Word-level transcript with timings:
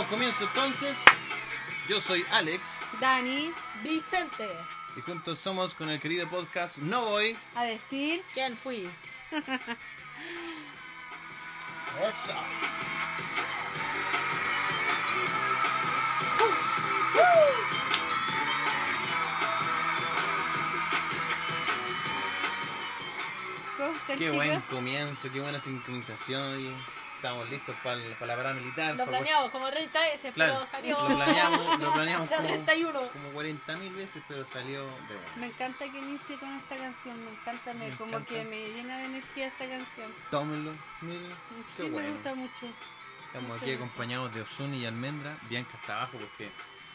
Damos 0.00 0.14
comienzo 0.14 0.44
entonces. 0.44 1.04
Yo 1.86 2.00
soy 2.00 2.24
Alex 2.30 2.78
Dani, 3.02 3.52
Vicente. 3.82 4.48
y 4.96 5.00
juntos 5.02 5.38
somos 5.38 5.74
con 5.74 5.90
el 5.90 6.00
querido 6.00 6.26
podcast 6.26 6.78
No 6.78 7.02
Voy. 7.04 7.36
a 7.54 7.64
decir, 7.64 8.24
¿Quién 8.32 8.56
fui? 8.56 8.88
Eso. 12.08 12.34
¿cómo 23.76 23.92
están 23.92 24.18
Qué 24.18 24.24
chicos? 24.24 24.36
buen 24.36 24.60
comienzo, 24.60 25.32
qué 25.32 25.40
buena 25.40 25.60
sincronización. 25.60 26.74
Y 27.20 27.26
Estamos 27.26 27.50
listos 27.50 27.76
para 27.84 27.96
la 27.96 28.16
parada 28.36 28.54
militar. 28.54 28.96
Lo 28.96 29.04
planeamos 29.06 29.50
como 29.50 29.68
30 29.70 30.00
veces, 30.00 30.32
Claro, 30.34 30.54
pero 30.54 30.66
salió. 30.66 30.98
lo 31.08 31.16
planeamos, 31.16 31.80
lo 31.80 31.92
planeamos 31.94 32.30
La 32.30 32.36
como, 32.36 32.48
31. 32.48 33.08
como 33.12 33.28
40 33.32 33.76
mil 33.76 33.92
veces, 33.94 34.22
pero 34.26 34.44
salió 34.44 34.84
de 34.86 34.88
bueno. 35.14 35.20
Me 35.36 35.46
encanta 35.46 35.84
que 35.90 35.98
inicie 35.98 36.36
con 36.38 36.56
esta 36.56 36.76
canción, 36.76 37.22
me 37.24 37.30
encanta, 37.30 37.74
me, 37.74 37.88
Me 37.90 37.96
como 37.96 38.16
encanta. 38.18 38.28
que 38.34 38.44
me 38.44 38.68
llena 38.70 38.98
de 38.98 39.04
energía 39.04 39.46
esta 39.48 39.68
canción. 39.68 40.12
Tómenlo, 40.30 40.72
miren. 41.02 41.34
Sí, 41.76 41.82
me 41.84 42.10
gusta 42.10 42.34
mucho. 42.34 42.66
Estamos 43.26 43.48
Mucho, 43.50 43.62
aquí 43.62 43.72
mucho. 43.72 43.84
acompañados 43.84 44.34
de 44.34 44.40
Osuni 44.42 44.78
y 44.78 44.86
Almendra. 44.86 45.36
Bianca 45.48 45.76
está 45.80 45.96
abajo 45.96 46.18
porque 46.18 46.50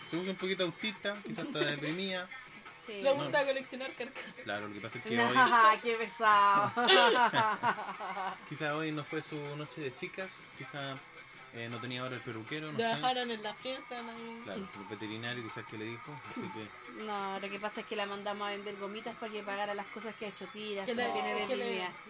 se 0.09 0.17
puso 0.17 0.31
un 0.31 0.35
poquito 0.37 0.63
autista, 0.63 1.15
quizás 1.23 1.45
está 1.45 1.59
deprimida. 1.59 2.27
Sí. 2.85 3.01
Le 3.01 3.11
gusta 3.13 3.45
coleccionar 3.45 3.93
carcasas. 3.93 4.39
Claro, 4.43 4.67
lo 4.67 4.73
que 4.73 4.79
pasa 4.79 4.99
es 4.99 5.03
que 5.05 5.19
hoy, 5.19 5.33
qué 5.83 5.93
pesado. 5.95 6.71
quizás 8.49 8.73
hoy 8.73 8.91
no 8.91 9.03
fue 9.03 9.21
su 9.21 9.37
noche 9.55 9.81
de 9.81 9.93
chicas, 9.93 10.43
quizás 10.57 10.97
eh, 11.55 11.69
no 11.69 11.79
tenía 11.79 12.01
ahora 12.01 12.15
el 12.15 12.21
peluquero, 12.21 12.69
no 12.69 12.77
sé. 12.77 12.83
dejaron 12.83 13.31
en 13.31 13.41
la 13.41 13.53
frienza. 13.53 13.97
ahí. 13.97 14.41
Claro, 14.43 14.59
el 14.61 14.87
veterinario 14.89 15.41
quizás 15.41 15.65
que 15.65 15.77
le 15.77 15.85
dijo, 15.85 16.11
así 16.29 16.41
que 16.41 17.01
No, 17.03 17.39
lo 17.39 17.49
que 17.49 17.59
pasa 17.59 17.79
es 17.79 17.87
que 17.87 17.95
la 17.95 18.05
mandamos 18.05 18.45
a 18.45 18.51
vender 18.51 18.75
gomitas 18.75 19.15
para 19.15 19.31
que 19.31 19.41
pagara 19.41 19.73
las 19.73 19.85
cosas 19.87 20.13
que 20.15 20.25
ha 20.25 20.29
hecho 20.29 20.45
tiras, 20.47 20.85
Que 20.85 20.93
se 20.93 20.97
le, 20.97 21.09
tiene 21.11 21.47
que 21.47 21.55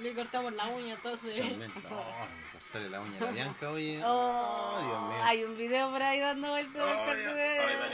le, 0.02 0.16
cortamos 0.16 0.52
la 0.54 0.66
uña, 0.66 0.96
entonces. 0.96 1.36
también, 1.36 1.72
oh, 1.92 2.26
cortarle 2.54 2.90
la 2.90 3.02
uña 3.02 3.18
a 3.20 3.26
la 3.26 3.32
Bianca 3.32 3.70
hoy. 3.70 4.02
Oh, 4.04 4.80
Dios 4.84 5.02
mío. 5.04 5.24
hay 5.24 5.44
un 5.44 5.56
video 5.56 5.92
por 5.92 6.02
ahí 6.02 6.20
dando 6.20 6.50
vueltas 6.50 6.84
del 7.24 7.85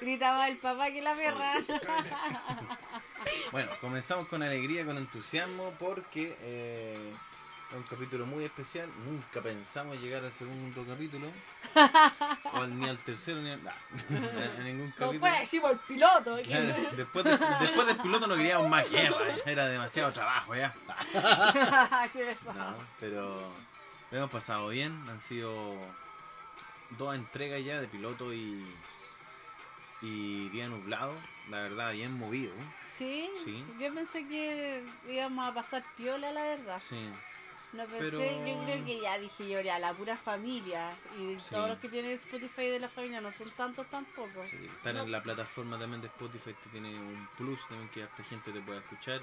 Gritaba 0.00 0.48
el 0.48 0.56
papá 0.58 0.90
que 0.90 1.02
la 1.02 1.14
perra. 1.14 1.52
Bueno, 3.52 3.70
comenzamos 3.82 4.26
con 4.28 4.42
alegría, 4.42 4.84
con 4.86 4.96
entusiasmo, 4.96 5.74
porque 5.78 6.36
eh, 6.40 7.12
es 7.70 7.76
un 7.76 7.82
capítulo 7.82 8.24
muy 8.24 8.44
especial. 8.44 8.88
Nunca 9.04 9.42
pensamos 9.42 9.98
llegar 10.00 10.24
al 10.24 10.32
segundo 10.32 10.84
capítulo, 10.88 11.26
o 12.54 12.66
ni 12.66 12.88
al 12.88 12.96
tercero, 12.98 13.40
ni 13.42 13.50
al, 13.50 13.62
nah, 13.62 13.72
a 14.58 14.62
ningún 14.62 14.90
capítulo. 14.92 15.20
pues 15.20 15.40
decimos 15.40 15.72
el 15.72 15.78
piloto. 15.80 16.38
Claro, 16.42 16.74
después, 16.96 17.24
de- 17.26 17.38
después 17.60 17.86
del 17.88 17.96
piloto 17.98 18.26
no 18.26 18.36
queríamos 18.36 18.68
más 18.70 18.88
guerra, 18.88 19.18
era 19.44 19.66
demasiado 19.66 20.10
trabajo 20.12 20.54
ya. 20.54 20.74
No, 22.54 22.74
pero 22.98 23.38
lo 24.10 24.16
hemos 24.18 24.30
pasado 24.30 24.68
bien, 24.68 25.04
han 25.10 25.20
sido 25.20 25.74
dos 26.90 27.14
entregas 27.14 27.62
ya 27.62 27.80
de 27.80 27.86
piloto 27.88 28.32
y, 28.32 28.64
y 30.02 30.48
día 30.50 30.68
nublado, 30.68 31.14
la 31.48 31.62
verdad, 31.62 31.92
bien 31.92 32.12
movido. 32.18 32.52
¿Sí? 32.86 33.30
Sí. 33.44 33.64
yo 33.78 33.92
pensé 33.94 34.26
que 34.26 34.82
íbamos 35.08 35.48
a 35.48 35.54
pasar 35.54 35.84
piola, 35.96 36.32
la 36.32 36.42
verdad. 36.42 36.78
Sí. 36.78 37.10
No 37.72 37.84
pensé, 37.86 38.10
Pero- 38.18 38.46
yo 38.46 38.64
creo 38.64 38.84
que 38.84 39.00
ya 39.00 39.16
dije 39.18 39.48
yo, 39.48 39.60
ya 39.60 39.78
la 39.78 39.92
pura 39.94 40.16
familia. 40.16 40.92
Y 41.18 41.38
Sí. 41.38 41.50
todos 41.50 41.68
los 41.68 41.78
que 41.78 41.88
tienen 41.88 42.10
Spotify 42.12 42.66
de 42.66 42.80
la 42.80 42.88
familia 42.88 43.20
no 43.20 43.30
son 43.30 43.48
tantos 43.52 43.88
tampoco. 43.88 44.44
Sí, 44.46 44.56
estar 44.76 44.96
en 44.96 45.10
la 45.12 45.22
plataforma 45.22 45.78
también 45.78 46.00
de 46.00 46.08
Spotify 46.08 46.52
te 46.64 46.70
tiene 46.70 46.88
un 46.98 47.28
plus 47.36 47.66
también 47.68 47.88
que 47.90 48.02
esta 48.02 48.24
gente 48.24 48.50
te 48.50 48.60
pueda 48.60 48.80
escuchar. 48.80 49.22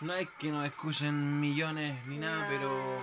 No 0.00 0.14
es 0.14 0.28
que 0.38 0.48
nos 0.50 0.64
escuchen 0.66 1.38
millones 1.40 2.04
ni 2.06 2.16
nada, 2.18 2.48
pero 2.48 2.98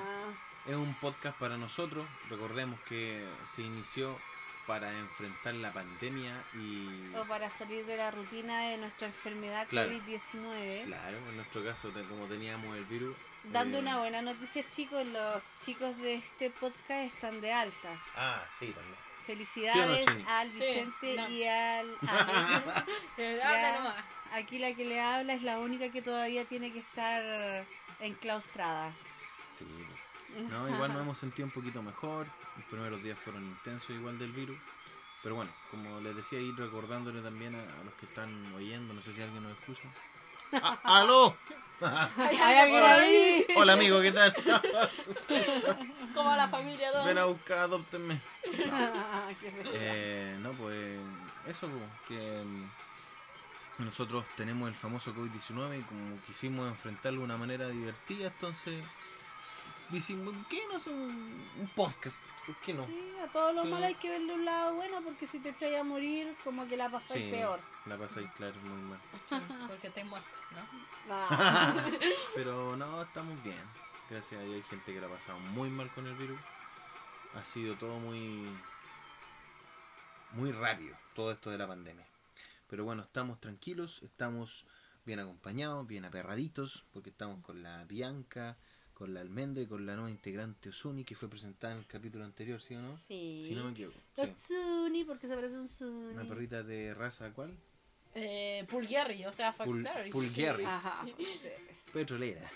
es 0.65 0.75
un 0.75 0.93
podcast 0.95 1.37
para 1.37 1.55
nosotros. 1.55 2.05
Recordemos 2.29 2.77
que 2.81 3.25
se 3.45 3.61
inició 3.61 4.19
para 4.67 4.91
enfrentar 4.91 5.53
la 5.55 5.71
pandemia 5.71 6.43
y 6.53 7.15
O 7.15 7.25
para 7.25 7.49
salir 7.49 7.85
de 7.85 7.95
la 7.97 8.11
rutina 8.11 8.59
de 8.61 8.77
nuestra 8.77 9.07
enfermedad 9.07 9.65
Claro. 9.69 9.89
COVID-19. 9.91 10.85
claro, 10.85 11.17
en 11.17 11.35
nuestro 11.37 11.63
caso 11.63 11.91
como 12.09 12.25
teníamos 12.27 12.75
el 12.77 12.85
virus. 12.85 13.15
Dando 13.45 13.77
eh, 13.77 13.81
una 13.81 13.97
buena 13.99 14.21
noticia, 14.21 14.63
chicos, 14.65 15.05
los 15.07 15.41
chicos 15.61 15.97
de 15.99 16.15
este 16.15 16.49
podcast 16.51 17.13
están 17.13 17.39
de 17.39 17.53
alta. 17.53 17.97
Ah, 18.15 18.43
sí, 18.51 18.67
también. 18.73 18.95
Felicidades 19.25 20.05
al 20.27 20.51
Sí, 20.51 20.59
Vicente 20.59 21.15
no. 21.15 21.29
y 21.29 21.43
al 21.45 21.97
Alex. 22.07 22.65
Ya. 23.17 24.05
Aquí 24.33 24.59
la 24.59 24.73
que 24.73 24.83
le 24.83 24.99
habla 24.99 25.33
es 25.33 25.43
la 25.43 25.59
única 25.59 25.89
que 25.89 26.01
todavía 26.01 26.43
tiene 26.45 26.73
que 26.73 26.79
estar 26.79 27.65
enclaustrada. 28.01 28.91
Sí. 29.47 29.65
No, 30.49 30.67
igual 30.69 30.91
nos 30.91 31.01
hemos 31.01 31.17
sentido 31.17 31.45
un 31.45 31.51
poquito 31.53 31.81
mejor. 31.81 32.27
Los 32.57 32.65
primeros 32.65 33.01
días 33.03 33.17
fueron 33.17 33.43
intensos 33.45 33.91
igual 33.91 34.17
del 34.17 34.31
virus. 34.31 34.57
Pero 35.23 35.35
bueno, 35.35 35.51
como 35.71 35.99
les 35.99 36.15
decía, 36.15 36.39
ir 36.39 36.55
recordándole 36.55 37.21
también 37.21 37.55
a, 37.55 37.61
a 37.61 37.83
los 37.83 37.93
que 37.95 38.05
están 38.05 38.53
oyendo, 38.53 38.93
no 38.93 39.01
sé 39.01 39.13
si 39.13 39.21
alguien 39.21 39.43
nos 39.43 39.53
escucha. 39.53 39.83
¡Ah, 40.53 40.79
¡Aló! 40.83 41.35
¿Hay 41.79 42.57
alguien 42.57 42.83
ahí? 42.83 43.47
Hola 43.55 43.73
amigo, 43.73 44.01
¿qué 44.01 44.11
tal? 44.11 44.33
Como 46.13 46.35
la 46.35 46.47
familia 46.47 46.91
dos. 46.91 47.05
Ven 47.05 47.17
a 47.17 47.25
buscar, 47.25 47.59
adóptenme. 47.59 48.19
Qué 48.43 49.51
pesado. 49.51 49.71
Eh, 49.73 50.37
no, 50.39 50.53
pues 50.53 50.99
eso, 51.45 51.67
pues, 51.67 51.83
que 52.07 52.43
mm, 52.43 53.83
nosotros 53.83 54.25
tenemos 54.35 54.67
el 54.69 54.75
famoso 54.75 55.13
COVID-19 55.13 55.79
y 55.79 55.83
como 55.83 56.19
quisimos 56.23 56.67
enfrentarlo 56.67 57.19
de 57.19 57.25
una 57.25 57.37
manera 57.37 57.69
divertida, 57.69 58.27
entonces 58.27 58.83
decimos, 59.89 60.33
¿por 60.33 60.45
qué 60.47 60.61
no 60.69 60.75
hacer 60.77 60.93
un, 60.93 61.47
un 61.59 61.67
podcast? 61.75 62.21
¿Por 62.45 62.55
qué 62.57 62.73
no? 62.73 62.85
Sí, 62.85 63.11
a 63.23 63.31
todos 63.31 63.53
los 63.53 63.63
Sí. 63.65 63.69
malos 63.71 63.87
hay 63.87 63.95
que 63.95 64.09
verle 64.09 64.33
un 64.33 64.45
lado 64.45 64.75
bueno 64.75 65.01
porque 65.03 65.27
si 65.27 65.39
te 65.39 65.49
echáis 65.49 65.77
a 65.77 65.83
morir, 65.83 66.35
como 66.43 66.67
que 66.67 66.77
la 66.77 66.89
pasáis 66.89 67.25
Sí, 67.25 67.31
peor. 67.31 67.59
La 67.85 67.97
pasáis 67.97 68.29
claro, 68.37 68.55
muy 68.61 68.81
mal. 68.81 68.99
Porque 69.67 69.89
te 69.89 70.03
muerto, 70.03 70.29
¿no? 70.51 71.13
Ah, 71.13 71.85
Pero 72.35 72.75
no, 72.75 73.01
estamos 73.01 73.41
bien. 73.43 73.63
Gracias 74.09 74.39
a 74.39 74.43
Dios 74.43 74.55
hay 74.55 74.63
gente 74.63 74.93
que 74.93 75.01
la 75.01 75.07
ha 75.07 75.11
pasado 75.11 75.39
muy 75.39 75.69
mal 75.69 75.91
con 75.91 76.07
el 76.07 76.15
virus. 76.15 76.39
Ha 77.35 77.43
sido 77.43 77.75
todo 77.75 77.99
muy 77.99 78.47
muy 80.31 80.51
rápido, 80.51 80.95
todo 81.13 81.31
esto 81.31 81.49
de 81.49 81.57
la 81.57 81.67
pandemia. 81.67 82.05
Pero 82.69 82.83
bueno, 82.83 83.01
estamos 83.03 83.39
tranquilos, 83.39 84.01
estamos 84.03 84.65
bien 85.05 85.19
acompañados, 85.19 85.87
bien 85.87 86.03
aperraditos, 86.05 86.85
porque 86.93 87.09
estamos 87.09 87.41
con 87.43 87.63
la 87.63 87.85
Bianca, 87.85 88.57
con 88.97 89.13
la 89.13 89.21
Almendra 89.21 89.61
y 89.61 89.67
con 89.67 89.85
la 89.85 89.93
nueva 89.93 90.09
integrante 90.09 90.69
Osuni 90.69 91.03
que 91.05 91.13
fue 91.13 91.29
presentada 91.29 91.73
en 91.73 91.79
el 91.79 91.85
capítulo 91.85 92.25
anterior, 92.25 92.59
¿sí 92.59 92.73
o 92.75 92.79
no? 92.81 92.91
sí. 92.95 93.41
Si 93.43 93.53
no 93.53 93.65
me 93.65 93.71
equivoco. 93.71 93.95
Los 94.17 94.27
Sí. 94.29 94.33
Tsuni, 94.55 95.03
porque 95.03 95.27
se 95.27 95.35
parece 95.35 95.55
a 95.55 95.59
un 95.59 95.65
Tsuni. 95.65 96.13
Una 96.15 96.27
perrita 96.27 96.63
de 96.63 96.95
raza, 96.95 97.31
¿cuál? 97.31 97.55
Eh, 98.15 98.65
o 98.71 99.31
sea, 99.33 99.55
Pul- 99.55 99.83
Foxterry. 99.83 100.09
Pulgari. 100.09 100.63
Ajá. 100.65 101.05
Petrolera. 101.93 102.49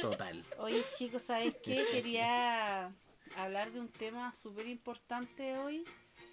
Total. 0.00 0.44
Oye, 0.58 0.84
chicos, 0.98 1.22
¿sabes 1.22 1.54
qué? 1.62 1.84
Quería 1.92 2.92
hablar 3.36 3.70
de 3.72 3.78
un 3.78 3.88
tema 3.88 4.34
súper 4.34 4.66
importante 4.66 5.56
hoy. 5.58 5.84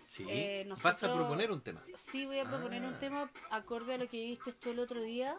Sí. 0.07 0.25
Eh, 0.27 0.65
Vas 0.69 0.85
a 0.85 0.89
nosotros- 0.91 1.19
proponer 1.19 1.51
un 1.51 1.61
tema. 1.61 1.85
Sí, 1.95 2.25
voy 2.25 2.39
a 2.39 2.45
proponer 2.49 2.83
Ah. 2.83 2.87
un 2.87 2.97
tema 2.99 3.31
acorde 3.51 3.93
a 3.93 3.97
lo 3.99 4.09
que 4.09 4.17
viste 4.25 4.53
tú 4.53 4.71
el 4.71 4.79
otro 4.79 5.01
día, 5.03 5.37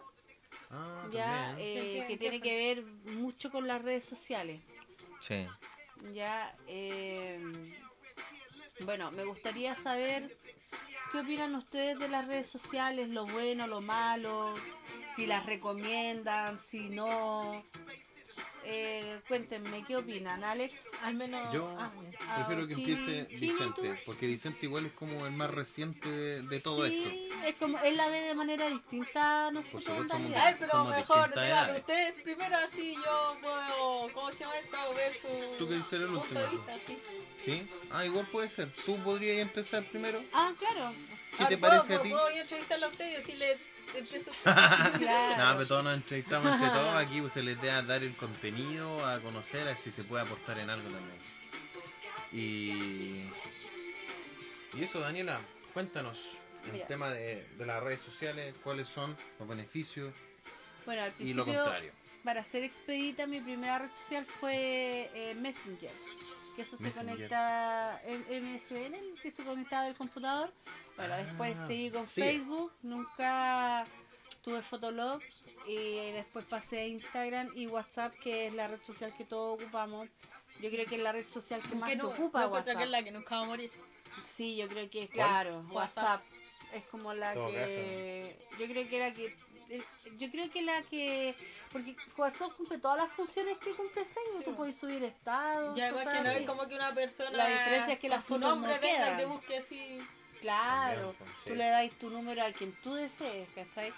Ah, 0.71 1.07
ya 1.11 1.55
eh, 1.59 1.73
¿Qué- 1.73 2.01
qué- 2.01 2.07
que 2.07 2.17
tiene 2.17 2.41
que 2.41 2.55
ver 2.55 2.83
mucho 3.13 3.51
con 3.51 3.67
las 3.67 3.81
redes 3.81 4.05
sociales. 4.05 4.61
Sí. 5.21 5.47
Ya, 6.13 6.55
eh, 6.67 7.39
bueno, 8.81 9.11
me 9.11 9.23
gustaría 9.23 9.75
saber 9.75 10.35
qué 11.11 11.19
opinan 11.19 11.55
ustedes 11.55 11.97
de 11.99 12.07
las 12.09 12.27
redes 12.27 12.47
sociales, 12.47 13.09
lo 13.09 13.25
bueno, 13.25 13.67
lo 13.67 13.79
malo, 13.81 14.53
si 15.15 15.25
las 15.25 15.45
recomiendan, 15.45 16.59
si 16.59 16.89
no. 16.89 17.63
Eh, 18.65 19.19
cuéntenme, 19.27 19.83
¿qué 19.85 19.97
opinan, 19.97 20.43
Alex? 20.43 20.87
Al 21.01 21.15
menos. 21.15 21.53
Yo 21.53 21.75
ah, 21.79 21.91
prefiero 22.35 22.67
que 22.67 22.75
Chini- 22.75 22.79
empiece 22.91 23.27
Chini, 23.35 23.51
Vicente, 23.51 24.01
porque 24.05 24.27
Vicente 24.27 24.65
igual 24.65 24.85
es 24.85 24.93
como 24.93 25.25
el 25.25 25.33
más 25.33 25.51
reciente 25.51 26.09
de, 26.09 26.41
de 26.47 26.61
todo 26.61 26.85
sí, 26.87 27.27
esto. 27.29 27.45
es 27.47 27.55
como 27.55 27.77
él 27.79 27.97
la 27.97 28.07
ve 28.07 28.21
de 28.21 28.35
manera 28.35 28.69
distinta 28.69 29.47
a 29.47 29.51
nosotros. 29.51 29.83
supuesto. 29.83 30.15
Ay, 30.35 30.55
pero 30.57 30.71
Somos 30.71 30.95
mejor, 30.95 31.31
edades. 31.33 31.77
ustedes 31.79 32.21
primero 32.23 32.55
así 32.57 32.95
yo 32.95 33.37
puedo, 33.41 34.13
¿cómo 34.13 34.31
se 34.31 34.39
llama 34.39 34.57
esto? 34.57 34.77
Ver 34.95 35.13
su 35.13 35.27
Tú 35.57 35.67
querés 35.67 35.85
ser 35.87 36.01
el 36.03 36.09
último, 36.09 36.39
sí. 36.49 36.55
vista, 36.57 36.73
sí. 36.87 36.97
¿Sí? 37.37 37.67
Ah, 37.91 38.05
igual 38.05 38.27
puede 38.27 38.47
ser. 38.49 38.71
¿Tú 38.85 38.97
podrías 39.03 39.39
empezar 39.39 39.83
primero? 39.89 40.23
Ah, 40.33 40.53
claro. 40.57 40.93
¿Qué 41.37 41.43
Ah, 41.43 41.47
te 41.47 41.57
¿puedo- 41.57 41.71
parece 41.73 41.95
a 41.95 42.01
ti? 42.01 42.09
Puedo 42.11 42.31
ir 42.31 42.37
a 42.37 42.41
entrevistarlo 42.41 42.85
a 42.85 42.89
usted 42.89 43.09
y 43.09 43.15
decirle, 43.15 43.57
empiezo. 43.95 44.31
claro. 44.43 45.37
No, 45.43 45.53
pero 45.57 45.67
todos 45.67 45.83
nos 45.83 45.93
entrevistamos 45.95 46.51
entre 46.53 46.67
todos 46.79 46.95
aquí, 46.95 47.21
pues 47.21 47.33
se 47.33 47.43
les 47.43 47.61
da 47.61 47.81
dar 47.81 48.03
el 48.03 48.15
contenido, 48.15 49.05
a 49.05 49.19
conocer, 49.19 49.61
a 49.61 49.65
ver 49.65 49.77
si 49.79 49.91
se 49.91 50.03
puede 50.03 50.23
aportar 50.23 50.57
en 50.59 50.69
algo 50.69 50.89
también. 50.89 51.19
Y 52.31 53.23
Y 54.77 54.83
eso, 54.83 54.99
Daniela, 54.99 55.39
cuéntanos 55.73 56.37
el 56.65 56.73
Mira. 56.73 56.87
tema 56.87 57.09
de, 57.11 57.47
de 57.57 57.65
las 57.65 57.81
redes 57.83 58.01
sociales, 58.01 58.55
cuáles 58.63 58.87
son 58.87 59.15
los 59.37 59.47
beneficios 59.47 60.13
Bueno, 60.85 61.03
al 61.03 61.09
y 61.19 61.33
lo 61.33 61.43
principio, 61.43 61.63
contrario. 61.63 61.91
para 62.23 62.43
ser 62.43 62.63
expedita, 62.63 63.27
mi 63.27 63.39
primera 63.41 63.79
red 63.79 63.91
social 63.93 64.25
fue 64.25 65.11
eh, 65.13 65.35
Messenger. 65.35 65.91
Que 66.55 66.61
eso 66.61 66.77
se 66.77 66.83
Messenger. 66.83 67.15
conecta, 67.15 68.01
M- 68.05 68.41
MSN, 68.55 69.21
que 69.21 69.31
se 69.31 69.43
conectaba 69.43 69.85
del 69.85 69.95
computador. 69.95 70.51
Bueno, 70.95 71.17
después 71.17 71.59
Ah, 71.59 71.67
seguí 71.67 71.89
con 71.91 72.05
sí. 72.05 72.21
Facebook, 72.21 72.71
nunca 72.81 73.85
tuve 74.43 74.61
Fotolog. 74.61 75.21
Y 75.67 76.11
después 76.11 76.45
pasé 76.45 76.79
a 76.81 76.85
Instagram 76.87 77.51
y 77.55 77.67
WhatsApp, 77.67 78.13
que 78.21 78.47
es 78.47 78.53
la 78.53 78.67
red 78.67 78.81
social 78.83 79.13
que 79.17 79.23
todos 79.25 79.59
ocupamos. 79.61 80.07
Yo 80.61 80.69
creo 80.69 80.85
que 80.85 80.95
es 80.95 81.01
la 81.01 81.11
red 81.11 81.27
social 81.29 81.61
que 81.61 81.75
más 81.75 81.89
Que 81.89 81.95
se 81.95 82.03
no, 82.03 82.09
ocupa 82.09 82.43
encuentro 82.45 82.51
WhatsApp. 82.59 82.77
que 82.77 82.83
es 82.83 82.89
la 82.89 83.03
que 83.03 83.11
nunca 83.11 83.35
va 83.37 83.41
a 83.43 83.45
morir. 83.45 83.71
Sí, 84.21 84.55
yo 84.55 84.67
creo 84.67 84.89
que 84.89 85.03
es 85.03 85.09
claro, 85.09 85.65
WhatsApp. 85.71 86.21
WhatsApp. 86.21 86.23
Es 86.73 86.83
como 86.85 87.13
la 87.13 87.33
Todo 87.33 87.47
que 87.49 88.37
yo 88.59 88.67
creo 88.67 88.89
que 88.89 88.99
la 88.99 89.13
que 89.13 89.35
yo 90.17 90.29
creo 90.31 90.51
que 90.51 90.61
la 90.61 90.81
que 90.83 91.35
porque 91.71 91.95
WhatsApp 92.17 92.51
cumple 92.55 92.77
todas 92.79 92.97
las 92.97 93.11
funciones 93.11 93.57
que 93.57 93.73
cumple 93.75 94.05
Facebook, 94.05 94.39
Sí. 94.39 94.45
tú 94.45 94.55
puedes 94.55 94.77
subir 94.77 95.03
estados, 95.03 95.75
Ya 95.77 95.87
igual 95.89 96.05
que 96.07 96.21
no 96.21 96.29
así. 96.29 96.39
es 96.39 96.45
como 96.45 96.67
que 96.67 96.75
una 96.75 96.93
persona. 96.93 97.31
La 97.31 97.47
diferencia 97.47 97.93
es 97.93 97.99
que 97.99 98.09
las 98.09 98.23
fotos 98.23 98.41
nombre 98.49 98.75
no 98.75 98.79
quedan. 98.81 99.17
te 99.17 99.25
busque 99.25 99.57
así. 99.57 99.99
Claro, 100.43 101.13
También, 101.13 101.15
pues, 101.19 101.29
sí. 101.43 101.49
tú 101.49 101.55
le 101.55 101.67
das 101.69 101.89
tu 101.91 102.09
número 102.09 102.43
a 102.43 102.51
quien 102.51 102.73
tú 102.83 102.93
desees, 102.95 103.47
¿cachai? 103.55 103.93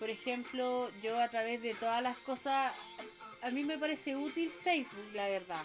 Por 0.00 0.10
ejemplo, 0.10 0.90
yo 1.00 1.20
a 1.20 1.28
través 1.28 1.62
de 1.62 1.74
todas 1.74 2.02
las 2.02 2.16
cosas, 2.18 2.72
a 3.42 3.50
mí 3.50 3.62
me 3.62 3.78
parece 3.78 4.16
útil 4.16 4.50
Facebook, 4.50 5.08
la 5.14 5.28
verdad. 5.28 5.64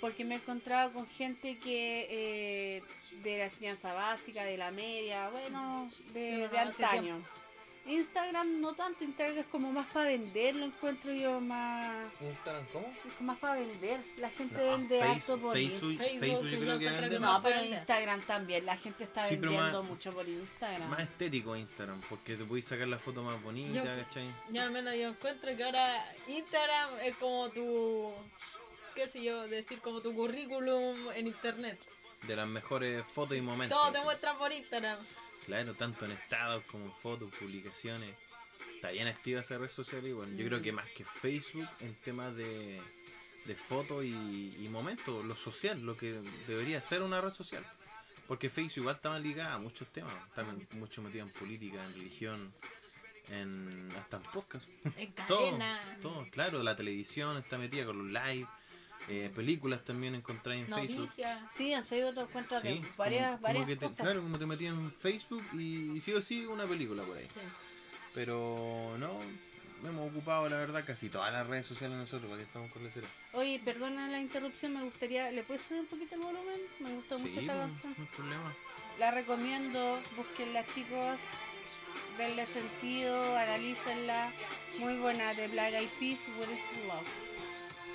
Porque 0.00 0.24
me 0.24 0.34
he 0.34 0.38
encontrado 0.38 0.92
con 0.92 1.06
gente 1.06 1.58
que 1.58 2.08
eh, 2.10 2.82
de 3.22 3.38
la 3.38 3.44
enseñanza 3.44 3.92
básica, 3.92 4.42
de 4.44 4.56
la 4.56 4.72
media, 4.72 5.30
bueno, 5.30 5.88
de, 6.12 6.48
antaño. 6.58 7.24
Instagram 7.86 8.60
no 8.60 8.74
tanto, 8.74 9.02
Instagram 9.04 9.38
es 9.38 9.46
como 9.46 9.72
más 9.72 9.86
para 9.88 10.10
vender, 10.10 10.54
lo 10.54 10.66
encuentro 10.66 11.12
yo 11.12 11.40
más... 11.40 12.06
¿Instagram 12.20 12.66
cómo? 12.72 12.86
es 12.86 13.06
más 13.20 13.38
para 13.38 13.54
vender, 13.54 14.00
la 14.18 14.30
gente 14.30 14.54
No, 14.62 14.70
vende 14.70 14.98
Face- 15.00 15.10
harto 15.12 15.38
por 15.38 15.52
Facebook, 15.54 15.90
Instagram. 15.92 16.20
Facebook, 16.20 16.42
yo 16.44 16.48
sí, 16.58 16.64
creo 16.64 16.78
que 16.78 16.90
vende. 16.90 17.18
No, 17.20 17.42
pero. 17.42 17.64
Instagram 17.64 18.20
también, 18.22 18.66
la 18.66 18.76
gente 18.76 19.04
está 19.04 19.24
Sí, 19.24 19.36
vendiendo 19.36 19.82
más- 19.82 19.90
mucho 19.90 20.12
por 20.12 20.28
Instagram. 20.28 20.90
Más 20.90 21.00
estético 21.00 21.56
Instagram, 21.56 22.00
porque 22.08 22.36
te 22.36 22.44
puedes 22.44 22.64
sacar 22.66 22.86
la 22.86 22.98
foto 22.98 23.22
más 23.22 23.42
bonita, 23.42 23.82
Yo- 23.82 24.02
¿cachai? 24.04 24.30
Yo 24.50 24.62
al 24.62 24.70
menos 24.72 24.94
yo 24.94 25.08
encuentro 25.08 25.56
que 25.56 25.64
ahora 25.64 26.14
Instagram 26.28 26.90
es 27.02 27.16
como 27.16 27.48
tu. 27.48 28.12
qué 28.94 29.08
sé 29.08 29.22
yo, 29.22 29.48
decir 29.48 29.80
como 29.80 30.00
tu 30.02 30.14
currículum 30.14 31.10
en 31.14 31.26
internet. 31.28 31.78
De 32.26 32.36
las 32.36 32.46
mejores 32.46 33.04
fotos 33.06 33.36
y 33.36 33.40
momentos. 33.40 33.76
Todo 33.78 33.90
te 33.90 33.96
así. 33.98 34.04
muestra 34.04 34.36
por 34.36 34.52
Instagram. 34.52 34.98
Claro, 35.50 35.74
tanto 35.74 36.04
en 36.04 36.12
estados 36.12 36.64
como 36.64 36.84
en 36.86 36.92
fotos, 36.92 37.30
publicaciones. 37.38 38.14
Está 38.74 38.90
bien 38.92 39.08
activa 39.08 39.40
esa 39.40 39.58
red 39.58 39.68
social 39.68 40.06
y 40.06 40.12
bueno, 40.12 40.34
yo 40.36 40.46
creo 40.46 40.62
que 40.62 40.72
más 40.72 40.86
que 40.90 41.04
Facebook 41.04 41.68
en 41.80 41.94
temas 41.96 42.34
de, 42.36 42.80
de 43.44 43.54
fotos 43.56 44.04
y, 44.04 44.56
y 44.58 44.68
momentos, 44.70 45.24
lo 45.24 45.36
social, 45.36 45.84
lo 45.84 45.96
que 45.96 46.12
debería 46.46 46.80
ser 46.80 47.02
una 47.02 47.20
red 47.20 47.30
social. 47.30 47.64
Porque 48.26 48.48
Facebook 48.48 48.78
igual 48.78 48.94
está 48.96 49.10
más 49.10 49.20
ligada 49.22 49.54
a 49.54 49.58
muchos 49.58 49.88
temas, 49.88 50.14
está 50.28 50.44
men- 50.44 50.66
mucho 50.72 51.02
metido 51.02 51.24
en 51.26 51.32
política, 51.32 51.84
en 51.84 51.92
religión, 51.94 52.52
en 53.28 53.88
hasta 53.98 54.18
en 54.18 54.22
podcast. 54.22 54.68
En 54.96 55.12
todo, 55.26 55.38
cadena. 55.58 55.98
todo, 56.00 56.26
claro, 56.30 56.62
la 56.62 56.76
televisión 56.76 57.36
está 57.38 57.58
metida 57.58 57.84
con 57.86 57.98
los 57.98 58.24
live, 58.24 58.46
eh, 59.08 59.30
películas 59.34 59.84
también 59.84 60.14
encontráis 60.14 60.68
en 60.68 60.74
Facebook. 60.74 61.10
Sí, 61.48 61.72
en 61.72 61.84
Facebook 61.84 62.14
te 62.14 62.20
encuentras 62.20 62.62
Sí, 62.62 62.82
varias, 62.96 63.30
como, 63.32 63.42
varias 63.42 63.64
como 63.64 63.66
que 63.66 63.76
te, 63.76 63.86
cosas. 63.86 64.04
claro, 64.04 64.22
como 64.22 64.38
te 64.38 64.46
metías 64.46 64.74
en 64.74 64.92
Facebook 64.92 65.44
y, 65.52 65.92
y 65.96 66.00
sí 66.00 66.12
o 66.12 66.20
sí 66.20 66.46
una 66.46 66.66
película 66.66 67.02
por 67.02 67.16
ahí. 67.16 67.24
Sí. 67.24 67.40
Pero 68.14 68.96
no, 68.98 69.18
hemos 69.88 70.10
ocupado 70.10 70.48
la 70.48 70.56
verdad 70.58 70.84
casi 70.86 71.08
todas 71.08 71.32
las 71.32 71.46
redes 71.46 71.66
sociales 71.66 71.96
nosotros, 71.96 72.28
porque 72.28 72.44
estamos 72.44 72.70
con 72.72 72.84
la 72.84 72.90
cera. 72.90 73.06
Oye, 73.32 73.60
perdona 73.64 74.08
la 74.08 74.20
interrupción, 74.20 74.74
me 74.74 74.82
gustaría... 74.82 75.30
¿Le 75.30 75.42
puedes 75.42 75.62
subir 75.62 75.80
un 75.80 75.86
poquito 75.86 76.16
el 76.16 76.20
volumen? 76.22 76.60
Me 76.80 76.94
gustó 76.94 77.18
mucho 77.18 77.40
esta 77.40 77.54
no, 77.54 77.60
canción. 77.60 77.94
no 77.96 78.04
hay 78.04 78.10
problema. 78.16 78.56
La 78.98 79.10
recomiendo, 79.12 80.00
búsquenla 80.16 80.66
chicos, 80.66 81.20
denle 82.18 82.44
sentido, 82.46 83.36
analícenla. 83.36 84.32
Muy 84.78 84.96
buena, 84.96 85.32
de 85.34 85.48
Black 85.48 85.72
Eyed 85.72 85.88
Peas, 85.98 86.28
What 86.38 86.50
is 86.50 86.60
Love. 86.86 87.29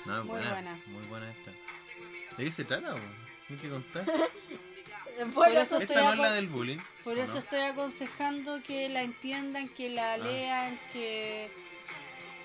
No, 0.06 0.24
Muy 0.24 0.28
buena, 0.28 0.52
buena. 0.52 0.80
Muy 0.86 1.04
buena 1.06 1.30
esta. 1.30 1.50
¿De 2.36 2.44
qué 2.44 2.50
se 2.50 2.64
trata? 2.64 2.94
¿Hay 3.50 3.56
que 3.56 3.68
contar? 3.68 4.04
Por 5.34 5.48
eso, 5.48 5.78
esta 5.78 6.02
no 6.02 6.12
es 6.12 6.18
la 6.18 6.32
del 6.32 6.48
bullying. 6.48 6.78
por 7.02 7.16
¿o 7.16 7.22
eso 7.22 7.34
no? 7.34 7.38
estoy 7.40 7.60
aconsejando 7.60 8.62
que 8.62 8.88
la 8.88 9.02
entiendan, 9.02 9.68
que 9.68 9.88
la 9.88 10.18
lean, 10.18 10.78
que... 10.92 11.50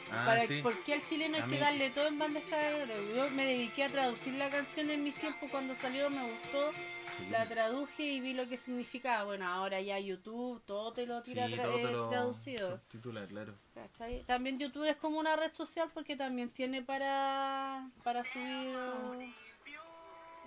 Ah, 0.10 0.24
para, 0.26 0.42
sí. 0.44 0.62
¿Por 0.62 0.84
qué 0.84 0.94
al 0.94 1.04
chileno 1.04 1.38
hay 1.38 1.44
que 1.50 1.58
darle 1.60 1.90
todo 1.92 2.08
en 2.08 2.18
bandeja 2.20 2.58
de 2.58 2.84
oro? 2.84 2.94
Yo 3.16 3.30
me 3.32 3.46
dediqué 3.46 3.84
a 3.84 3.90
traducir 3.90 4.34
la 4.36 4.50
canción 4.50 4.90
en 4.90 5.04
mis 5.04 5.16
tiempos 5.16 5.50
cuando 5.52 5.76
salió, 5.76 6.10
me 6.10 6.24
gustó, 6.24 6.72
Sí. 7.18 7.28
la 7.30 7.46
traduje 7.48 8.04
y 8.04 8.22
vi 8.22 8.34
lo 8.34 8.48
que 8.48 8.56
significaba. 8.58 9.26
Bueno, 9.26 9.46
ahora 9.48 9.82
ya 9.82 10.00
YouTube, 10.00 10.62
todo 10.66 10.94
te 10.94 11.06
lo 11.06 11.24
Sí, 11.24 11.34
tira 11.34 11.48
tra- 11.48 11.64
todo 11.64 11.76
te 11.76 11.82
eh, 11.82 11.92
lo 11.92 12.10
traducido. 12.10 12.72
subtitula, 12.78 13.28
claro. 13.28 13.54
¿cachai? 13.74 14.24
También 14.24 14.58
YouTube 14.60 14.86
es 14.90 14.96
como 14.96 15.20
una 15.20 15.36
red 15.36 15.54
social 15.54 15.90
porque 15.94 16.16
también 16.16 16.50
tiene 16.50 16.82
para, 16.82 17.90
para 18.04 18.24
subir 18.24 18.76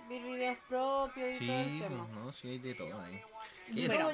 ver 0.09 0.21
videos 0.23 0.57
propios 0.67 1.41
y 1.41 1.47
todo 1.47 1.57
el 1.59 1.69
pues, 1.69 1.81
tema. 1.89 2.07
no, 2.13 2.31
sí 2.33 2.47
hay 2.49 2.59
de 2.59 2.75
todo 2.75 3.01
ahí. 3.01 3.21
Y 3.73 3.87
Bueno, 3.87 4.09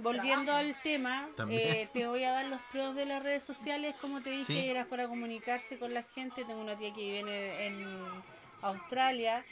Volviendo 0.00 0.52
al 0.54 0.74
tema, 0.82 1.28
eh, 1.50 1.88
te 1.92 2.06
voy 2.06 2.24
a 2.24 2.32
dar 2.32 2.46
los 2.46 2.60
pros 2.72 2.94
de 2.94 3.04
las 3.04 3.22
redes 3.22 3.44
sociales. 3.44 3.94
Como 4.00 4.20
te 4.22 4.30
dije, 4.30 4.44
Sí. 4.44 4.58
era 4.68 4.86
para 4.86 5.08
comunicarse 5.08 5.78
con 5.78 5.92
la 5.92 6.02
gente. 6.02 6.44
Tengo 6.44 6.60
una 6.60 6.76
tía 6.78 6.92
que 6.94 7.00
vive 7.00 7.18
en, 7.20 7.28
en 7.82 7.96
Australia. 8.62 9.44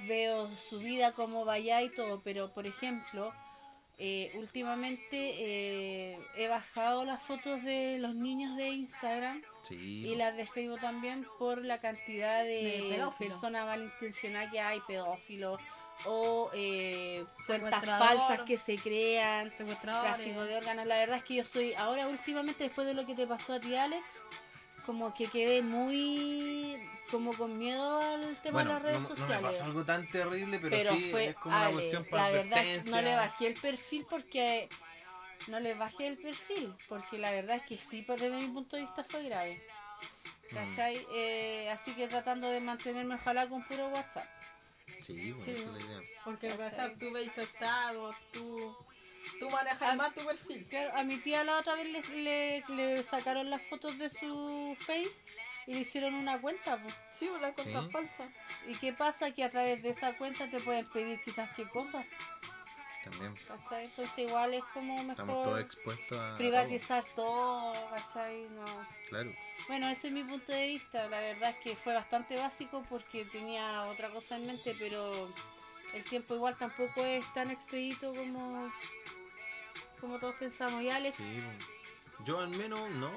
Veo 0.00 0.48
su 0.56 0.78
vida, 0.78 1.12
cómo 1.12 1.44
vaya 1.44 1.82
y 1.82 1.88
todo. 1.90 2.20
Pero, 2.22 2.52
por 2.52 2.66
ejemplo, 2.66 3.32
eh, 3.98 4.32
últimamente 4.36 5.06
eh, 5.12 6.18
he 6.36 6.48
bajado 6.48 7.04
las 7.04 7.22
fotos 7.22 7.62
de 7.62 7.98
los 7.98 8.14
niños 8.14 8.56
de 8.56 8.68
Instagram 8.68 9.42
Sí. 9.62 9.76
y 9.76 10.14
las 10.16 10.36
de 10.36 10.46
Facebook 10.46 10.80
también 10.80 11.26
por 11.38 11.64
la 11.64 11.78
cantidad 11.78 12.42
De 12.42 13.00
personas 13.18 13.66
malintencionadas 13.66 14.50
que 14.50 14.60
hay, 14.60 14.80
pedófilos 14.88 15.60
o 16.06 16.50
eh, 16.54 17.24
cuentas 17.46 17.84
falsas 17.84 18.40
que 18.42 18.58
se 18.58 18.76
crean, 18.76 19.52
tráfico 19.80 20.44
de 20.44 20.56
órganos. 20.56 20.86
La 20.86 20.96
verdad 20.96 21.18
es 21.18 21.24
que 21.24 21.36
yo 21.36 21.44
soy, 21.44 21.74
ahora 21.74 22.08
últimamente, 22.08 22.64
después 22.64 22.86
de 22.86 22.94
lo 22.94 23.06
que 23.06 23.14
te 23.14 23.26
pasó 23.26 23.54
a 23.54 23.60
ti, 23.60 23.74
Alex, 23.74 24.24
como 24.86 25.14
que 25.14 25.26
quedé 25.26 25.62
muy 25.62 26.76
como 27.10 27.32
con 27.34 27.58
miedo 27.58 28.00
al 28.00 28.36
tema 28.36 28.62
bueno, 28.62 28.70
de 28.70 28.74
las 28.74 28.82
redes 28.82 29.02
no, 29.02 29.08
no 29.08 29.14
sociales. 29.16 29.42
me 29.42 29.48
pasó 29.48 29.64
algo 29.64 29.84
tan 29.84 30.10
terrible, 30.10 30.58
pero, 30.58 30.76
pero 30.76 30.94
sí 30.94 31.10
fue 31.10 31.26
es 31.26 31.34
como 31.36 31.56
una 31.56 31.70
cuestión 31.70 32.04
para 32.04 32.22
la 32.22 32.30
verdad 32.30 32.46
es 32.46 32.52
que 32.52 32.70
advertencia. 32.70 32.96
no 32.96 33.02
le 33.02 33.16
bajé 33.16 33.46
el 33.48 33.54
perfil 33.54 34.06
porque 34.08 34.68
no 35.48 35.60
le 35.60 35.74
bajé 35.74 36.06
el 36.06 36.16
perfil 36.16 36.74
porque 36.88 37.18
la 37.18 37.32
verdad 37.32 37.56
es 37.56 37.62
que 37.64 37.78
sí 37.78 38.02
pues, 38.02 38.20
desde 38.20 38.36
mi 38.36 38.46
punto 38.48 38.76
de 38.76 38.82
vista 38.82 39.04
fue 39.04 39.24
grave 39.24 39.60
Mm. 40.52 40.54
¿cachai? 40.54 41.06
Eh, 41.14 41.70
así 41.70 41.92
que 41.92 42.08
tratando 42.08 42.48
de 42.48 42.60
mantenerme 42.60 43.14
ojalá 43.14 43.48
con 43.48 43.62
puro 43.64 43.88
WhatsApp 43.88 44.26
Sí, 45.00 45.32
bueno, 45.32 45.44
Sí. 45.44 45.50
esa 45.52 45.62
es 45.62 45.66
la 45.72 45.78
idea. 45.80 46.00
Porque 46.24 46.48
¿Cachai? 46.48 46.64
WhatsApp 46.64 46.98
tú 46.98 47.12
ves 47.12 47.34
tu 47.34 47.40
estado, 47.40 48.14
tú, 48.32 48.76
tú 49.40 49.50
manejas 49.50 49.82
Ah, 49.82 49.94
más 49.96 50.14
tu 50.14 50.24
perfil. 50.24 50.66
claro 50.68 50.96
a 50.96 51.02
mi 51.04 51.16
tía 51.18 51.44
la 51.44 51.58
otra 51.58 51.74
vez 51.74 51.88
le, 51.88 52.02
le, 52.22 52.64
le 52.68 53.02
sacaron 53.02 53.50
las 53.50 53.62
fotos 53.62 53.98
de 53.98 54.10
su 54.10 54.76
face 54.80 55.24
y 55.66 55.74
le 55.74 55.80
hicieron 55.80 56.14
una 56.14 56.40
cuenta 56.40 56.80
pues. 56.82 56.94
Sí, 57.12 57.28
una 57.28 57.52
cuenta 57.52 57.82
Sí. 57.82 57.88
falsa. 57.90 58.28
y 58.68 58.74
qué 58.76 58.92
pasa 58.92 59.30
que 59.32 59.44
a 59.44 59.50
través 59.50 59.82
de 59.82 59.90
esa 59.90 60.16
cuenta 60.16 60.48
te 60.50 60.60
pueden 60.60 60.86
pedir 60.90 61.20
quizás 61.24 61.50
qué 61.56 61.68
cosas 61.68 62.04
También. 63.04 63.34
¿cachai? 63.48 63.86
entonces 63.86 64.18
igual 64.18 64.54
es 64.54 64.64
como 64.72 64.96
Estamos 65.00 65.16
todos 65.34 65.46
mejor 65.46 65.60
expuestos 65.60 66.18
a. 66.20 66.36
privatizar 66.36 67.04
todo 67.16 67.72
¿cachai? 67.90 68.48
no. 68.50 68.64
Claro. 69.08 69.32
Bueno, 69.68 69.88
ese 69.88 70.08
es 70.08 70.12
mi 70.12 70.22
punto 70.24 70.52
de 70.52 70.66
vista. 70.66 71.08
La 71.08 71.20
verdad 71.20 71.50
es 71.50 71.56
que 71.56 71.76
fue 71.76 71.94
bastante 71.94 72.36
básico 72.36 72.84
porque 72.88 73.24
tenía 73.24 73.84
otra 73.86 74.10
cosa 74.10 74.36
en 74.36 74.46
mente, 74.46 74.74
pero 74.78 75.32
el 75.94 76.04
tiempo 76.04 76.34
igual 76.34 76.56
tampoco 76.56 77.04
es 77.04 77.30
tan 77.32 77.50
expedito 77.50 78.14
como, 78.14 78.72
como 80.00 80.18
todos 80.18 80.34
pensamos. 80.36 80.82
Y 80.82 80.90
Alex, 80.90 81.16
Sí, 81.16 81.40
yo 82.24 82.38
al 82.40 82.50
menos 82.50 82.88
no, 82.90 83.10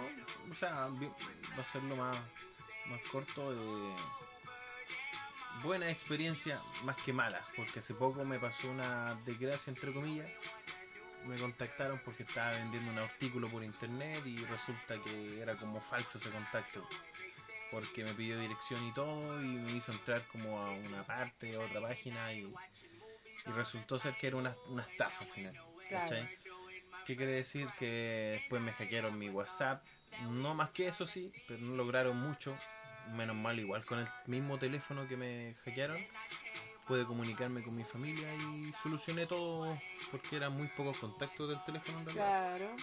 o 0.51 0.53
sea, 0.55 0.87
va 0.87 1.61
a 1.61 1.63
ser 1.63 1.83
lo 1.83 1.95
más, 1.95 2.17
más 2.87 3.01
corto. 3.11 3.53
eh, 3.53 3.95
buena 5.65 5.89
experiencia 5.89 6.61
más 6.83 6.95
que 6.97 7.11
malas, 7.11 7.51
porque 7.55 7.79
hace 7.79 7.93
poco 7.93 8.23
me 8.23 8.39
pasó 8.39 8.69
una 8.69 9.15
desgracia, 9.25 9.71
entre 9.71 9.91
comillas. 9.91 10.29
Me 11.25 11.35
contactaron 11.37 11.99
porque 12.05 12.23
estaba 12.23 12.51
vendiendo 12.51 12.91
un 12.91 12.99
artículo 12.99 13.49
por 13.49 13.63
internet 13.63 14.21
y 14.25 14.37
resulta 14.45 15.01
que 15.01 15.41
era 15.41 15.55
como 15.55 15.81
falso 15.81 16.19
ese 16.19 16.29
contacto. 16.29 16.87
Porque 17.71 18.03
me 18.03 18.13
pidió 18.13 18.39
dirección 18.39 18.85
y 18.87 18.93
todo 18.93 19.41
y 19.41 19.47
me 19.47 19.71
hizo 19.71 19.91
entrar 19.91 20.27
como 20.27 20.59
a 20.61 20.69
una 20.71 21.03
parte, 21.03 21.55
a 21.55 21.59
otra 21.59 21.81
página 21.81 22.31
y 22.31 22.53
Y 23.47 23.51
resultó 23.51 23.97
ser 23.97 24.15
que 24.15 24.27
era 24.27 24.37
una, 24.37 24.55
una 24.69 24.83
estafa 24.83 25.25
al 25.25 25.31
final. 25.31 25.53
Claro. 25.89 26.09
¿cachai? 26.09 26.37
¿Qué 27.05 27.15
quiere 27.15 27.33
decir? 27.33 27.67
Que 27.77 28.39
después 28.39 28.61
me 28.61 28.71
hackearon 28.71 29.17
mi 29.17 29.29
WhatsApp. 29.29 29.83
No 30.29 30.53
más 30.53 30.69
que 30.69 30.87
eso 30.87 31.05
sí, 31.05 31.33
pero 31.47 31.59
no 31.61 31.75
lograron 31.75 32.17
mucho. 32.17 32.55
Menos 33.13 33.35
mal, 33.35 33.59
igual 33.59 33.85
con 33.85 33.99
el 33.99 34.07
mismo 34.27 34.57
teléfono 34.57 35.07
que 35.07 35.15
me 35.17 35.55
hackearon, 35.63 36.03
pude 36.87 37.05
comunicarme 37.05 37.63
con 37.63 37.75
mi 37.75 37.83
familia 37.83 38.33
y 38.35 38.71
solucioné 38.81 39.25
todo 39.25 39.79
porque 40.11 40.35
eran 40.37 40.53
muy 40.53 40.67
pocos 40.69 40.97
contactos 40.97 41.49
del 41.49 41.63
teléfono 41.65 41.99
en 41.99 42.05
realidad. 42.05 42.57
Claro. 42.57 42.75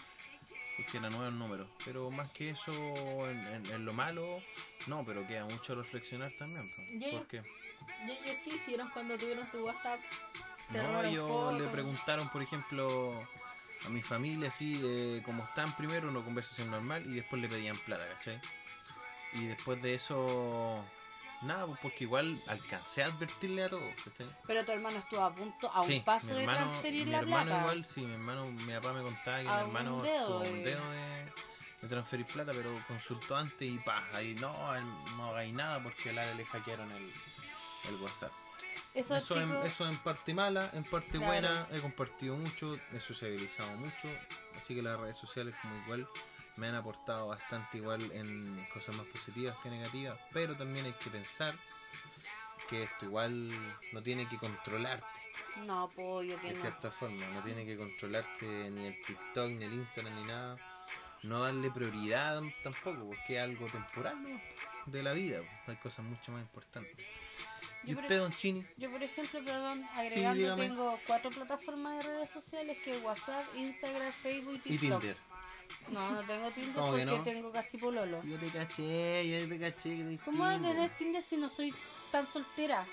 Porque 0.76 0.98
era 0.98 1.10
nuevo 1.10 1.26
el 1.26 1.38
número. 1.38 1.68
Pero 1.84 2.10
más 2.10 2.30
que 2.30 2.50
eso, 2.50 2.72
en, 3.28 3.46
en- 3.46 3.66
en 3.66 3.84
lo 3.84 3.92
malo, 3.92 4.40
no, 4.86 5.04
pero 5.04 5.26
queda 5.26 5.44
mucho 5.44 5.74
reflexionar 5.74 6.32
también. 6.38 6.72
Y 6.78 7.04
ellos- 7.04 7.18
¿Por 7.20 7.26
qué? 7.28 7.42
¿Y 8.06 8.10
ellos 8.10 8.36
qué 8.44 8.54
hicieron 8.54 8.88
cuando 8.90 9.18
tuvieron 9.18 9.48
tu 9.50 9.64
WhatsApp? 9.66 10.00
No, 10.70 11.02
ellos 11.02 11.28
fotos. 11.28 11.60
le 11.60 11.68
preguntaron, 11.68 12.28
por 12.30 12.42
ejemplo, 12.42 13.28
a 13.84 13.88
mi 13.90 14.00
familia, 14.02 14.48
así, 14.48 14.80
eh, 14.82 15.22
como 15.24 15.44
están 15.44 15.76
primero, 15.76 16.08
una 16.08 16.20
conversación 16.22 16.70
normal, 16.70 17.04
y 17.06 17.16
después 17.16 17.42
le 17.42 17.48
pedían 17.48 17.76
plata, 17.76 18.08
¿cachai? 18.14 18.40
Y 19.34 19.46
después 19.46 19.80
de 19.82 19.94
eso, 19.94 20.84
nada, 21.42 21.66
pues 21.66 21.78
porque 21.80 22.04
igual 22.04 22.40
alcancé 22.46 23.02
a 23.02 23.06
advertirle 23.06 23.64
a 23.64 23.70
todos, 23.70 23.92
¿cachai? 24.04 24.26
Pero 24.46 24.64
tu 24.64 24.72
hermano 24.72 24.98
estuvo 24.98 25.22
a 25.22 25.34
punto, 25.34 25.70
a 25.72 25.80
un 25.80 25.86
Sí, 25.86 26.02
paso 26.04 26.28
mi 26.28 26.34
de 26.34 26.40
hermano- 26.42 26.58
transferir 26.68 27.04
mi 27.06 27.12
la 27.12 27.18
hermano 27.20 27.44
plata. 27.46 27.60
igual, 27.60 27.84
sí, 27.86 28.02
mi 28.02 28.12
hermano, 28.12 28.46
mi 28.46 28.72
papá 28.74 28.92
me 28.92 29.02
contaba 29.02 29.38
que 29.38 29.44
mi 29.44 29.48
A 29.50 29.60
hermano 29.60 30.02
dedo, 30.02 30.42
estuvo 30.42 30.54
un 30.54 30.62
dedo 30.62 30.90
de, 30.90 31.32
de 31.82 31.88
transferir 31.88 32.26
plata, 32.26 32.52
pero 32.54 32.70
consultó 32.86 33.36
antes 33.36 33.68
y 33.68 33.78
pa, 33.78 34.04
ahí 34.12 34.34
no, 34.34 34.54
no 35.16 35.26
hagáis 35.30 35.54
nada 35.54 35.82
porque 35.82 36.10
a 36.10 36.12
Lara 36.12 36.34
le 36.34 36.44
hackearon 36.44 36.90
el, 36.92 37.12
el 37.88 37.96
WhatsApp. 38.02 38.32
Esos 38.94 39.22
Eso, 39.24 39.40
en, 39.40 39.50
eso 39.64 39.88
en 39.88 39.96
parte 39.96 40.34
mala, 40.34 40.68
en 40.74 40.84
parte 40.84 41.12
Claro. 41.12 41.26
buena, 41.26 41.66
he 41.72 41.80
compartido 41.80 42.36
mucho, 42.36 42.78
he 42.92 43.00
sociabilizado 43.00 43.70
mucho, 43.78 44.06
así 44.58 44.74
que 44.74 44.82
las 44.82 45.00
redes 45.00 45.16
sociales 45.16 45.54
como 45.62 45.74
igual 45.84 46.06
me 46.62 46.68
han 46.68 46.76
aportado 46.76 47.26
bastante 47.26 47.78
igual 47.78 48.08
en 48.12 48.64
cosas 48.72 48.96
más 48.96 49.04
positivas 49.06 49.56
que 49.64 49.68
negativas, 49.68 50.16
pero 50.32 50.56
también 50.56 50.86
hay 50.86 50.92
que 50.92 51.10
pensar 51.10 51.56
que 52.68 52.84
esto 52.84 53.06
igual 53.06 53.50
no 53.92 54.00
tiene 54.00 54.28
que 54.28 54.38
controlarte 54.38 55.20
no, 55.66 55.90
pollo, 55.90 56.40
que 56.40 56.46
de 56.46 56.52
no. 56.54 56.60
cierta 56.60 56.92
forma, 56.92 57.26
no 57.30 57.42
tiene 57.42 57.66
que 57.66 57.76
controlarte 57.76 58.46
ni 58.70 58.86
el 58.86 59.02
TikTok, 59.04 59.50
ni 59.50 59.64
el 59.64 59.72
Instagram, 59.72 60.14
ni 60.14 60.22
nada, 60.22 60.56
no 61.24 61.42
darle 61.42 61.68
prioridad 61.72 62.40
tampoco, 62.62 63.08
porque 63.08 63.38
es 63.38 63.42
algo 63.42 63.66
temporal 63.66 64.22
¿no? 64.22 64.40
de 64.86 65.02
la 65.02 65.14
vida, 65.14 65.40
hay 65.66 65.76
cosas 65.76 66.04
mucho 66.04 66.30
más 66.30 66.42
importantes. 66.42 67.04
¿Y 67.82 67.88
Yo 67.88 67.94
por 67.96 68.04
usted, 68.04 68.18
don 68.20 68.30
Chini? 68.30 68.64
Yo, 68.76 68.88
por 68.88 69.02
ejemplo, 69.02 69.40
perdón, 69.44 69.84
agregando, 69.94 70.34
dígame. 70.34 70.68
tengo 70.68 71.00
cuatro 71.08 71.32
plataformas 71.32 71.96
de 71.96 72.02
redes 72.12 72.30
sociales 72.30 72.78
que 72.84 72.96
WhatsApp, 72.98 73.44
Instagram, 73.56 74.12
Facebook 74.12 74.60
y 74.64 74.74
Y 74.74 74.78
TikTok. 74.78 75.00
Tinder. 75.00 75.31
No, 75.90 76.10
no 76.12 76.22
tengo 76.24 76.50
Tinder 76.50 76.74
¿Cómo 76.74 76.86
porque 76.88 77.04
no? 77.04 77.22
tengo 77.22 77.52
casi 77.52 77.78
pololo. 77.78 78.22
Yo 78.24 78.38
te 78.38 78.46
caché, 78.48 79.28
yo 79.28 79.48
te 79.48 79.58
caché 79.58 79.90
que 79.96 80.18
¿Cómo 80.24 80.44
voy 80.44 80.54
a 80.54 80.60
tener 80.60 80.90
Tinder 80.96 81.22
si 81.22 81.36
no 81.36 81.48
soy 81.48 81.74
tan 82.10 82.26
soltera? 82.26 82.86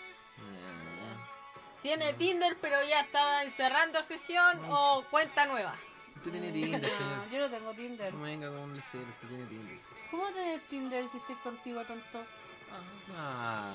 ¿Tiene 1.82 2.14
Tinder 2.14 2.58
pero 2.62 2.76
ya 2.88 3.02
estaba 3.02 3.44
encerrando 3.44 4.04
sesión 4.04 4.60
o 4.70 5.04
cuenta 5.10 5.46
nueva? 5.46 5.76
Usted 6.18 6.32
tiene 6.32 6.52
Tinder, 6.52 6.82
No, 6.82 6.90
señor. 6.90 7.30
yo 7.30 7.40
no 7.40 7.50
tengo 7.50 7.74
Tinder. 7.74 8.14
No 8.14 8.22
venga 8.24 8.50
con 8.50 8.76
el 8.76 8.84
cero, 8.84 9.06
usted 9.10 9.28
tiene 9.30 9.46
Tinder. 9.46 9.78
¿Cómo 10.12 10.28
tener 10.34 10.60
Tinder 10.70 11.08
si 11.08 11.18
estoy 11.18 11.36
contigo, 11.36 11.84
tonto? 11.86 12.26
Ah. 13.16 13.74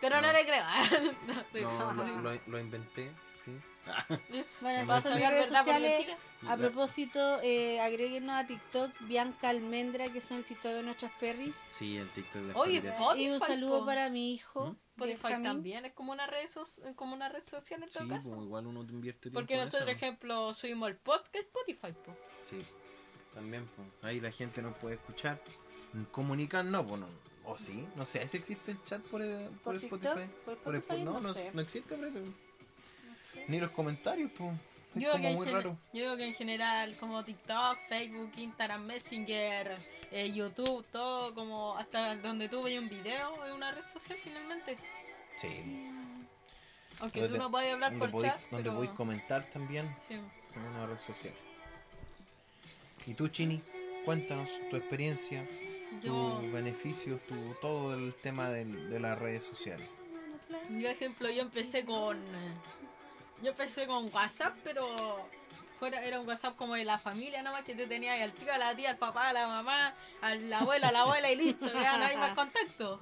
Pero 0.00 0.20
no, 0.20 0.32
le 0.32 0.44
creo. 0.44 0.64
No, 1.26 1.32
estoy- 1.40 1.62
No, 1.62 1.92
lo, 1.92 2.04
lo, 2.22 2.40
lo 2.46 2.58
inventé, 2.58 3.12
sí. 3.48 3.60
Bueno, 4.60 4.78
No 4.78 4.82
esas 4.82 4.88
¿Vas 4.88 5.02
son 5.04 5.12
a 5.12 5.16
mis 5.16 5.28
redes 5.28 5.48
por 5.48 5.56
sociales. 5.58 6.06
A 6.46 6.56
propósito, 6.56 7.40
eh, 7.42 7.80
agréguenos 7.80 8.36
a 8.36 8.46
TikTok 8.46 8.92
Bianca 9.00 9.48
Almendra, 9.48 10.12
que 10.12 10.20
son 10.20 10.36
el 10.38 10.44
TikTok 10.44 10.72
de 10.72 10.82
nuestras 10.82 11.10
perris. 11.18 11.64
Sí, 11.68 11.96
el 11.96 12.08
TikTok 12.10 12.42
de 12.42 12.52
Oye. 12.54 12.76
Spotify, 12.78 13.22
Y 13.24 13.28
un 13.30 13.40
saludo 13.40 13.80
po. 13.80 13.86
para 13.86 14.08
mi 14.10 14.34
hijo. 14.34 14.76
Spotify 14.90 15.22
Benjamín. 15.22 15.44
también 15.44 15.84
es 15.86 15.92
como 15.94 16.12
una 16.12 16.26
red, 16.26 16.46
so- 16.48 16.64
como 16.96 17.14
una 17.14 17.28
red 17.28 17.42
social 17.42 17.82
en 17.82 17.90
Sí, 17.90 17.98
todo 17.98 18.08
caso. 18.08 18.30
pues 18.30 18.42
igual 18.42 18.66
uno 18.66 18.84
te 18.86 18.92
invierte 18.92 19.20
tiempo 19.22 19.40
Porque 19.40 19.56
nosotros, 19.56 19.82
por 19.82 19.90
ejemplo, 19.90 20.54
subimos 20.54 20.88
el 20.90 20.96
podcast 20.96 21.34
Spotify. 21.36 21.92
po. 22.04 22.14
Sí, 22.42 22.62
también, 23.34 23.64
pues. 23.74 23.88
Ahí 24.02 24.20
la 24.20 24.30
gente 24.30 24.60
nos 24.62 24.76
puede 24.76 24.96
escuchar. 24.96 25.40
Comunicar, 26.12 26.64
no, 26.64 26.86
pues 26.86 27.00
no. 27.00 27.06
O 27.44 27.56
sí, 27.56 27.86
no 27.96 28.04
sé 28.04 28.28
si 28.28 28.36
existe 28.36 28.72
el 28.72 28.84
chat 28.84 29.00
por, 29.04 29.22
el- 29.22 29.48
por, 29.48 29.62
¿Por 29.62 29.76
Spotify. 29.76 30.26
TikTok? 30.26 30.58
¿Por 30.62 30.76
Spotify? 30.76 31.02
no, 31.02 31.12
No 31.14 31.20
no, 31.20 31.32
sé. 31.32 31.50
no 31.54 31.62
existe 31.62 31.96
por 31.96 32.06
eso. 32.06 32.20
Ni 33.48 33.58
los 33.60 33.70
comentarios, 33.70 34.30
pues. 34.36 34.52
Es 34.96 35.02
Yo, 35.02 35.12
como 35.12 35.32
muy 35.32 35.46
raro. 35.46 35.76
yo 35.92 36.00
creo 36.02 36.16
que 36.16 36.26
en 36.26 36.34
general, 36.34 36.96
como 36.98 37.22
TikTok, 37.24 37.78
Facebook, 37.88 38.32
Instagram, 38.36 38.84
Messenger, 38.86 39.76
eh, 40.10 40.32
YouTube, 40.32 40.84
todo 40.90 41.34
como 41.34 41.76
hasta 41.76 42.16
donde 42.16 42.48
tú 42.48 42.62
veas 42.62 42.82
un 42.82 42.88
video, 42.88 43.44
es 43.44 43.52
una 43.54 43.70
red 43.70 43.84
social 43.92 44.18
finalmente. 44.24 44.76
Sí. 45.36 45.48
Aunque 47.00 47.20
Donde- 47.20 47.36
tú 47.36 47.42
no 47.44 47.50
puedes 47.50 47.72
hablar 47.72 47.96
por 47.98 48.10
podéis- 48.10 48.32
chat, 48.32 48.40
Donde 48.50 48.64
pero... 48.64 48.74
podéis 48.76 48.92
comentar 48.92 49.44
también 49.50 49.94
sí. 50.08 50.14
en 50.14 50.62
una 50.62 50.86
red 50.86 50.98
social. 50.98 51.34
¿Y 53.06 53.14
tú, 53.14 53.28
Chini? 53.28 53.60
Cuéntanos 54.04 54.50
tu 54.70 54.76
experiencia, 54.76 55.46
Yo, 56.02 56.38
tus 56.40 56.50
beneficios, 56.52 57.20
tu, 57.26 57.34
todo 57.60 57.94
el 57.94 58.14
tema 58.14 58.48
de 58.50 58.98
las 59.00 59.18
redes 59.18 59.44
sociales. 59.44 59.88
yo, 60.70 60.88
ejemplo, 60.88 61.30
yo 61.30 61.42
empecé 61.42 61.84
con... 61.84 62.18
Yo 63.42 63.50
empecé 63.50 63.86
con 63.86 64.12
WhatsApp, 64.12 64.54
pero 64.64 64.94
fuera 65.78 66.02
era 66.04 66.18
un 66.20 66.26
WhatsApp 66.26 66.56
como 66.56 66.74
de 66.74 66.84
la 66.84 66.98
familia 66.98 67.42
nomás 67.42 67.64
que 67.64 67.74
te 67.74 67.86
tenía 67.86 68.12
ahí 68.14 68.22
al 68.22 68.32
tío, 68.32 68.52
a 68.52 68.58
la 68.58 68.74
tía, 68.74 68.90
al 68.90 68.96
papá, 68.96 69.28
a 69.28 69.32
la 69.32 69.46
mamá, 69.46 69.94
al 70.20 70.52
abuelo, 70.52 70.86
a 70.88 70.92
la 70.92 71.00
abuela 71.02 71.30
y 71.30 71.36
listo, 71.36 71.66
ya 71.72 71.96
no 71.98 72.04
hay 72.04 72.16
más 72.16 72.34
contacto. 72.34 73.00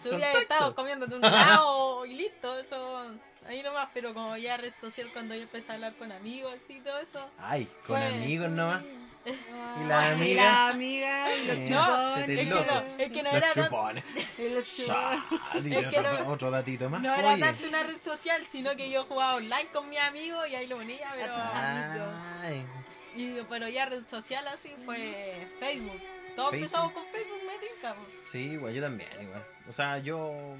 Hubiera 0.00 0.18
Contacto. 0.32 0.38
estado 0.40 0.74
comiéndote 0.74 1.14
un 1.16 1.24
helado 1.24 2.06
y 2.06 2.14
listo, 2.14 2.58
eso 2.58 3.12
ahí 3.46 3.62
nomás, 3.62 3.88
pero 3.92 4.14
como 4.14 4.36
ya 4.36 4.56
red 4.56 4.72
social 4.80 5.10
cuando 5.12 5.34
yo 5.34 5.42
empecé 5.42 5.72
a 5.72 5.74
hablar 5.74 5.94
con 5.96 6.10
amigos 6.12 6.54
y 6.68 6.80
todo 6.80 6.98
eso. 6.98 7.28
Ay, 7.38 7.66
con 7.86 7.98
Fue- 7.98 8.06
amigos 8.14 8.48
nomás. 8.50 8.82
¿Y 9.30 9.86
la 9.86 10.08
y 10.08 10.12
amiga? 10.12 10.42
la 10.42 10.68
amiga, 10.68 11.34
y 11.36 11.44
los 11.46 11.56
Eh, 11.56 11.64
chupones. 11.68 12.14
se 12.20 12.26
te 12.26 12.32
es 12.32 12.38
que 12.38 12.44
loco. 12.54 12.64
no, 12.72 12.84
es 12.98 13.12
que 13.12 13.22
no 13.22 13.32
Los 13.32 13.34
era 13.34 13.50
chupones. 13.52 14.04
y 14.38 14.48
los 14.54 14.76
chupones. 14.76 15.86
Otro, 15.88 16.24
no- 16.24 16.32
otro 16.32 16.50
datito 16.50 16.90
más. 16.90 17.00
No 17.02 17.14
era 17.14 17.32
oye. 17.32 17.40
tanto 17.40 17.68
una 17.68 17.82
red 17.82 17.96
social, 17.98 18.46
sino 18.46 18.74
que 18.76 18.90
yo 18.90 19.04
jugaba 19.04 19.36
online 19.36 19.68
con 19.72 19.88
mis 19.88 19.98
amigos 20.00 20.48
y 20.48 20.54
ahí 20.54 20.66
lo 20.66 20.78
unía, 20.78 21.10
pero... 21.16 21.34
tus 21.34 21.42
amigos. 21.44 22.20
Ay, 22.42 22.66
Y, 23.14 23.36
pero 23.48 23.68
ya 23.68 23.86
red 23.86 24.06
social 24.08 24.46
así 24.48 24.74
fue 24.84 25.48
Facebook. 25.60 26.00
Todos 26.36 26.50
Facebook. 26.50 26.54
empezamos 26.54 26.92
con 26.92 27.04
Facebook, 27.06 27.38
me 27.46 27.68
tinca. 27.68 27.94
Sí, 28.26 28.38
igual, 28.52 28.72
yo 28.74 28.82
también, 28.82 29.08
igual. 29.20 29.44
O 29.68 29.72
sea, 29.72 29.98
yo. 29.98 30.56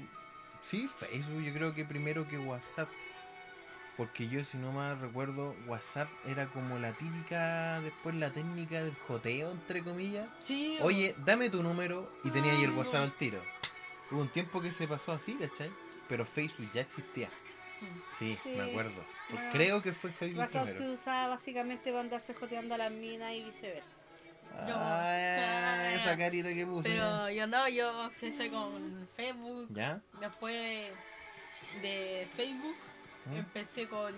Sí, 0.61 0.87
Facebook, 0.89 1.41
yo 1.41 1.53
creo 1.53 1.73
que 1.73 1.85
primero 1.85 2.27
que 2.27 2.37
WhatsApp. 2.37 2.89
Porque 3.99 4.29
yo, 4.29 4.45
si 4.45 4.57
no 4.57 4.71
mal 4.71 4.97
recuerdo, 4.97 5.53
WhatsApp 5.67 6.07
era 6.25 6.47
como 6.47 6.79
la 6.79 6.93
típica, 6.93 7.81
después 7.81 8.15
la 8.15 8.31
técnica 8.31 8.81
del 8.81 8.95
joteo, 8.95 9.51
entre 9.51 9.83
comillas. 9.83 10.25
Sí, 10.41 10.77
Oye, 10.81 11.13
dame 11.25 11.49
tu 11.49 11.61
número 11.61 12.09
y 12.23 12.29
tenía 12.29 12.53
ahí 12.53 12.63
el 12.63 12.71
WhatsApp 12.71 13.01
al 13.03 13.11
tiro. 13.17 13.41
Hubo 14.09 14.21
un 14.21 14.29
tiempo 14.29 14.61
que 14.61 14.71
se 14.71 14.87
pasó 14.87 15.11
así, 15.11 15.33
¿cachai? 15.35 15.69
Pero 16.07 16.25
Facebook 16.25 16.71
ya 16.73 16.79
existía. 16.79 17.29
Sí, 18.09 18.37
Sí. 18.41 18.53
me 18.55 18.69
acuerdo. 18.69 19.03
Creo 19.51 19.81
que 19.81 19.91
fue 19.91 20.13
Facebook 20.13 20.39
WhatsApp 20.39 20.69
se 20.71 20.89
usaba 20.89 21.27
básicamente 21.27 21.89
para 21.89 21.99
andarse 21.99 22.33
joteando 22.33 22.75
a 22.75 22.77
las 22.77 22.91
minas 22.91 23.33
y 23.33 23.43
viceversa. 23.43 24.05
Yo- 24.65 24.75
Ah, 24.77 25.91
esa 25.93 26.17
carita 26.17 26.53
que 26.53 26.65
puse. 26.65 26.87
pero 26.87 27.29
yo 27.31 27.47
no, 27.47 27.67
yo 27.67 28.05
empecé 28.05 28.49
con 28.49 29.09
Facebook, 29.17 29.67
¿Ya? 29.71 30.01
después 30.21 30.89
de 31.81 32.27
Facebook. 32.37 32.75
Empecé 33.37 33.87
con, 33.87 34.13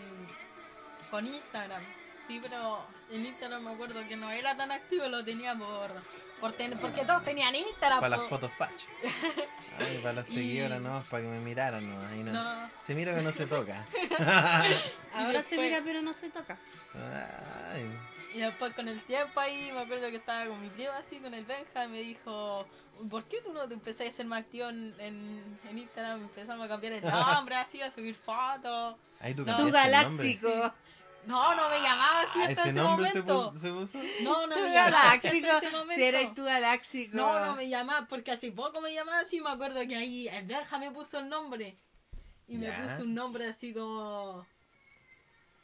con 1.10 1.26
Instagram. 1.28 1.82
Sí, 2.28 2.40
pero 2.42 2.86
en 3.12 3.26
Instagram 3.26 3.64
me 3.64 3.72
acuerdo 3.72 4.08
que 4.08 4.16
no 4.16 4.30
era 4.32 4.56
tan 4.56 4.72
activo, 4.72 5.08
lo 5.08 5.24
tenía 5.26 5.56
por, 5.56 5.92
por 6.40 6.54
ten- 6.54 6.78
porque 6.80 7.04
todos 7.04 7.24
tenían 7.26 7.54
Instagram. 7.56 8.00
Para 8.00 8.10
las 8.10 8.20
po. 8.22 8.28
fotos 8.30 8.52
facho. 8.54 8.88
Ay, 9.80 10.00
para 10.02 10.14
las 10.14 10.30
Y- 10.30 10.34
seguidoras 10.36 10.80
no, 10.82 11.04
para 11.10 11.24
que 11.24 11.30
me 11.30 11.40
miraran 11.40 11.90
no, 11.90 12.08
ahí 12.08 12.24
no. 12.24 12.32
No. 12.32 12.70
Se 12.82 12.94
mira 12.96 13.14
que 13.16 13.22
no 13.22 13.32
se 13.32 13.48
toca. 13.48 13.86
Ahora 15.14 15.42
se 15.42 15.56
después- 15.56 15.60
mira 15.60 15.82
pero 15.84 16.02
no 16.02 16.14
se 16.14 16.30
toca. 16.30 16.58
Ay, 17.74 17.90
Y 18.34 18.40
después 18.40 18.74
con 18.76 18.88
el 18.88 19.02
tiempo 19.04 19.40
ahí, 19.40 19.72
me 19.74 19.82
acuerdo 19.82 20.10
que 20.10 20.18
estaba 20.18 20.46
con 20.46 20.62
mi 20.62 20.70
prima 20.70 20.96
así, 20.98 21.20
con 21.20 21.34
el 21.34 21.44
Benja, 21.46 21.86
y 21.86 21.88
me 21.90 22.00
dijo, 22.02 22.66
¿por 23.10 23.26
qué 23.26 23.42
tú 23.42 23.52
no 23.54 23.68
te 23.68 23.74
empezás 23.74 24.08
a 24.08 24.12
ser 24.12 24.26
más 24.26 24.42
activo 24.42 24.70
en, 24.70 24.94
en, 25.00 25.60
en 25.70 25.78
Instagram? 25.78 26.22
Empezamos 26.24 26.66
a 26.66 26.70
cambiar 26.70 26.94
el 26.94 27.04
nombre, 27.04 27.56
así, 27.56 27.82
a 27.82 27.92
subir 27.92 28.16
fotos. 28.16 28.96
ahí 29.20 29.34
tú 29.34 29.46
No. 29.46 29.58
Nombre. 29.58 29.72
galáxico. 29.72 30.74
No, 31.28 31.54
no 31.54 31.70
me 31.70 31.78
llamaba 31.82 32.22
así 32.22 32.40
Ah, 32.40 32.48
hasta 32.48 32.62
ese 32.62 32.70
ese 32.72 32.74
nombre 32.74 33.12
se, 33.12 33.22
momento. 33.22 33.52
pu- 33.52 33.56
se 33.56 33.72
puso. 33.72 33.98
No, 34.24 34.48
no 34.48 34.56
Tu 34.56 34.62
me 34.62 34.74
llamaba 34.74 35.12
así 35.12 35.28
hasta 35.28 35.58
ese 35.60 35.70
momento. 35.70 35.94
Si 35.94 36.04
eres 36.04 36.34
tu 36.34 36.44
galáxico. 36.44 37.16
No, 37.16 37.40
no 37.46 37.56
me 37.56 37.70
llamaba, 37.70 38.08
porque 38.08 38.32
hace 38.32 38.52
poco 38.52 38.82
me 38.82 38.92
llamaba 38.92 39.20
así, 39.20 39.40
me 39.40 39.52
acuerdo 39.52 39.80
que 39.88 39.96
ahí 39.96 40.28
el 40.28 40.48
Benja 40.48 40.80
me 40.80 40.90
puso 40.92 41.20
el 41.20 41.30
nombre. 41.30 41.78
y 42.48 42.58
me 42.58 42.68
Ya. 42.68 42.82
puse 42.82 43.04
un 43.04 43.14
nombre 43.14 43.48
así 43.48 43.72
como. 43.74 44.46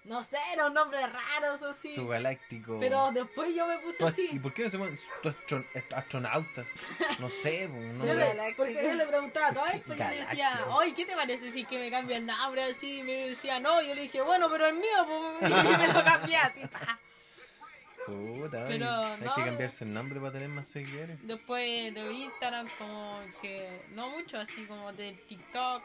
No 0.07 0.23
sé, 0.23 0.37
era 0.53 0.67
un 0.67 0.73
nombre 0.73 0.99
raro, 1.05 1.55
eso 1.55 1.73
sí. 1.73 1.93
Tu 1.93 2.07
galáctico. 2.07 2.79
Pero 2.79 3.11
después 3.11 3.55
yo 3.55 3.67
me 3.67 3.77
puse 3.79 4.03
así. 4.05 4.29
¿Y 4.31 4.39
por 4.39 4.53
qué 4.53 4.65
no 4.65 4.69
se 4.71 4.77
astron- 4.77 5.65
astronautas? 5.95 6.67
No 7.19 7.29
sé, 7.29 7.69
pues, 7.71 8.15
Galáctico. 8.17 8.57
porque 8.63 8.73
yo 8.83 8.93
le 8.93 9.05
preguntaba 9.05 9.47
a 9.47 9.53
todo 9.53 9.65
esto, 9.67 9.93
yo 9.95 10.09
le 10.09 10.15
decía, 10.17 10.65
oye, 10.69 10.93
¿qué 10.93 11.05
te 11.05 11.15
parece 11.15 11.51
si 11.51 11.65
que 11.65 11.79
me 11.79 11.89
cambio 11.91 12.15
el 12.17 12.25
nombre 12.25 12.63
así? 12.63 12.99
Y 12.99 13.03
me 13.03 13.29
decía, 13.29 13.59
no, 13.59 13.81
yo 13.81 13.93
le 13.95 14.03
dije, 14.03 14.21
bueno, 14.21 14.49
pero 14.49 14.67
el 14.67 14.75
mío, 14.75 15.05
pues, 15.39 15.51
y 15.51 15.53
me 15.53 15.87
lo 15.87 16.03
pa. 16.03 16.99
Puta, 18.05 18.63
Pero 18.69 18.89
hay 18.89 19.19
no. 19.19 19.35
que 19.35 19.43
cambiarse 19.43 19.83
el 19.83 19.93
nombre 19.93 20.17
para 20.21 20.31
tener 20.31 20.47
más 20.47 20.69
seguidores. 20.69 21.17
Después 21.27 21.93
de 21.93 22.13
Instagram, 22.13 22.69
como 22.77 23.19
que, 23.41 23.81
no 23.89 24.09
mucho, 24.11 24.39
así 24.39 24.65
como 24.65 24.93
de 24.93 25.11
TikTok. 25.27 25.83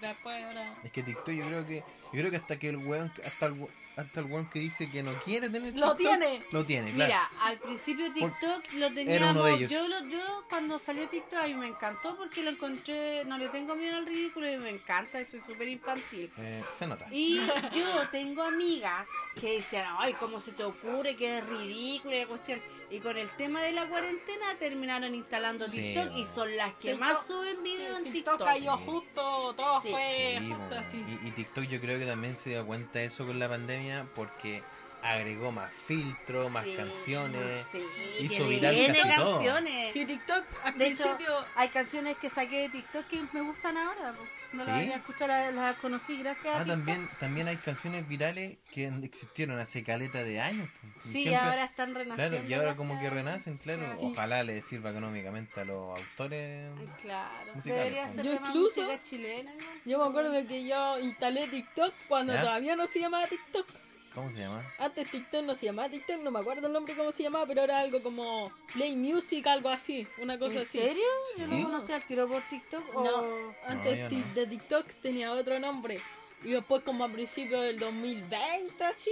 Después 0.00 0.44
ahora... 0.44 0.74
Es 0.84 0.92
que 0.92 1.02
TikTok 1.02 1.28
yo 1.34 1.46
creo 1.46 1.66
que 1.66 1.76
yo 2.12 2.20
creo 2.20 2.30
que 2.30 2.36
hasta 2.36 2.58
que 2.58 2.68
el 2.68 2.76
weón 2.76 3.12
hasta 3.24 3.46
el, 3.46 3.66
hasta 3.96 4.20
el 4.20 4.26
weón 4.26 4.48
que 4.50 4.58
dice 4.58 4.90
que 4.90 5.02
no 5.02 5.18
quiere 5.20 5.48
tener 5.48 5.74
Lo 5.76 5.96
TikTok, 5.96 6.18
tiene. 6.18 6.42
Lo 6.52 6.64
tiene, 6.66 6.92
claro. 6.92 7.08
Mira, 7.12 7.30
al 7.42 7.58
principio 7.58 8.12
TikTok 8.12 8.72
lo 8.74 8.88
teníamos. 8.92 9.14
Era 9.14 9.30
uno 9.30 9.44
de 9.44 9.54
ellos. 9.54 9.72
Yo, 9.72 9.88
lo- 9.88 10.06
yo 10.08 10.44
cuando 10.48 10.78
salió 10.78 11.08
TikTok 11.08 11.38
a 11.40 11.46
mí 11.46 11.54
me 11.54 11.66
encantó 11.68 12.16
porque 12.16 12.42
lo 12.42 12.50
encontré, 12.50 13.24
no 13.24 13.38
le 13.38 13.48
tengo 13.48 13.74
miedo 13.74 13.96
al 13.96 14.06
ridículo 14.06 14.50
y 14.50 14.56
me 14.58 14.70
encanta, 14.70 15.18
eso 15.18 15.36
es 15.38 15.44
súper 15.44 15.68
infantil. 15.68 16.30
Eh, 16.38 16.62
se 16.72 16.86
nota. 16.86 17.06
Y 17.10 17.40
yo 17.74 18.08
tengo 18.10 18.42
amigas 18.42 19.08
que 19.40 19.56
dicen, 19.56 19.84
ay, 19.98 20.12
¿cómo 20.14 20.40
se 20.40 20.52
te 20.52 20.62
ocurre? 20.64 21.16
Que 21.16 21.38
es 21.38 21.46
ridícula 21.46 22.16
la 22.16 22.26
cuestión. 22.26 22.60
Y 22.88 23.00
con 23.00 23.16
el 23.18 23.28
tema 23.32 23.60
de 23.62 23.72
la 23.72 23.86
cuarentena 23.88 24.54
terminaron 24.60 25.12
instalando 25.14 25.64
Sí, 25.66 25.92
TikTok 25.92 26.16
y 26.16 26.24
son 26.24 26.56
las 26.56 26.72
que 26.74 26.94
TikTok- 26.94 26.98
más 26.98 27.26
suben 27.26 27.62
videos 27.64 27.98
en 27.98 28.04
TikTok 28.12 28.34
TikTok. 28.38 28.46
cayó 28.46 28.76
justo, 28.78 29.54
todo 29.56 29.80
Sí. 29.80 29.88
fue 29.90 30.36
Sí, 30.38 30.48
justo 30.48 30.66
bueno. 30.68 30.80
así. 30.80 31.04
Y, 31.24 31.28
y 31.28 31.30
TikTok 31.32 31.64
yo 31.64 31.80
creo 31.80 31.98
que 31.98 32.06
también 32.06 32.36
se 32.36 32.50
dio 32.50 32.64
cuenta 32.64 33.00
de 33.00 33.06
eso 33.06 33.26
con 33.26 33.38
la 33.40 33.48
pandemia 33.48 34.06
porque 34.14 34.62
agregó 35.02 35.50
más 35.52 35.72
filtros, 35.72 36.50
más 36.50 36.64
Sí, 36.64 36.74
canciones. 36.76 37.66
sí, 37.66 37.84
hizo 38.20 38.34
tiene 38.46 38.48
viral 38.50 38.86
casi 38.86 39.14
todo. 39.16 39.32
canciones. 39.36 39.92
Sí, 39.92 40.04
TikTok 40.06 40.44
al 40.64 40.78
De 40.78 40.86
hecho, 40.86 41.02
principio... 41.04 41.44
hay 41.56 41.68
canciones 41.68 42.16
que 42.18 42.28
saqué 42.28 42.60
de 42.62 42.68
TikTok 42.70 43.06
que 43.06 43.22
me 43.32 43.40
gustan 43.40 43.76
ahora. 43.76 44.12
po. 44.12 44.22
No 44.52 44.62
¿Sí? 44.64 44.70
las 44.70 44.80
había 44.80 44.96
escuchado, 44.96 45.28
las, 45.28 45.54
las 45.54 45.76
conocí 45.76 46.16
gracias 46.18 46.54
a 46.56 46.60
Ah, 46.60 46.64
también, 46.64 47.08
también 47.18 47.48
hay 47.48 47.56
canciones 47.56 48.06
virales 48.08 48.56
que 48.72 48.86
existieron 49.02 49.58
hace 49.58 49.82
caleta 49.82 50.22
de 50.24 50.40
años. 50.40 50.68
pues, 50.80 51.06
y 51.06 51.12
Sí, 51.12 51.18
y 51.18 51.22
siempre- 51.24 51.48
ahora 51.50 51.64
están 51.64 51.94
renaciendo. 51.94 52.36
Claro, 52.38 52.48
y 52.48 52.54
ahora 52.54 52.74
como 52.74 52.98
que 53.00 53.10
renacen, 53.10 53.58
claro. 53.58 53.82
Sí. 53.96 54.10
Ojalá 54.12 54.42
les 54.44 54.64
sirva 54.64 54.90
económicamente 54.90 55.60
a 55.60 55.64
los 55.64 55.98
autores. 55.98 56.70
Claro, 57.02 57.54
Musicales, 57.54 57.64
debería 57.64 58.08
ser 58.08 58.24
Yo 58.24 58.30
de 58.32 58.36
incluso- 58.38 58.80
música 58.82 58.98
chilena. 59.02 59.52
Yo 59.84 59.98
me 60.02 60.08
acuerdo 60.08 60.30
de 60.30 60.46
que 60.46 60.66
yo 60.66 60.98
instalé 61.00 61.48
TikTok 61.48 61.92
cuando 62.08 62.32
¿Ya? 62.34 62.40
todavía 62.40 62.76
no 62.76 62.86
se 62.86 63.00
llamaba 63.00 63.26
TikTok. 63.26 63.66
¿Cómo 64.16 64.30
se 64.32 64.38
llama? 64.38 64.64
Antes 64.78 65.10
TikTok 65.10 65.44
no 65.44 65.54
se 65.54 65.66
llamaba 65.66 65.90
TikTok, 65.90 66.22
no 66.22 66.30
me 66.30 66.40
acuerdo 66.40 66.66
el 66.66 66.72
nombre 66.72 66.96
cómo 66.96 67.12
se 67.12 67.22
llamaba, 67.22 67.46
pero 67.46 67.62
era 67.62 67.78
algo 67.80 68.02
como 68.02 68.50
Play 68.72 68.96
Music, 68.96 69.46
algo 69.46 69.68
así, 69.68 70.08
una 70.18 70.38
cosa 70.38 70.54
¿En 70.56 70.60
así. 70.62 70.78
serio? 70.78 71.04
Yo 71.38 71.46
Sí. 71.46 71.56
no 71.60 71.66
conocía 71.66 71.96
al 71.96 72.04
tiro 72.06 72.26
por 72.26 72.42
TikTok. 72.48 72.94
No, 72.94 73.00
o- 73.02 73.54
antes 73.68 74.10
no. 74.10 74.34
de 74.34 74.46
TikTok 74.46 74.86
tenía 75.02 75.30
otro 75.32 75.58
nombre. 75.58 76.00
Y 76.42 76.52
después 76.52 76.82
como 76.82 77.04
a 77.04 77.08
principios 77.10 77.62
del 77.62 77.78
2020, 77.78 78.84
así, 78.84 79.10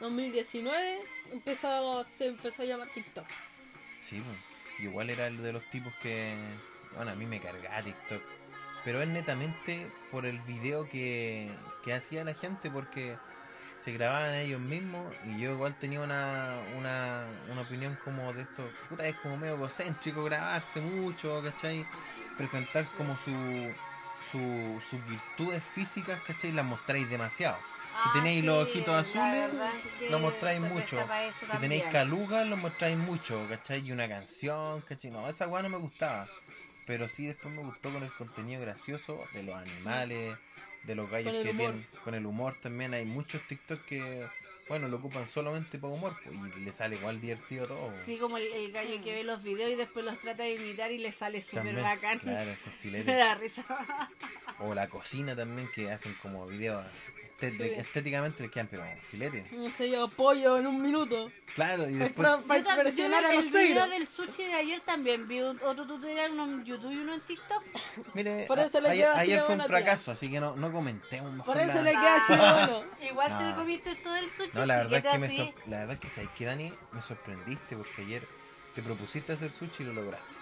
2019, 0.00 1.00
empezó, 1.32 2.04
se 2.04 2.26
empezó 2.26 2.62
a 2.62 2.64
llamar 2.64 2.88
TikTok. 2.94 3.26
Sí, 4.00 4.20
pues. 4.24 4.38
igual 4.88 5.10
era 5.10 5.26
el 5.26 5.42
de 5.42 5.52
los 5.52 5.64
tipos 5.70 5.92
que. 6.02 6.34
Bueno, 6.96 7.10
a 7.10 7.14
mí 7.14 7.26
me 7.26 7.40
cargaba 7.40 7.82
TikTok. 7.82 8.22
Pero 8.84 9.00
es 9.02 9.08
netamente 9.08 9.90
por 10.10 10.26
el 10.26 10.40
video 10.40 10.88
que, 10.88 11.50
que 11.84 11.92
hacía 11.92 12.24
la 12.24 12.34
gente, 12.34 12.70
porque 12.70 13.16
se 13.82 13.92
grababan 13.92 14.34
ellos 14.34 14.60
mismos 14.60 15.12
y 15.26 15.40
yo 15.40 15.52
igual 15.52 15.74
tenía 15.74 16.00
una, 16.00 16.54
una, 16.78 17.26
una 17.50 17.62
opinión 17.62 17.98
como 18.04 18.32
de 18.32 18.42
esto. 18.42 18.62
Puta, 18.88 19.06
es 19.06 19.16
como 19.16 19.36
medio 19.36 19.54
egocéntrico 19.54 20.22
grabarse 20.24 20.80
mucho, 20.80 21.42
¿cachai? 21.42 21.84
Presentarse 22.36 22.96
como 22.96 23.16
su, 23.16 23.32
su, 24.30 24.80
sus 24.88 25.04
virtudes 25.08 25.64
físicas, 25.64 26.20
¿cachai? 26.26 26.52
Las 26.52 26.64
mostráis 26.64 27.08
demasiado. 27.10 27.56
Si 27.56 28.08
Ah, 28.08 28.10
tenéis 28.14 28.40
sí, 28.40 28.46
los 28.46 28.68
ojitos 28.68 28.94
azules, 28.94 29.52
verdad 29.52 29.70
es 29.76 29.92
que 29.98 30.10
lo 30.10 30.18
mostráis 30.18 30.60
mucho. 30.60 30.96
Si 31.32 31.56
tenéis 31.58 31.82
calugas, 31.90 32.46
lo 32.46 32.56
mostráis 32.56 32.96
mucho, 32.96 33.46
¿cachai? 33.48 33.80
Y 33.86 33.92
una 33.92 34.08
canción, 34.08 34.80
¿cachai? 34.82 35.10
No, 35.10 35.28
esa 35.28 35.46
weá 35.48 35.62
no 35.62 35.68
me 35.68 35.76
gustaba. 35.78 36.26
Pero 36.86 37.08
sí 37.08 37.26
después 37.26 37.54
me 37.54 37.62
gustó 37.62 37.92
con 37.92 38.02
el 38.02 38.12
contenido 38.12 38.60
gracioso 38.62 39.22
de 39.34 39.42
los 39.42 39.56
animales, 39.56 40.36
de 40.84 40.94
los 40.94 41.10
gallos 41.10 41.32
que 41.32 41.50
humor. 41.50 41.56
tienen. 41.56 41.86
Con 42.04 42.14
el 42.14 42.26
humor 42.26 42.56
también. 42.60 42.94
Hay 42.94 43.04
muchos 43.04 43.46
TikTok 43.46 43.84
que, 43.84 44.26
bueno, 44.68 44.88
lo 44.88 44.96
ocupan 44.98 45.28
solamente 45.28 45.78
para 45.78 45.92
humor. 45.92 46.16
pues, 46.24 46.56
y 46.56 46.60
le 46.60 46.72
sale 46.72 46.96
igual 46.96 47.20
divertido 47.20 47.66
todo. 47.66 47.92
Sí, 48.00 48.18
como 48.18 48.36
el, 48.38 48.44
el 48.44 48.72
gallo 48.72 49.00
que 49.02 49.12
ve 49.12 49.24
los 49.24 49.42
videos 49.42 49.70
y 49.70 49.76
después 49.76 50.04
los 50.04 50.18
trata 50.18 50.42
de 50.44 50.54
imitar 50.54 50.90
y 50.92 50.98
le 50.98 51.12
sale 51.12 51.42
súper 51.42 51.76
bacán. 51.80 52.18
Claro, 52.18 52.50
esos 52.50 52.72
filetes. 52.80 53.06
da 53.16 53.34
risa. 53.34 53.64
o 54.58 54.74
la 54.74 54.88
cocina 54.88 55.34
también, 55.36 55.68
que 55.74 55.90
hacen 55.90 56.14
como 56.22 56.46
videos. 56.46 56.86
Estet- 57.48 57.74
Sí. 57.74 57.80
Estéticamente 57.80 58.42
les 58.42 58.50
quedan, 58.52 58.68
pero 58.68 58.84
filetes. 59.08 59.50
No 59.52 59.72
sé 59.74 59.90
yo, 59.90 60.08
pollo 60.08 60.56
en 60.58 60.66
un 60.66 60.80
minuto. 60.82 61.30
Claro, 61.54 61.88
y 61.88 61.92
Para, 61.92 62.04
después. 62.04 62.28
para 62.46 62.60
Yo 62.60 62.64
también- 62.64 62.86
impresionar 62.88 63.24
a 63.26 63.34
el 63.34 63.42
video 63.50 63.86
del 63.88 64.06
sushi 64.06 64.44
de 64.44 64.54
ayer 64.54 64.80
también 64.80 65.28
vi 65.28 65.40
otro 65.42 65.86
tutorial, 65.86 66.32
uno 66.32 66.44
en 66.44 66.64
YouTube 66.64 66.92
y 66.92 66.96
uno 66.96 67.14
en 67.14 67.20
TikTok. 67.20 67.62
Mire, 68.14 68.46
Por 68.46 68.58
eso 68.58 68.78
a- 68.78 68.80
le 68.80 68.88
ayer, 68.90 69.08
ayer 69.08 69.40
fue 69.42 69.54
un 69.54 69.60
tía. 69.60 69.68
fracaso, 69.68 70.12
así 70.12 70.30
que 70.30 70.40
no, 70.40 70.56
no 70.56 70.72
comentemos. 70.72 71.44
Por 71.44 71.58
eso 71.58 71.74
la- 71.74 71.82
le 71.82 71.90
queda 71.92 72.16
así 72.16 72.32
bueno. 72.34 72.84
Igual 73.02 73.38
te 73.38 73.44
No. 73.44 73.56
comiste 73.56 73.94
todo 73.96 74.16
el 74.16 74.30
sushi. 74.30 74.50
No, 74.54 74.66
la 74.66 74.74
sí, 74.78 74.80
verdad 74.90 74.96
es 74.98 75.02
te 75.02 75.10
que 75.10 75.18
me 75.18 75.36
sor- 75.36 75.54
la 75.66 75.78
verdad 75.80 75.94
es 75.94 76.00
que 76.00 76.08
sabes 76.08 76.30
que 76.36 76.44
Dani 76.46 76.72
me 76.92 77.02
sorprendiste 77.02 77.76
porque 77.76 78.02
ayer 78.02 78.26
te 78.74 78.82
propusiste 78.82 79.32
hacer 79.32 79.50
sushi 79.50 79.82
y 79.82 79.86
lo 79.86 79.92
lograste. 79.92 80.36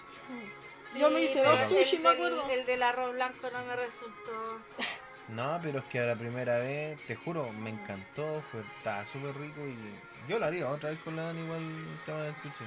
Yo 0.97 1.09
me 1.09 1.21
hice 1.21 1.41
dos 1.43 1.59
el 1.59 1.69
sushi, 1.69 1.99
me 1.99 2.09
acuerdo. 2.09 2.49
El 2.49 2.65
del 2.65 2.83
arroz 2.83 3.13
blanco 3.13 3.49
no 3.51 3.63
me 3.65 3.75
resultó. 3.75 4.59
No, 5.31 5.59
pero 5.61 5.79
es 5.79 5.85
que 5.85 5.99
a 5.99 6.05
la 6.05 6.15
primera 6.15 6.59
vez, 6.59 6.99
te 7.07 7.15
juro, 7.15 7.51
me 7.53 7.69
encantó, 7.69 8.41
fue 8.51 8.61
estaba 8.77 9.05
súper 9.05 9.35
rico 9.37 9.61
y 9.65 10.29
yo 10.29 10.37
lo 10.39 10.45
haría 10.45 10.69
otra 10.69 10.89
vez 10.89 10.99
con 10.99 11.15
la 11.15 11.23
Dani 11.23 11.41
igual 11.41 11.61
el 11.61 11.99
tema 12.05 12.21
del 12.21 12.35
sushi. 12.35 12.65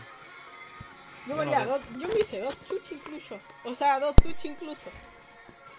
Yo, 1.26 1.34
Bueno, 1.36 1.50
me 1.50 1.56
haría 1.56 1.72
dos, 1.72 1.80
yo 1.98 2.08
me 2.08 2.18
hice 2.18 2.40
dos 2.40 2.56
sushi 2.66 2.94
incluso. 2.94 3.38
O 3.64 3.74
sea, 3.74 4.00
dos 4.00 4.14
sushi 4.22 4.48
incluso. 4.48 4.86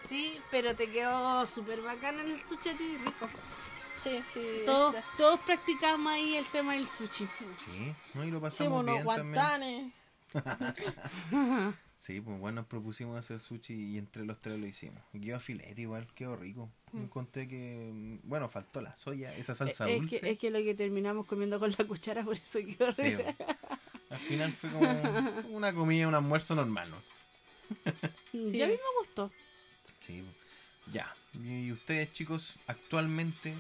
Sí, 0.08 0.40
pero 0.52 0.76
te 0.76 0.90
quedó 0.92 1.46
súper 1.48 1.82
bacán 1.82 2.20
el 2.20 2.46
sushi 2.46 2.70
a 2.70 2.78
ti, 2.78 2.98
rico. 3.04 3.28
Sí, 3.96 4.22
sí. 4.22 4.62
Todos, 4.66 4.94
este, 4.94 5.08
todos 5.18 5.40
practicamos 5.40 6.12
ahí 6.12 6.38
el 6.38 6.46
tema 6.48 6.74
del 6.74 6.88
sushi. 6.88 7.28
Sí, 7.58 7.96
no, 8.14 8.24
y 8.24 8.30
lo 8.30 8.38
Hicimos 8.38 8.84
pasamos 8.84 8.84
unos 8.84 9.04
bien 9.04 9.34
también. 9.34 9.94
Sí, 11.98 12.20
pues 12.20 12.38
bueno, 12.40 12.62
nos 12.62 12.68
propusimos 12.68 13.18
hacer 13.18 13.40
sushi 13.40 13.74
y 13.74 13.98
entre 13.98 14.26
los 14.26 14.38
tres 14.40 14.60
lo 14.60 14.68
hicimos. 14.68 15.02
Y 15.14 15.22
quedó 15.22 15.40
filete 15.40 15.82
igual, 15.82 16.08
quedó 16.14 16.36
rico. 16.36 16.70
Encontré 16.94 17.48
que, 17.48 18.20
bueno, 18.24 18.48
faltó 18.50 18.82
la 18.82 18.96
soya, 18.96 19.34
esa 19.36 19.56
salsa 19.56 19.86
Mm. 19.86 19.90
es, 19.90 19.98
dulce. 20.02 20.20
que, 20.22 20.32
es 20.32 20.40
que 20.40 20.52
lo 20.52 20.60
que 20.60 20.76
terminamos 20.76 21.26
comiendo 21.26 21.58
con 21.60 21.72
la 21.78 21.86
cuchara, 21.88 22.24
por 22.24 22.36
eso 22.36 22.60
quedó 22.60 22.92
Sí, 22.92 23.04
rico. 23.16 23.24
bueno. 23.24 23.56
Al 24.10 24.20
final 24.20 24.54
fue 24.54 24.70
como 24.72 24.86
una 25.56 25.74
comida, 25.74 26.08
un 26.08 26.16
almuerzo 26.16 26.54
normal, 26.56 26.90
¿no? 26.92 27.02
Y 28.34 28.62
a 28.62 28.68
mí 28.68 28.74
me 28.74 29.00
gustó. 29.06 29.32
Sí, 30.00 30.24
ya. 30.92 31.12
Y 31.44 31.72
ustedes, 31.72 32.12
chicos, 32.14 32.58
actualmente, 32.68 33.54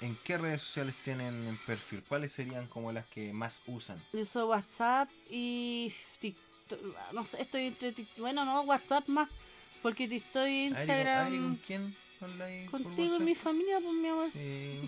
¿en 0.00 0.16
qué 0.24 0.38
redes 0.38 0.62
sociales 0.62 0.94
tienen 1.04 1.46
el 1.48 1.58
perfil? 1.58 2.02
¿Cuáles 2.08 2.32
serían 2.32 2.66
como 2.68 2.90
las 2.92 3.04
que 3.06 3.32
más 3.32 3.62
usan? 3.66 4.02
Yo 4.12 4.20
uso 4.22 4.48
WhatsApp 4.48 5.10
y 5.30 5.92
TikTok. 6.20 6.44
No 7.12 7.24
sé, 7.24 7.40
estoy 7.42 7.66
entre. 7.66 7.94
Bueno, 8.16 8.44
no, 8.44 8.62
WhatsApp 8.62 9.06
más. 9.08 9.28
Porque 9.82 10.08
te 10.08 10.16
estoy 10.16 10.70
¿con- 10.70 10.78
Instagram 10.78 11.26
Ari, 11.26 11.38
¿con 11.38 11.56
quién? 11.66 11.96
por 12.70 12.82
contigo 12.82 13.16
y 13.16 13.20
mi 13.20 13.34
familia, 13.34 13.78
pues 13.80 13.92
mi 13.94 14.08
amor. 14.08 14.30
Sí, 14.32 14.80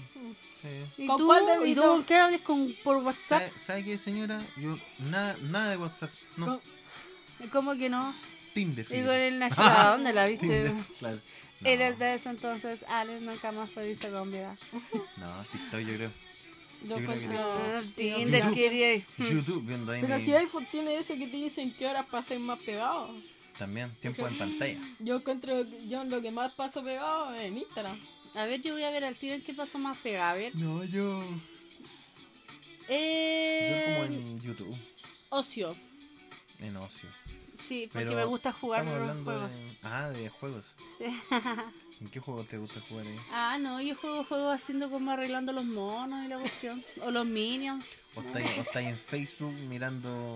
sí. 0.63 1.03
¿Y 1.03 1.07
¿Con 1.07 1.19
tú? 1.19 1.27
cuál 1.27 1.45
de 1.45 1.69
¿Y 1.69 1.75
tú 1.75 1.83
con 1.83 2.05
qué 2.05 2.17
hables 2.17 2.41
con, 2.41 2.75
por 2.83 2.97
WhatsApp? 2.99 3.43
¿Sabe, 3.43 3.59
sabe 3.59 3.85
qué, 3.85 3.99
señora? 3.99 4.41
Yo, 4.57 4.79
nada, 4.99 5.37
nada 5.43 5.71
de 5.73 5.77
WhatsApp. 5.77 6.11
No, 6.39 6.47
Con- 6.47 7.49
¿Cómo 7.51 7.77
que 7.77 7.91
no? 7.91 8.15
Tinder. 8.55 8.87
Y 8.87 8.89
fíjese. 8.89 9.07
con 9.07 9.17
el 9.17 9.39
National, 9.39 9.87
¿dónde 9.99 10.13
la 10.15 10.27
viste? 10.27 10.47
Tinder, 10.47 10.73
claro. 10.99 11.21
No, 11.61 11.71
Y 11.71 11.77
desde 11.77 12.15
ese 12.15 12.31
entonces, 12.31 12.85
Alex 12.89 13.21
nunca 13.21 13.53
más 13.53 13.71
fue 13.71 13.87
visto 13.87 14.11
con 14.11 14.31
vida. 14.33 14.57
no, 15.19 15.45
TikTok 15.53 15.81
yo 15.81 15.95
creo. 15.95 16.13
Yo 16.85 16.99
Yo 17.01 17.13
sí, 17.97 18.13
Tinder 18.15 18.43
YouTube. 18.43 18.55
quería. 18.55 19.03
YouTube 19.19 19.67
viendo 19.67 19.93
ahí 19.93 20.01
Pero 20.03 20.19
mi- 20.19 20.25
si 20.25 20.33
iPhone 20.35 20.67
tiene 20.71 20.97
eso 20.97 21.15
que 21.15 21.27
te 21.27 21.37
dicen 21.37 21.73
que 21.73 21.87
horas 21.87 22.07
pasas 22.07 22.39
más 22.39 22.59
pegado. 22.61 23.11
también 23.59 23.91
tiempo 24.01 24.27
en 24.29 24.37
pantalla. 24.39 24.79
Yo 24.99 25.17
encuentro, 25.17 25.63
yo 25.89 26.05
lo 26.05 26.21
que 26.23 26.31
más 26.31 26.53
paso 26.53 26.85
pegado 26.85 27.35
en 27.35 27.57
Instagram. 27.59 27.99
A 28.35 28.45
ver, 28.45 28.61
yo 28.61 28.75
voy 28.75 28.83
a 28.83 28.91
ver 28.91 29.05
al 29.05 29.17
tiro 29.17 29.35
en 29.35 29.43
qué 29.43 29.55
pasó 29.55 29.79
más 29.79 29.97
pegado. 29.99 30.31
A 30.31 30.35
ver. 30.35 30.55
No, 30.57 30.85
yo. 30.85 31.23
Yo 32.89 32.95
Eh, 32.95 33.97
como 34.07 34.15
en 34.15 34.41
YouTube. 34.41 34.77
Ocio. 35.31 35.75
en 36.61 36.77
ocio. 36.77 37.09
Sí, 37.61 37.89
porque 37.93 38.07
Pero 38.07 38.17
me 38.19 38.25
gusta 38.25 38.53
jugar 38.53 38.85
estamos 38.87 39.25
juegos. 39.25 39.51
de... 39.51 39.77
Ah, 39.83 40.09
de 40.11 40.29
juegos. 40.29 40.77
¿En 42.01 42.09
qué 42.09 42.21
juego 42.21 42.45
te 42.45 42.59
gusta 42.59 42.81
jugar 42.89 43.07
ahí? 43.07 43.17
Ah, 43.33 43.57
no, 43.59 43.81
yo 43.81 43.97
juego 43.97 44.23
juegos 44.25 44.55
haciendo 44.55 44.91
como 44.91 45.11
arreglando 45.13 45.53
los 45.53 45.65
monos 45.65 46.25
y 46.27 46.29
la 46.29 46.39
cuestión. 46.39 46.83
o 47.03 47.11
los 47.11 47.25
minions. 47.25 47.95
¿O 48.15 48.21
estáis, 48.21 48.47
o 48.59 48.61
estáis 48.61 48.89
en 48.89 48.99
Facebook 48.99 49.55
mirando 49.69 50.35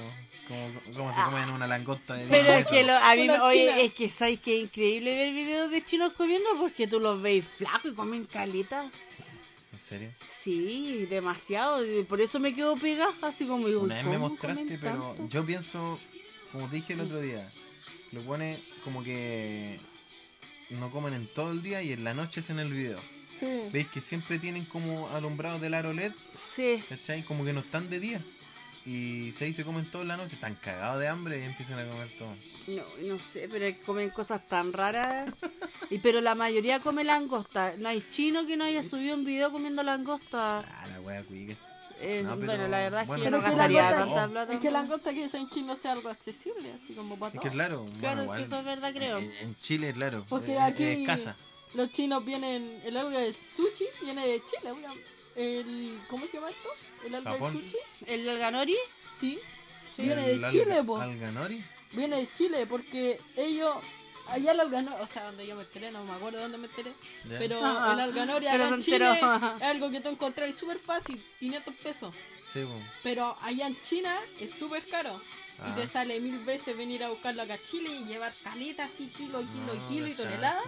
cómo, 0.49 0.95
cómo 0.97 1.13
se 1.13 1.23
comen 1.23 1.51
una 1.51 1.67
langosta 1.67 2.15
de 2.15 2.25
Ah. 2.25 2.29
Pero 2.31 2.49
es 2.53 2.67
que 2.67 2.83
lo, 2.85 2.95
a 2.97 3.15
mí, 3.15 3.27
me- 3.27 3.41
oye, 3.41 3.85
es 3.85 3.93
que 3.93 4.09
sabes 4.09 4.41
que 4.41 4.57
es 4.57 4.63
increíble 4.65 5.15
ver 5.15 5.35
videos 5.35 5.71
de 5.71 5.85
chinos 5.85 6.13
comiendo 6.15 6.49
porque 6.59 6.87
tú 6.87 6.99
los 6.99 7.21
veis 7.21 7.45
flacos 7.45 7.93
y 7.93 7.95
comen 7.95 8.25
caleta. 8.25 8.91
¿En 9.73 9.83
serio? 9.83 10.11
Sí, 10.31 11.07
demasiado. 11.11 11.85
Por 12.09 12.21
eso 12.23 12.41
me 12.41 12.55
quedo 12.55 12.75
pegada, 12.77 13.13
así 13.23 13.45
como 13.47 13.67
digo, 13.69 13.83
Una 13.83 13.97
vez 13.97 14.05
me 14.07 14.15
¿cómo 14.15 14.29
mostraste, 14.31 14.79
pero 14.81 15.15
tanto? 15.15 15.29
yo 15.29 15.45
pienso, 15.45 15.99
como 16.53 16.69
te 16.69 16.77
dije 16.77 16.93
el 16.95 17.01
otro 17.01 17.21
día, 17.21 17.49
lo 18.13 18.21
pone 18.23 18.63
como 18.85 19.03
que 19.05 19.79
no 20.71 20.91
comen 20.91 21.15
en 21.15 21.27
todo 21.27 21.53
el 21.53 21.63
día 21.63 21.83
y 21.83 21.93
en 21.93 22.05
la 22.05 22.15
noche 22.15 22.41
es 22.41 22.51
en 22.51 22.59
el 22.59 22.73
video. 22.73 22.99
Sí. 23.39 23.47
¿Veis 23.73 23.89
que 23.89 24.01
siempre 24.01 24.39
tienen 24.39 24.65
como 24.65 25.09
alumbrado 25.11 25.59
del 25.59 25.75
aro 25.75 25.93
LED? 25.93 26.13
Sí, 26.33 26.83
¿Cachai? 26.89 27.23
Como 27.23 27.45
que 27.45 27.53
no 27.53 27.61
están 27.61 27.89
de 27.89 28.01
día. 28.01 28.23
Y 28.87 29.31
se 29.33 29.53
se 29.53 29.65
comen 29.65 29.85
todo 29.85 30.03
en 30.03 30.09
la 30.09 30.17
noche, 30.17 30.35
están 30.37 30.55
cagados 30.55 31.01
de 31.01 31.09
hambre 31.09 31.39
y 31.39 31.43
empiezan 31.43 31.79
a 31.79 31.89
comer 31.89 32.09
todo. 32.17 32.35
no, 32.67 32.83
no 33.07 33.19
sé, 33.19 33.47
pero 33.51 33.67
comen 33.85 34.11
cosas 34.11 34.47
tan 34.49 34.73
raras. 34.73 35.27
y 35.91 35.99
Pero 35.99 36.21
la 36.21 36.35
mayoría 36.35 36.81
come 36.81 37.05
langosta. 37.05 37.75
No 37.79 37.89
hay 37.89 38.03
chino 38.11 38.47
que 38.47 38.57
no 38.57 38.65
haya 38.65 38.83
subido 38.83 39.15
un 39.15 39.25
video 39.25 39.53
comiendo 39.53 39.83
langosta. 39.83 40.61
Ah, 40.61 40.87
la 40.93 41.01
wea 41.03 41.23
cuica. 41.23 41.57
Eh, 42.03 42.23
No, 42.25 42.35
pero- 42.37 42.47
bueno, 42.47 42.69
la 42.69 42.79
verdad 42.79 43.03
es 43.03 43.07
bueno, 43.09 43.21
que 43.23 43.25
yo 43.25 43.31
no 43.37 43.43
gastaría 43.43 43.83
langosta- 43.91 44.15
tanta 44.15 44.29
plata. 44.31 44.53
Es 44.55 44.61
que 44.61 44.71
la 44.71 44.81
langosta 44.81 45.13
que 45.13 45.25
es 45.25 45.35
en 45.35 45.51
chino 45.51 45.77
sea 45.77 45.93
algo 45.93 46.09
accesible, 46.09 46.73
así 46.73 46.95
como 46.95 47.19
para 47.19 47.35
Es 47.35 47.41
que 47.41 47.51
claro, 47.51 47.83
bueno, 47.83 47.99
Claro, 48.01 48.23
igual, 48.23 48.39
sí, 48.39 48.45
eso 48.47 48.59
es 48.59 48.65
verdad, 48.65 48.93
creo. 48.95 49.19
En, 49.19 49.31
en 49.41 49.57
Chile, 49.57 49.93
claro. 49.93 50.25
Porque 50.29 50.59
aquí 50.59 50.83
es 50.85 50.99
escasa. 51.01 51.37
los 51.75 51.91
chinos 51.93 52.25
vienen, 52.25 52.81
el 52.85 52.97
alga 52.97 53.19
de 53.19 53.35
sushi 53.55 53.85
viene 54.03 54.27
de 54.27 54.43
Chile, 54.45 54.73
el 55.37 55.99
¿Cómo 56.09 56.27
se 56.27 56.35
llama 56.39 56.51
esto? 56.51 56.69
El 57.07 57.15
alga 57.15 57.33
Japón. 57.33 57.55
de 57.57 57.63
sushi. 57.63 57.77
¿El 58.07 58.25
del 58.25 58.39
ganori? 58.39 58.77
Sí, 59.19 59.39
Sí. 59.95 60.03
viene 60.03 60.25
El 60.25 60.41
de 60.41 60.47
alga- 60.47 60.51
Chile, 60.51 60.85
po. 60.85 60.97
Alganori. 60.99 61.65
Viene 61.93 62.17
de 62.19 62.31
Chile 62.33 62.67
porque 62.67 63.19
ellos 63.37 63.75
allá 64.31 64.53
el 64.53 64.61
alganori, 64.61 65.03
o 65.03 65.07
sea, 65.07 65.25
donde 65.25 65.47
yo 65.47 65.57
me 65.57 65.63
enteré, 65.63 65.91
no 65.91 66.05
me 66.05 66.13
acuerdo 66.13 66.41
dónde 66.41 66.59
me 66.59 66.67
enteré, 66.67 66.93
pero 67.39 67.65
Ajá. 67.65 67.93
el 67.93 68.01
alganori 68.01 68.47
Pero 68.51 68.65
acá 68.65 68.75
en 68.75 68.81
Chile 68.81 69.11
es 69.57 69.63
algo 69.63 69.91
que 69.91 70.01
tú 70.01 70.09
encontrás 70.09 70.55
súper 70.55 70.79
fácil, 70.79 71.23
500 71.39 71.75
pesos. 71.77 72.15
Sí, 72.45 72.61
po. 72.65 72.75
Pero 73.03 73.37
allá 73.43 73.67
en 73.67 73.81
China 73.81 74.15
es 74.41 74.51
súper 74.53 74.87
caro. 74.89 75.21
Ah. 75.61 75.69
Y 75.71 75.81
te 75.81 75.87
sale 75.87 76.19
mil 76.21 76.39
veces 76.41 76.77
venir 76.77 77.05
a 77.05 77.11
buscarlo 77.11 77.43
acá 77.43 77.55
a 77.55 77.63
Chile 77.63 77.91
y 77.91 78.05
llevar 78.05 78.33
caletas 78.43 78.93
así, 78.93 79.09
kilo, 79.09 79.41
kilo, 79.41 79.67
No, 79.67 79.75
y 79.75 79.79
kilo 79.89 80.09
y 80.09 80.15
toneladas. 80.15 80.65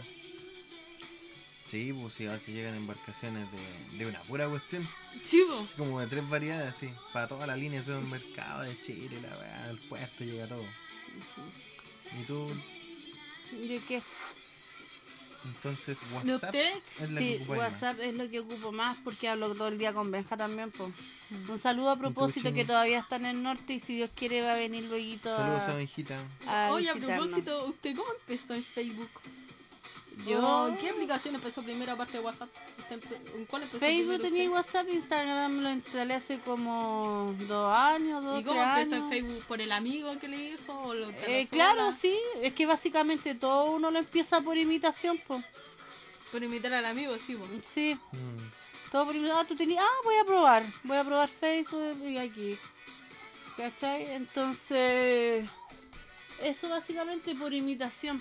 Sí, 1.69 1.91
pues 1.95 2.13
si 2.13 2.27
a 2.27 2.33
veces 2.33 2.55
llegan 2.55 2.75
embarcaciones 2.75 3.47
de, 3.51 3.97
de 3.99 4.07
una 4.07 4.21
pura 4.21 4.47
cuestión. 4.47 4.87
Sí. 5.23 5.43
Así 5.59 5.75
como 5.77 6.01
de 6.01 6.07
tres 6.07 6.29
variedades, 6.29 6.69
así. 6.69 6.91
Para 7.15 7.29
toda 7.29 7.47
la 7.47 7.57
línea 7.57 7.81
de 7.81 7.87
supermercado 7.87 8.63
de 8.63 8.79
Chile, 8.79 9.19
la 9.23 9.37
weá, 9.39 9.65
al 9.71 9.79
puerto 9.79 10.23
llega 10.23 10.47
todo. 10.47 10.67
Y 12.21 12.25
tú, 12.25 12.47
¿De 13.53 13.81
qué? 13.87 14.03
entonces, 15.45 16.01
¿De 16.01 16.15
WhatsApp 16.33 16.55
usted? 16.55 16.73
es 17.03 17.11
la 17.11 17.19
Sí, 17.21 17.39
que. 17.39 17.45
WhatsApp 17.51 18.01
es 18.01 18.15
lo 18.15 18.31
que 18.31 18.41
ocupo 18.41 18.73
más 18.73 18.97
porque 19.03 19.29
hablo 19.29 19.53
todo 19.55 19.69
el 19.69 19.79
día 19.79 19.93
con 19.93 20.11
Benja 20.11 20.37
también. 20.37 20.71
Po. 20.71 20.91
Un 21.49 21.59
saludo 21.59 21.91
a 21.91 21.97
propósito 21.97 22.53
que 22.53 22.65
todavía 22.65 22.99
está 23.01 23.17
en 23.17 23.27
el 23.27 23.43
norte 23.43 23.73
y 23.75 23.81
si 23.81 23.97
Dios 23.97 24.11
quiere 24.15 24.43
va 24.43 24.53
a 24.53 24.57
venir 24.57 24.85
luego 24.85 25.19
Saludos 25.25 25.63
a 25.63 25.73
a, 25.73 25.75
Benjita. 25.75 26.19
a 26.47 26.71
Oye, 26.73 26.91
a 26.91 26.95
propósito, 26.95 27.65
¿usted 27.67 27.97
cómo 27.97 28.09
empezó 28.21 28.55
en 28.55 28.63
Facebook? 28.65 29.09
Yo- 30.27 30.39
¿O 30.67 30.77
¿Qué 30.79 30.91
aplicación 30.91 31.35
empezó 31.35 31.63
primero 31.63 31.93
aparte 31.93 32.19
de 32.19 32.21
WhatsApp? 32.21 32.49
¿Usted 32.79 33.01
empe- 33.01 33.35
¿En 33.37 33.45
cuál 33.47 33.63
empezó 33.63 33.81
Facebook 33.81 34.21
tenía 34.21 34.45
usted? 34.45 34.53
WhatsApp, 34.55 34.89
Instagram 34.93 35.63
lo 35.63 35.71
instalé 35.71 36.15
hace 36.15 36.39
como 36.41 37.35
dos 37.49 37.75
años, 37.77 38.23
dos, 38.25 38.41
¿Y 38.41 38.45
cómo 38.45 38.61
tres 38.61 38.73
empezó 38.89 38.95
años. 38.97 39.05
en 39.05 39.11
Facebook? 39.11 39.45
¿Por 39.47 39.61
el 39.61 39.73
amigo 39.73 40.19
que 40.19 40.29
le 40.29 40.37
dijo? 40.37 40.73
¿O 40.81 40.95
lo 40.95 41.11
Eh, 41.11 41.49
claro, 41.51 41.93
sí, 41.93 42.17
es 42.43 42.53
que 42.53 42.67
básicamente 42.67 43.35
todo 43.35 43.71
uno 43.73 43.91
lo 43.91 43.99
empieza 43.99 44.41
por 44.41 44.57
imitación, 44.57 45.21
pues. 45.27 45.45
Por 46.31 46.43
imitar 46.43 46.73
al 46.73 46.85
amigo, 46.87 47.19
sí. 47.19 47.35
po. 47.37 47.47
Sí, 47.63 47.95
Mm, 48.13 48.91
todo 48.91 49.07
por 49.07 49.17
imitación. 49.17 49.45
Ah, 49.45 49.49
tú 49.49 49.55
tenías, 49.57 49.83
ah, 49.83 50.01
voy 50.05 50.17
a 50.17 50.25
probar, 50.25 50.65
voy 50.85 50.97
a 50.99 51.05
probar 51.05 51.29
Facebook 51.29 51.99
y 52.07 52.17
aquí. 52.19 52.59
¿Cachai? 53.57 54.07
Entonces, 54.13 55.47
eso 56.43 56.69
básicamente 56.69 57.35
por 57.35 57.53
imitación. 57.53 58.21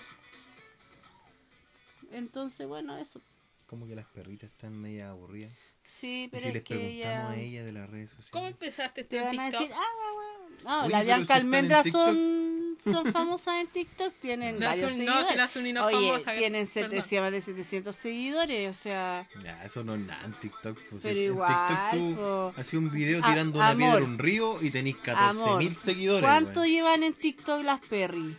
Entonces, 2.12 2.68
bueno, 2.68 2.98
eso. 2.98 3.22
Como 3.68 3.88
que 3.88 3.96
las 3.96 4.06
perritas 4.08 4.50
están 4.50 4.74
media 4.80 5.10
aburridas. 5.12 5.52
Sí, 5.84 6.24
Y 6.24 6.28
pero 6.28 6.42
si 6.44 6.48
es 6.50 6.54
les 6.56 6.64
que 6.64 6.76
preguntamos 6.76 7.00
ella... 7.00 7.30
a 7.30 7.36
ella 7.38 7.64
de 7.66 7.72
las 7.72 7.90
redes 7.90 8.10
sociales. 8.12 8.32
¿Cómo 8.32 8.48
empezaste 8.48 9.04
Te 9.04 9.18
este 9.18 9.28
van 9.28 9.40
a 9.40 9.46
decir, 9.52 9.70
ah, 9.74 9.80
bueno. 10.14 10.32
No, 10.64 10.80
Oye, 10.84 10.90
la 10.92 11.04
Bianca 11.04 11.36
Almendra 11.36 11.84
son, 11.84 12.78
son 12.84 13.06
famosas 13.12 13.62
en 13.62 13.68
TikTok, 13.68 14.14
tienen 14.20 14.60
La 14.60 14.70
varios 14.70 14.94
Zuni- 14.94 15.06
no, 15.06 15.28
si 15.28 15.36
la 15.36 15.48
Zuni 15.48 15.74
no 15.74 15.90
es 15.90 15.96
Oye, 15.96 16.08
famosa, 16.10 16.34
tienen 16.34 16.68
perdón. 16.72 16.90
700, 17.02 17.22
más 17.24 17.32
de 17.32 17.42
700 17.42 17.96
seguidores, 17.96 18.70
o 18.70 18.74
sea... 18.80 19.28
Ya, 19.44 19.66
eso 19.66 19.84
no 19.84 19.96
es 19.96 20.02
nada 20.02 20.24
en 20.26 20.34
TikTok. 20.34 20.78
Pues, 20.90 21.02
Pero 21.02 21.20
en 21.20 21.26
igual, 21.26 21.68
TikTok 21.68 22.16
po. 22.18 22.52
tú 22.56 22.62
hacías 22.62 22.74
un 22.84 22.92
video 22.92 23.24
A- 23.24 23.30
tirando 23.32 23.58
una 23.58 23.70
amor. 23.70 23.78
piedra 23.80 23.98
a 24.02 24.04
un 24.04 24.20
río 24.20 24.62
y 24.62 24.70
tenéis 24.70 24.98
14.000 24.98 25.16
Amor, 25.18 25.74
seguidores. 25.74 26.24
¿Cuánto 26.24 26.66
llevan 26.66 27.02
en 27.04 27.14
TikTok 27.14 27.64
las 27.64 27.80
Perry? 27.82 28.36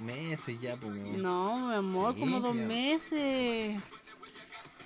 Meses 0.00 0.60
ya, 0.60 0.76
pues. 0.76 0.92
No, 0.94 1.68
mi 1.68 1.74
amor, 1.74 2.14
Sí, 2.14 2.20
como 2.20 2.40
dos 2.40 2.56
ya. 2.56 2.62
meses. 2.62 3.82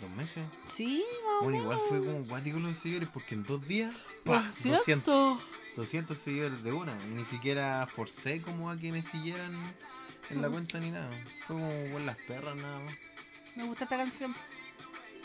Dos 0.01 0.11
meses. 0.11 0.45
Sí, 0.69 1.05
Bueno, 1.43 1.59
igual 1.59 1.79
fue 1.89 1.99
como 2.01 2.25
guático 2.25 2.59
los 2.59 2.77
seguidores 2.77 3.09
porque 3.13 3.35
en 3.35 3.45
dos 3.45 3.65
días, 3.67 3.95
¡pah! 4.25 4.43
200, 4.43 4.85
cierto. 4.85 5.41
200 5.77 6.17
seguidores 6.19 6.63
de 6.63 6.73
una. 6.73 6.95
Ni 7.15 7.25
siquiera 7.25 7.87
forcé 7.87 8.41
como 8.43 8.71
a 8.71 8.77
que 8.79 8.93
me 8.93 9.03
siguieran 9.03 9.55
en 10.31 10.43
la 10.43 10.49
cuenta 10.49 10.79
ni 10.81 10.91
nada. 10.91 11.11
Fue 11.47 11.57
como 11.57 11.93
con 11.93 12.07
las 12.07 12.17
perras 12.17 12.57
nada 12.57 12.81
más. 12.81 12.95
Me 13.57 13.65
gusta 13.65 13.85
esta 13.85 13.97
canción, 13.97 14.35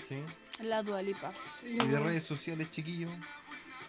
Sí. 0.04 0.18
la 0.62 0.84
Dualipa. 0.84 1.32
Y 1.64 1.76
de 1.88 2.00
redes 2.00 2.24
sociales, 2.24 2.70
chiquillos, 2.72 3.12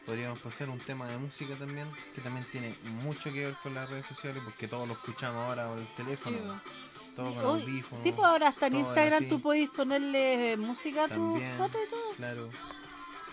podríamos 0.06 0.38
pasar 0.40 0.68
un 0.70 0.78
tema 0.78 1.06
de 1.08 1.18
música 1.18 1.54
también, 1.54 1.88
que 2.14 2.20
también 2.20 2.44
tiene 2.50 2.74
mucho 3.02 3.32
que 3.32 3.46
ver 3.46 3.54
con 3.62 3.74
las 3.74 3.88
redes 3.88 4.06
sociales, 4.06 4.42
porque 4.44 4.66
todos 4.68 4.86
lo 4.88 4.94
escuchamos 4.94 5.46
ahora 5.48 5.68
por 5.68 5.78
el 5.78 5.88
teléfono, 5.94 6.36
Sí, 6.36 7.12
todo 7.16 7.34
con 7.34 7.44
Uy, 7.56 7.62
audífonos. 7.62 8.00
sí, 8.00 8.12
pues 8.12 8.26
ahora 8.26 8.48
hasta 8.48 8.66
en 8.68 8.76
Instagram 8.76 9.28
tú 9.28 9.40
podés 9.40 9.68
ponerle 9.70 10.52
eh, 10.52 10.56
música 10.56 11.04
a 11.04 11.08
tu 11.08 11.14
También, 11.34 11.56
foto 11.58 11.78
y 11.86 11.90
todo. 11.90 12.10
Claro. 12.16 12.50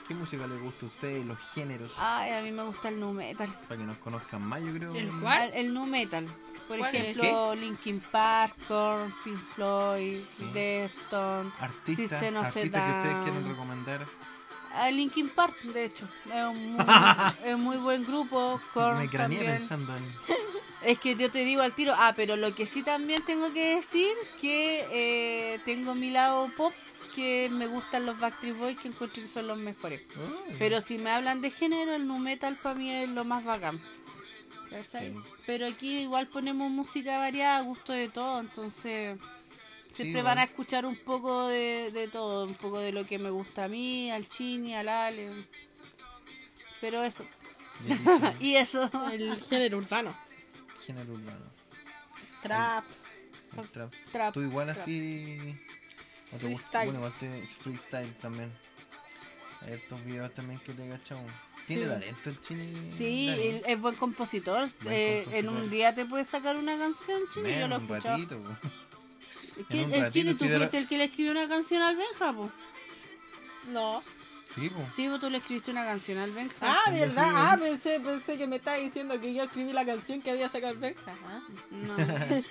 ¿Qué 0.08 0.14
música 0.16 0.48
les 0.48 0.62
gusta 0.62 0.86
a 0.86 0.90
ustedes? 0.90 1.26
Los 1.26 1.38
géneros, 1.54 1.98
Ay, 2.00 2.32
a 2.32 2.42
mí 2.42 2.52
me 2.52 2.64
gusta 2.64 2.88
el 2.90 2.98
nu 3.00 3.12
metal. 3.12 3.48
para 3.68 3.78
que 3.80 3.86
nos 3.86 3.98
conozcan 3.98 4.42
más, 4.42 4.62
yo 4.62 4.72
creo. 4.74 4.96
¿El 4.96 5.12
cuál? 5.20 5.50
El, 5.54 5.66
el 5.68 5.74
nu 5.74 5.86
metal. 5.86 6.26
Por 6.68 6.80
ejemplo, 6.80 7.56
Linkin 7.56 8.02
Park, 8.12 8.56
Korn, 8.68 9.14
Pink 9.24 9.38
Floyd, 9.56 10.20
Deftones, 10.54 11.54
Artistas, 11.60 12.10
System 12.10 12.36
of 12.38 12.44
a 12.44 12.48
artistas 12.48 12.82
que 12.84 12.98
ustedes 12.98 13.24
quieren 13.24 13.48
recomendar. 13.50 14.06
A 14.74 14.92
Linkin 14.92 15.30
Park, 15.30 15.62
de 15.64 15.86
hecho, 15.86 16.08
es 16.26 16.44
un 16.44 16.74
muy, 16.74 16.86
es 17.46 17.58
muy 17.58 17.78
buen 17.78 18.06
grupo. 18.06 18.60
Korn 18.74 19.00
Me 19.00 19.10
craneé 19.10 19.38
también. 19.40 19.58
pensando 19.60 19.96
en... 19.96 20.04
Es 20.84 21.00
que 21.00 21.16
yo 21.16 21.32
te 21.32 21.40
digo 21.44 21.64
al 21.64 21.74
tiro, 21.74 21.94
ah, 21.98 22.14
pero 22.16 22.36
lo 22.38 22.54
que 22.54 22.68
sí 22.68 22.84
también 22.84 23.26
tengo 23.26 23.52
que 23.52 23.76
decir 23.76 24.14
que 24.40 24.86
eh, 24.92 25.60
tengo 25.66 25.96
mi 25.96 26.12
lado 26.12 26.50
pop, 26.56 26.72
que 27.16 27.50
me 27.52 27.66
gustan 27.66 28.06
los 28.06 28.20
Backstreet 28.20 28.56
Boys, 28.56 28.78
que 28.78 28.90
encuentro 28.90 29.22
que 29.22 29.28
son 29.28 29.48
los 29.48 29.58
mejores. 29.58 30.02
Pero 30.60 30.80
si 30.80 31.00
me 31.00 31.10
hablan 31.10 31.42
de 31.42 31.50
género, 31.50 31.96
el 31.96 32.06
nu 32.08 32.20
metal 32.20 32.58
para 32.62 32.76
mí 32.76 32.92
es 32.92 33.10
lo 33.10 33.26
más 33.26 33.44
bacán. 33.44 33.82
Pero 35.46 35.66
aquí 35.66 36.02
igual 36.02 36.28
ponemos 36.28 36.70
música 36.70 37.18
variada 37.18 37.58
a 37.58 37.62
gusto 37.62 37.94
de 37.94 38.10
todo, 38.10 38.40
entonces 38.40 39.18
siempre 39.98 40.20
igual. 40.22 40.36
van 40.36 40.38
a 40.40 40.44
escuchar 40.44 40.86
un 40.86 40.96
poco 40.98 41.48
de, 41.48 41.92
de 41.92 42.08
todo, 42.08 42.46
un 42.46 42.56
poco 42.56 42.80
de 42.80 42.92
lo 42.92 43.06
que 43.06 43.20
me 43.20 43.30
gusta 43.30 43.66
a 43.66 43.68
mí, 43.68 44.10
al 44.12 44.28
Chini, 44.28 44.74
al 44.76 44.88
Ale. 44.90 45.30
Pero 46.82 47.04
eso. 47.04 47.26
Y 48.40 48.56
eso. 48.64 48.90
El 49.12 49.42
género 49.44 49.78
urbano. 49.78 50.16
género 50.86 51.14
urbano. 51.14 51.46
Trap. 52.44 52.86
el 53.58 53.68
trap. 53.70 53.92
Trap, 54.12 54.34
Tú 54.34 54.42
igual 54.42 54.68
trap. 54.68 54.78
así... 54.80 55.40
o 56.32 56.38
te 56.38 56.48
gusta- 56.48 56.82
Freestyle. 56.82 56.86
Bueno, 56.92 57.00
igual 57.00 57.14
te... 57.20 57.48
freestyle 57.48 58.14
también. 58.22 58.52
Hay 59.62 59.74
estos 59.74 60.04
videos 60.06 60.34
también 60.34 60.60
que 60.60 60.72
te 60.74 60.88
cachamos. 60.88 61.32
Tiene 61.66 61.84
Sí. 61.84 61.90
talento 61.90 62.30
el 62.30 62.40
chini. 62.40 62.92
Sí, 62.92 63.62
es 63.66 63.80
buen 63.82 63.96
compositor. 63.96 64.70
Buen 64.84 64.96
Eh, 64.96 65.22
compositor. 65.26 65.34
En 65.34 65.50
un 65.50 65.70
día 65.70 65.94
te 65.94 66.06
puede 66.06 66.24
sacar 66.24 66.56
una 66.56 66.78
canción, 66.78 67.20
Chini. 67.34 67.60
Yo 67.60 67.68
lo 67.68 67.76
he 67.76 67.80
escuchado. 67.80 68.18
ratito. 68.18 68.58
Po. 69.58 69.62
Es 69.62 69.68
que 69.68 69.82
en 69.82 69.86
un 69.88 69.94
el 69.94 70.02
ratito, 70.02 70.14
Chini, 70.26 70.36
si 70.36 70.46
tú 70.46 70.52
la- 70.52 70.58
fuiste 70.58 70.78
el 70.78 70.88
que 70.88 70.98
le 70.98 71.04
escribió 71.06 71.32
una 71.32 71.48
canción 71.48 71.82
al 71.82 71.96
Benja, 71.96 72.34
po. 72.34 72.52
No. 73.70 74.04
Sí, 74.46 74.70
pues. 74.70 74.94
Sí, 74.94 75.08
vos 75.10 75.20
tú 75.20 75.30
le 75.30 75.40
escribiste 75.40 75.72
una 75.72 75.84
canción 75.84 76.18
al 76.20 76.32
Benja. 76.32 76.56
Ah, 76.62 76.90
¿verdad? 76.92 77.26
sí, 77.28 77.34
Ah, 77.36 77.58
pensé, 77.60 78.00
pensé 78.00 78.38
que 78.38 78.48
me 78.48 78.56
estaba 78.58 78.78
diciendo 78.78 79.20
que 79.20 79.34
yo 79.34 79.44
escribí 79.44 79.74
la 79.74 79.86
canción 79.86 80.22
que 80.22 80.32
había 80.32 80.48
sacado 80.48 80.72
el 80.74 80.80
Benja. 80.80 81.16
Ah. 81.28 81.42
No. 81.72 81.96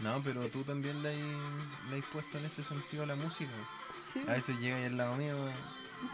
No, 0.00 0.22
pero 0.22 0.48
tú 0.48 0.62
también 0.64 1.02
le 1.02 1.10
has, 1.10 1.16
le 1.90 1.98
has 1.98 2.04
puesto 2.06 2.38
en 2.38 2.46
ese 2.46 2.62
sentido 2.62 3.02
a 3.02 3.06
la 3.06 3.16
música. 3.16 3.50
Sí. 3.98 4.22
A 4.26 4.32
veces 4.32 4.58
llega 4.58 4.78
ahí 4.78 4.84
al 4.86 4.96
lado 4.96 5.14
mío. 5.16 5.36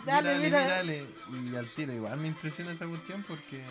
Dale, 0.04 0.30
Dale, 0.30 0.44
mira. 0.44 0.66
dale. 0.66 1.06
Y 1.52 1.54
al 1.54 1.72
tiro, 1.72 1.92
igual 1.92 2.18
me 2.18 2.26
impresiona 2.26 2.72
esa 2.72 2.84
cuestión 2.88 3.24
porque 3.28 3.64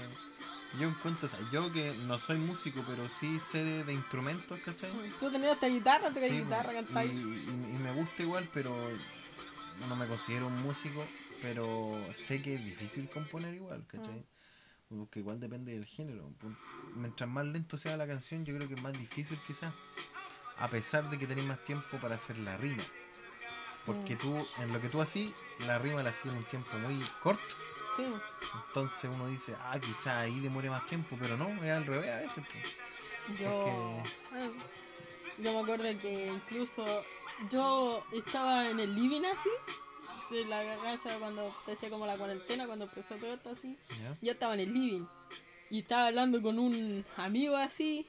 yo 0.79 0.87
encuentro, 0.89 1.27
o 1.27 1.29
sea, 1.29 1.39
yo 1.51 1.71
que 1.71 1.93
no 2.05 2.17
soy 2.19 2.37
músico, 2.37 2.83
pero 2.87 3.07
sí 3.09 3.39
sé 3.39 3.63
de, 3.63 3.83
de 3.83 3.93
instrumentos, 3.93 4.59
¿cachai? 4.63 4.91
Tú 5.19 5.31
tenías 5.31 5.53
esta 5.53 5.67
guitarra, 5.67 6.11
te 6.11 6.27
Sí, 6.27 6.37
guitarra, 6.41 6.71
y, 6.71 6.75
cantáis. 6.75 7.11
y- 7.11 7.15
y 7.15 7.77
me 7.81 7.91
gusta 7.93 8.23
igual, 8.23 8.49
pero 8.53 8.75
no 9.87 9.95
me 9.95 10.07
considero 10.07 10.47
un 10.47 10.61
músico, 10.61 11.05
pero 11.41 11.99
sé 12.13 12.41
que 12.41 12.55
es 12.55 12.63
difícil 12.65 13.09
componer 13.09 13.53
igual, 13.53 13.85
¿cachai? 13.87 14.25
Porque 14.89 15.19
igual 15.19 15.39
depende 15.39 15.73
del 15.73 15.85
género. 15.85 16.31
Mientras 16.95 17.29
más 17.29 17.45
lento 17.45 17.75
sea 17.77 17.97
la 17.97 18.07
canción, 18.07 18.45
yo 18.45 18.55
creo 18.55 18.67
que 18.67 18.75
es 18.75 18.81
más 18.81 18.93
difícil 18.93 19.37
quizás. 19.45 19.73
A 20.57 20.67
pesar 20.69 21.09
de 21.09 21.17
que 21.17 21.27
tenés 21.27 21.45
más 21.45 21.61
tiempo 21.63 21.97
para 21.97 22.15
hacer 22.15 22.37
la 22.37 22.55
rima. 22.57 22.83
Porque 23.85 24.15
tú, 24.15 24.35
en 24.59 24.71
lo 24.73 24.79
que 24.81 24.87
tú 24.89 25.01
hacís, 25.01 25.31
la 25.67 25.77
rima 25.79 26.01
la 26.01 26.09
hacías 26.11 26.33
en 26.33 26.39
un 26.39 26.45
tiempo 26.45 26.69
muy 26.79 26.95
corto. 27.21 27.43
Sí. 27.95 28.03
Entonces 28.67 29.09
uno 29.13 29.27
dice, 29.27 29.55
ah, 29.59 29.79
quizás 29.79 30.07
ahí 30.07 30.39
demore 30.39 30.69
más 30.69 30.85
tiempo, 30.85 31.17
pero 31.19 31.37
no, 31.37 31.47
es 31.63 31.71
al 31.71 31.85
revés 31.85 32.09
a 32.11 32.17
veces. 32.17 32.43
pues. 32.51 33.39
Yo, 33.39 34.03
yo 35.39 35.53
me 35.53 35.59
acuerdo 35.59 35.99
que 35.99 36.27
incluso 36.27 36.85
yo 37.49 38.03
estaba 38.13 38.69
en 38.69 38.79
el 38.79 38.95
living 38.95 39.25
así, 39.25 39.49
de 40.29 40.45
la 40.45 40.63
casa 40.77 41.17
cuando 41.19 41.45
empecé 41.45 41.89
como 41.89 42.05
la 42.05 42.17
cuarentena, 42.17 42.65
cuando 42.65 42.85
empezó 42.85 43.15
todo 43.15 43.33
esto 43.33 43.49
así. 43.49 43.77
Yo 44.21 44.31
estaba 44.31 44.53
en 44.55 44.61
el 44.61 44.73
living 44.73 45.05
y 45.69 45.79
estaba 45.79 46.07
hablando 46.07 46.41
con 46.41 46.59
un 46.59 47.05
amigo 47.17 47.55
así 47.55 48.07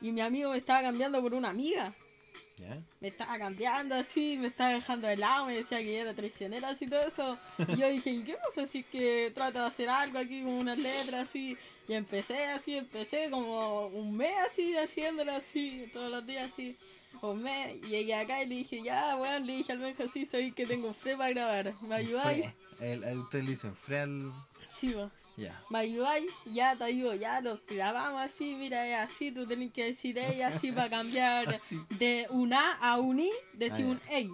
y 0.00 0.12
mi 0.12 0.20
amigo 0.20 0.50
me 0.50 0.58
estaba 0.58 0.82
cambiando 0.82 1.20
por 1.22 1.34
una 1.34 1.50
amiga. 1.50 1.94
¿Ya? 2.58 2.80
Me 3.00 3.08
estaba 3.08 3.38
cambiando 3.38 3.94
así, 3.94 4.38
me 4.38 4.48
estaba 4.48 4.70
dejando 4.70 5.06
de 5.08 5.16
lado, 5.16 5.46
me 5.46 5.56
decía 5.56 5.78
que 5.78 5.94
yo 5.94 6.00
era 6.00 6.14
traicionera 6.14 6.68
así 6.68 6.86
todo 6.86 7.06
eso. 7.06 7.38
Y 7.68 7.76
yo 7.76 7.88
dije, 7.88 8.10
¿y 8.10 8.22
qué 8.24 8.36
pasa 8.42 8.66
si 8.66 8.78
es 8.78 8.86
que 8.86 9.30
trato 9.34 9.60
de 9.60 9.66
hacer 9.66 9.88
algo 9.90 10.18
aquí 10.18 10.42
con 10.42 10.52
unas 10.54 10.78
letras 10.78 11.28
así? 11.28 11.56
Y 11.86 11.92
empecé 11.92 12.46
así, 12.46 12.76
empecé 12.78 13.28
como 13.30 13.86
un 13.88 14.16
mes 14.16 14.32
así, 14.50 14.74
haciéndolo 14.76 15.32
así, 15.32 15.88
todos 15.92 16.10
los 16.10 16.26
días 16.26 16.50
así. 16.50 16.76
Un 17.22 17.42
mes, 17.42 17.76
y 17.84 17.88
llegué 17.88 18.14
acá 18.14 18.42
y 18.42 18.46
le 18.46 18.54
dije, 18.56 18.82
ya, 18.82 19.16
weón, 19.16 19.46
le 19.46 19.56
dije 19.58 19.72
al 19.72 19.78
Benja 19.78 20.04
así, 20.04 20.26
soy 20.26 20.52
que 20.52 20.66
tengo 20.66 20.88
un 20.88 20.94
fre 20.94 21.16
para 21.16 21.30
grabar. 21.30 21.74
¿Me 21.82 21.94
ayudáis? 21.94 22.46
El- 22.80 23.04
a 23.04 23.12
ustedes 23.20 23.44
le 23.44 23.50
dicen 23.52 23.76
fre 23.76 24.00
al... 24.00 24.32
Sí, 24.68 24.92
va. 24.92 25.10
Ya. 25.36 25.62
¿Me 25.68 25.78
ayudáis? 25.80 26.24
Ya 26.46 26.74
te 26.76 26.84
ayudo, 26.84 27.14
ya 27.14 27.40
lo 27.42 27.60
grabamos 27.68 28.22
así, 28.22 28.54
mira, 28.54 28.86
es 28.86 28.96
así, 29.10 29.32
tú 29.32 29.46
tenés 29.46 29.70
que 29.72 29.84
decir 29.84 30.16
ella 30.18 30.48
así 30.48 30.72
para 30.72 30.88
cambiar 30.88 31.48
Así. 31.54 31.78
de 31.90 32.26
un 32.30 32.54
A 32.54 32.72
a 32.80 32.96
un 32.98 33.20
I, 33.20 33.30
decir 33.52 33.84
Ah, 33.86 33.90
un 33.90 34.00
EI. 34.10 34.30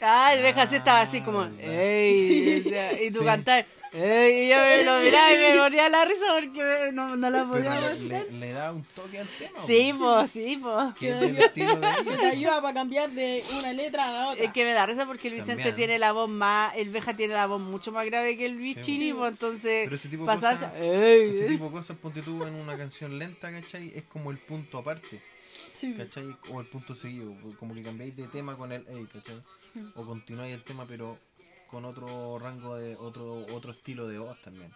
Ah, 0.00 0.34
el 0.34 0.42
Benja 0.42 0.66
sí 0.66 0.74
estaba 0.76 1.02
así 1.02 1.20
como, 1.20 1.42
Ah. 1.42 1.50
¡ey! 1.60 2.62
Sí. 2.64 3.04
y 3.06 3.12
tú 3.12 3.20
Sí. 3.20 3.24
cantabas, 3.24 3.66
¡ey! 3.94 4.44
Y 4.46 4.48
yo 4.48 4.56
me 4.56 4.84
lo 4.84 4.98
miraba 5.04 5.32
y 5.32 5.36
me 5.38 5.58
moría 5.58 5.88
la 5.88 6.04
risa 6.04 6.24
porque 6.34 6.90
no, 6.92 7.16
no 7.16 7.30
la 7.30 7.44
podía 7.48 7.78
Pero 7.80 8.02
le, 8.04 8.30
le 8.32 8.52
da 8.52 8.72
un 8.72 8.84
toque 8.94 9.18
al 9.20 9.28
tema. 9.38 9.58
Sí, 9.58 9.94
pues, 9.98 10.30
sí, 10.30 10.58
pues. 10.60 10.94
Que 10.94 11.12
te 11.54 12.26
ayuda 12.26 12.60
para 12.60 12.74
cambiar 12.74 13.10
de 13.10 13.42
una 13.58 13.72
letra 13.72 14.08
a 14.08 14.12
la 14.12 14.28
otra. 14.30 14.44
Es 14.44 14.52
que 14.52 14.64
me 14.64 14.72
da 14.72 14.86
risa 14.86 15.06
porque 15.06 15.28
el 15.28 15.34
Vicente 15.34 15.54
También. 15.62 15.76
tiene 15.76 15.98
la 15.98 16.12
voz 16.12 16.28
más, 16.28 16.74
el 16.76 16.90
Veja 16.90 17.14
tiene 17.16 17.34
la 17.34 17.46
voz 17.46 17.60
mucho 17.60 17.92
más 17.92 18.04
grave 18.06 18.36
que 18.36 18.46
el 18.46 18.56
Bichini, 18.56 19.12
pues 19.12 19.30
entonces 19.32 19.84
Pero 19.84 19.96
ese 19.96 20.08
tipo 20.08 20.24
de 20.24 20.32
cosas-. 20.32 20.66
Ese 20.80 21.44
tipo 21.46 21.66
de 21.66 21.70
cosas, 21.70 21.96
ponte 21.96 22.22
tú 22.22 22.44
en 22.44 22.54
una 22.54 22.76
canción 22.76 23.18
lenta, 23.18 23.50
¿cachai? 23.50 23.92
Es 23.94 24.04
como 24.04 24.30
el 24.30 24.38
punto 24.38 24.78
aparte, 24.78 25.20
Sí. 25.72 25.94
¿cachai? 25.94 26.36
O 26.50 26.60
el 26.60 26.66
punto 26.66 26.94
seguido. 26.94 27.34
Como 27.58 27.74
que 27.74 27.82
cambiáis 27.82 28.16
de 28.16 28.26
tema 28.28 28.56
con 28.56 28.72
el 28.72 28.86
ey, 28.88 29.06
¿cachai? 29.12 29.40
O 29.96 30.04
continuáis 30.04 30.54
el 30.54 30.62
tema, 30.62 30.84
pero 30.86 31.18
con 31.68 31.84
otro 31.84 32.38
rango 32.38 32.76
de 32.76 32.96
otro 32.96 33.46
otro 33.54 33.72
estilo 33.72 34.08
de 34.08 34.18
voz 34.18 34.40
también. 34.42 34.70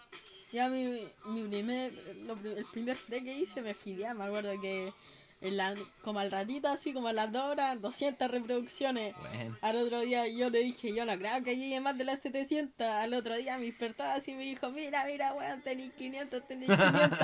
Ya 0.53 0.69
mi, 0.69 1.07
mi 1.27 1.43
primer, 1.43 1.93
lo 2.27 2.35
el 2.35 2.65
primer 2.73 2.97
free 2.97 3.23
que 3.23 3.35
hice 3.39 3.61
me 3.61 3.75
fidia, 3.75 4.15
me 4.15 4.25
acuerdo 4.25 4.59
que 4.61 4.93
en 5.41 5.57
la, 5.57 5.75
como 6.03 6.19
al 6.19 6.31
ratito 6.31 6.69
así, 6.69 6.93
como 6.93 7.09
a 7.09 7.13
las 7.13 7.31
dos 7.31 7.45
horas, 7.45 7.81
200 7.81 8.31
reproducciones. 8.31 9.15
Bueno, 9.17 9.57
Al 9.61 9.77
otro 9.77 10.01
día 10.01 10.27
yo 10.27 10.51
le 10.51 10.61
dije, 10.61 10.93
yo 10.93 11.05
no 11.05 11.17
creo 11.17 11.43
que 11.45 11.57
llegue 11.57 11.81
más 11.81 11.97
de 11.97 12.05
las 12.05 12.21
700. 12.23 12.87
Al 12.87 13.15
otro 13.15 13.37
día 13.37 13.57
me 13.59 13.67
despertaba 13.67 14.15
así 14.15 14.33
y 14.33 14.35
me 14.35 14.45
dijo, 14.45 14.71
mira, 14.71 15.05
mira, 15.05 15.33
weón, 15.35 15.63
tenéis 15.63 15.93
500, 15.93 16.49
tenéis 16.49 16.71
500. 16.71 17.19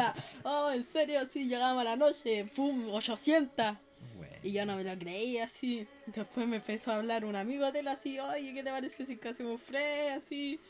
oh, 0.45 0.71
en 0.71 0.85
serio, 0.85 1.21
sí, 1.31 1.49
llegamos 1.49 1.81
a 1.81 1.85
la 1.85 1.97
noche, 1.97 2.45
pum, 2.55 2.91
800. 2.93 3.77
Y 4.45 4.53
yo 4.53 4.67
no 4.67 4.77
me 4.77 4.85
lo 4.85 4.97
creí 4.99 5.39
así. 5.39 5.89
Después 6.15 6.47
me 6.47 6.57
empezó 6.57 6.93
a 6.93 6.97
hablar 6.97 7.25
un 7.25 7.35
amigo 7.35 7.73
de 7.73 7.81
él 7.81 7.89
así, 7.89 8.21
oye, 8.21 8.53
¿qué 8.53 8.63
te 8.63 8.71
parece 8.71 9.07
si 9.07 9.19
hacemos 9.27 9.59
fre 9.63 10.11
así? 10.11 10.61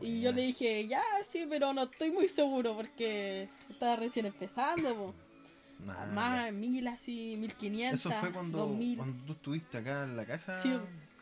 Y 0.00 0.22
yo 0.22 0.32
le 0.32 0.40
dije, 0.40 0.88
ya, 0.88 1.02
sí, 1.22 1.46
pero 1.48 1.74
no 1.74 1.82
estoy 1.82 2.10
muy 2.10 2.26
seguro 2.26 2.74
porque 2.74 3.50
estaba 3.68 3.96
recién 3.96 4.24
empezando, 4.24 4.94
po. 4.94 5.14
Nah, 5.84 6.06
Más 6.06 6.52
mil 6.54 6.88
así, 6.88 7.36
mil 7.36 7.52
quinientos, 7.54 8.00
Eso 8.00 8.10
fue 8.12 8.32
cuando 8.32 8.66
tú 9.26 9.32
estuviste 9.32 9.76
acá 9.76 10.04
en 10.04 10.16
la 10.16 10.24
casa. 10.24 10.58
Sí. 10.62 10.72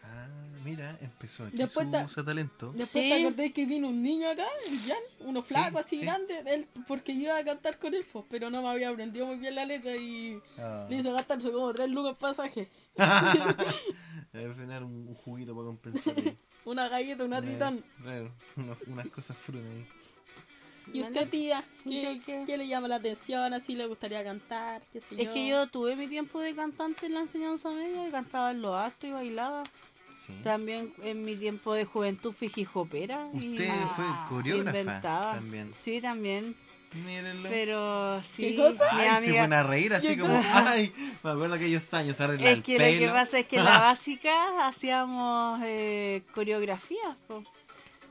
Ah, 0.05 0.29
mira, 0.65 0.97
empezó 1.01 1.45
aquí 1.45 1.57
Después 1.57 1.87
su, 1.87 1.93
ta- 1.93 2.25
talento. 2.25 2.67
Después 2.73 2.89
Sí. 2.91 3.09
te 3.09 3.21
acordé 3.21 3.53
que 3.53 3.67
vino 3.67 3.89
un 3.89 4.03
niño 4.03 4.29
acá, 4.29 4.47
Jan, 4.87 4.97
uno 5.29 5.43
flaco 5.43 5.79
así 5.79 5.97
sí. 5.99 6.03
grande, 6.03 6.43
él, 6.47 6.67
porque 6.87 7.15
yo 7.15 7.23
iba 7.23 7.37
a 7.39 7.45
cantar 7.45 7.79
con 7.79 7.95
él, 7.95 8.05
pues, 8.13 8.25
pero 8.31 8.51
no 8.51 8.63
me 8.63 8.69
había 8.69 8.89
aprendido 8.91 9.27
muy 9.27 9.37
bien 9.37 9.55
la 9.55 9.65
letra 9.65 9.95
y 9.97 10.41
Ah. 10.59 10.87
le 10.89 10.97
hizo 10.97 11.13
gastarse 11.13 11.51
como 11.51 11.73
tres 11.73 11.91
lucas 11.91 12.19
pasaje. 12.19 12.69
Debe 14.33 14.55
frenar 14.55 14.85
un, 14.85 15.09
un 15.09 15.15
juguito 15.15 15.55
para 15.55 15.67
compensar 15.67 16.15
ahí. 16.17 16.37
Una 16.65 16.89
galleta, 16.89 17.25
una 17.25 17.41
tritón. 17.41 17.83
Claro, 18.03 18.33
unas, 18.57 18.79
unas 18.87 19.09
cosas 19.09 19.37
frutas 19.37 19.65
ahí. 19.67 19.87
¿Y 20.93 21.03
usted, 21.03 21.29
tía? 21.29 21.65
¿Yo 21.85 21.91
¿Qué, 21.91 22.21
qué? 22.27 22.43
qué 22.47 22.59
le 22.59 22.67
llama 22.69 22.87
la 22.89 22.97
atención? 22.97 23.55
¿Así 23.55 23.77
le 23.77 23.87
gustaría 23.87 24.23
cantar? 24.25 24.83
¿Qué 24.93 25.01
sé 25.01 25.21
Es 25.23 25.29
que 25.31 25.47
yo 25.49 25.69
tuve 25.69 25.97
mi 25.97 26.07
tiempo 26.09 26.41
de 26.41 26.55
cantante 26.55 27.07
en 27.07 27.15
la 27.15 27.21
enseñanza 27.21 27.71
media 27.71 28.07
y 28.07 28.11
cantaba 28.11 28.51
en 28.51 28.61
los 28.61 28.75
actos 28.75 29.09
y 29.09 29.13
bailaba. 29.13 29.63
Sí. 30.27 30.35
También 30.45 30.93
en 31.03 31.25
mi 31.25 31.35
tiempo 31.35 31.73
de 31.73 31.85
juventud 31.87 32.33
fui 32.33 32.53
hijopera 32.55 33.29
y 33.33 33.53
Usted 33.53 33.71
fue 33.97 34.05
coreógrafa 34.29 34.79
inventaba. 34.79 35.33
también. 35.35 35.73
Sí, 35.73 36.01
también. 36.01 36.55
Mírenlo. 37.07 37.49
Pero 37.49 38.23
sí. 38.25 38.43
¿Qué 38.43 38.57
cosa? 38.57 38.85
Ay, 38.91 39.01
se 39.03 39.09
amiga- 39.31 39.43
pone 39.45 39.57
a 39.57 39.63
reír 39.63 39.95
así 39.95 40.09
¿Qué 40.09 40.19
como, 40.19 40.43
ay, 40.53 40.93
me 41.23 41.31
acuerdo 41.31 41.55
aquellos 41.55 41.95
años, 41.95 42.17
se 42.17 42.25
arregla 42.25 42.51
Es 42.51 42.57
el 42.57 42.63
que 42.63 42.73
lo 42.75 42.79
que 42.85 42.99
pelo. 42.99 43.13
pasa 43.13 43.39
es 43.39 43.47
que 43.47 43.57
en 43.57 43.65
la 43.65 43.79
básica 43.81 44.67
hacíamos 44.69 45.61
eh, 45.65 46.23
coreografías. 46.35 47.17
po. 47.29 47.43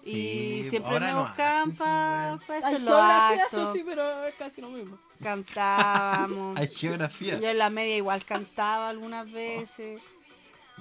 Sí, 0.03 0.61
y 0.61 0.63
siempre 0.63 0.97
me 0.99 1.13
buscaban 1.13 1.71
para 1.75 2.39
weón. 2.47 2.63
hacer 2.63 2.81
los 2.81 2.99
actos. 3.01 3.73
sí, 3.73 3.83
pero 3.85 4.23
es 4.25 4.33
casi 4.35 4.61
lo 4.61 4.69
mismo. 4.69 4.97
Cantábamos. 5.21 6.57
Hay 6.59 6.67
geografía. 6.69 7.39
Yo 7.39 7.49
en 7.49 7.57
la 7.57 7.69
media 7.69 7.97
igual 7.97 8.23
cantaba 8.25 8.89
algunas 8.89 9.29
veces. 9.31 10.01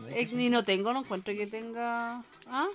No 0.01 0.09
Eh, 0.09 0.29
ni 0.33 0.49
no 0.51 0.65
tengo, 0.65 0.93
no 0.93 1.01
encuentro 1.01 1.35
que 1.35 1.47
tenga. 1.47 2.23
Ah, 2.47 2.69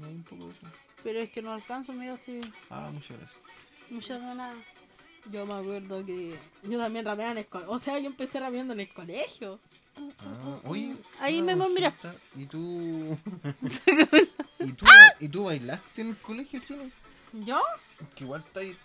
no 0.00 0.06
hay 0.06 0.14
un 0.14 0.22
poco 0.24 0.44
de 0.46 0.50
eso. 0.50 0.60
pero 1.02 1.20
es 1.20 1.30
que 1.30 1.42
no 1.42 1.52
alcanzo, 1.52 1.92
medio 1.92 2.14
estoy. 2.14 2.40
Ah, 2.70 2.90
muchas 2.92 3.16
gracias. 3.18 3.42
Muchas 3.90 4.20
ganas. 4.20 4.56
Yo 5.32 5.46
me 5.46 5.54
acuerdo 5.54 6.04
que 6.04 6.36
yo 6.64 6.78
también 6.78 7.04
rapeaba 7.04 7.32
en 7.32 7.38
el 7.38 7.46
colegio. 7.46 7.72
O 7.72 7.78
sea, 7.78 7.98
yo 7.98 8.06
empecé 8.06 8.40
rapeando 8.40 8.74
en 8.74 8.80
el 8.80 8.92
colegio. 8.92 9.58
Ah, 9.96 10.58
oye, 10.64 10.94
Ahí, 11.20 11.38
amor, 11.48 11.70
mira. 11.70 11.94
¿Y 12.36 12.46
tú... 12.46 13.16
¿Y 14.58 14.72
tú, 14.72 14.86
¿Y 15.20 15.28
tú 15.28 15.44
bailaste 15.44 16.02
en 16.02 16.08
el 16.08 16.16
colegio, 16.16 16.60
chino? 16.60 16.90
¿Yo? 17.32 17.60
Que 18.14 18.24
igual 18.24 18.42
estáis 18.46 18.76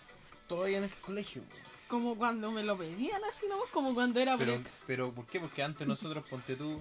todavía 0.46 0.78
en 0.78 0.84
el 0.84 0.94
colegio. 0.96 1.42
Como 1.88 2.16
cuando 2.16 2.50
me 2.52 2.62
lo 2.62 2.78
pedían 2.78 3.20
así, 3.28 3.46
¿no? 3.48 3.56
Como 3.72 3.94
cuando 3.94 4.20
era 4.20 4.36
Pero, 4.38 4.58
pero 4.86 5.12
¿por 5.12 5.26
qué? 5.26 5.40
Porque 5.40 5.62
antes 5.62 5.86
nosotros, 5.86 6.24
ponte 6.30 6.54
tú, 6.56 6.80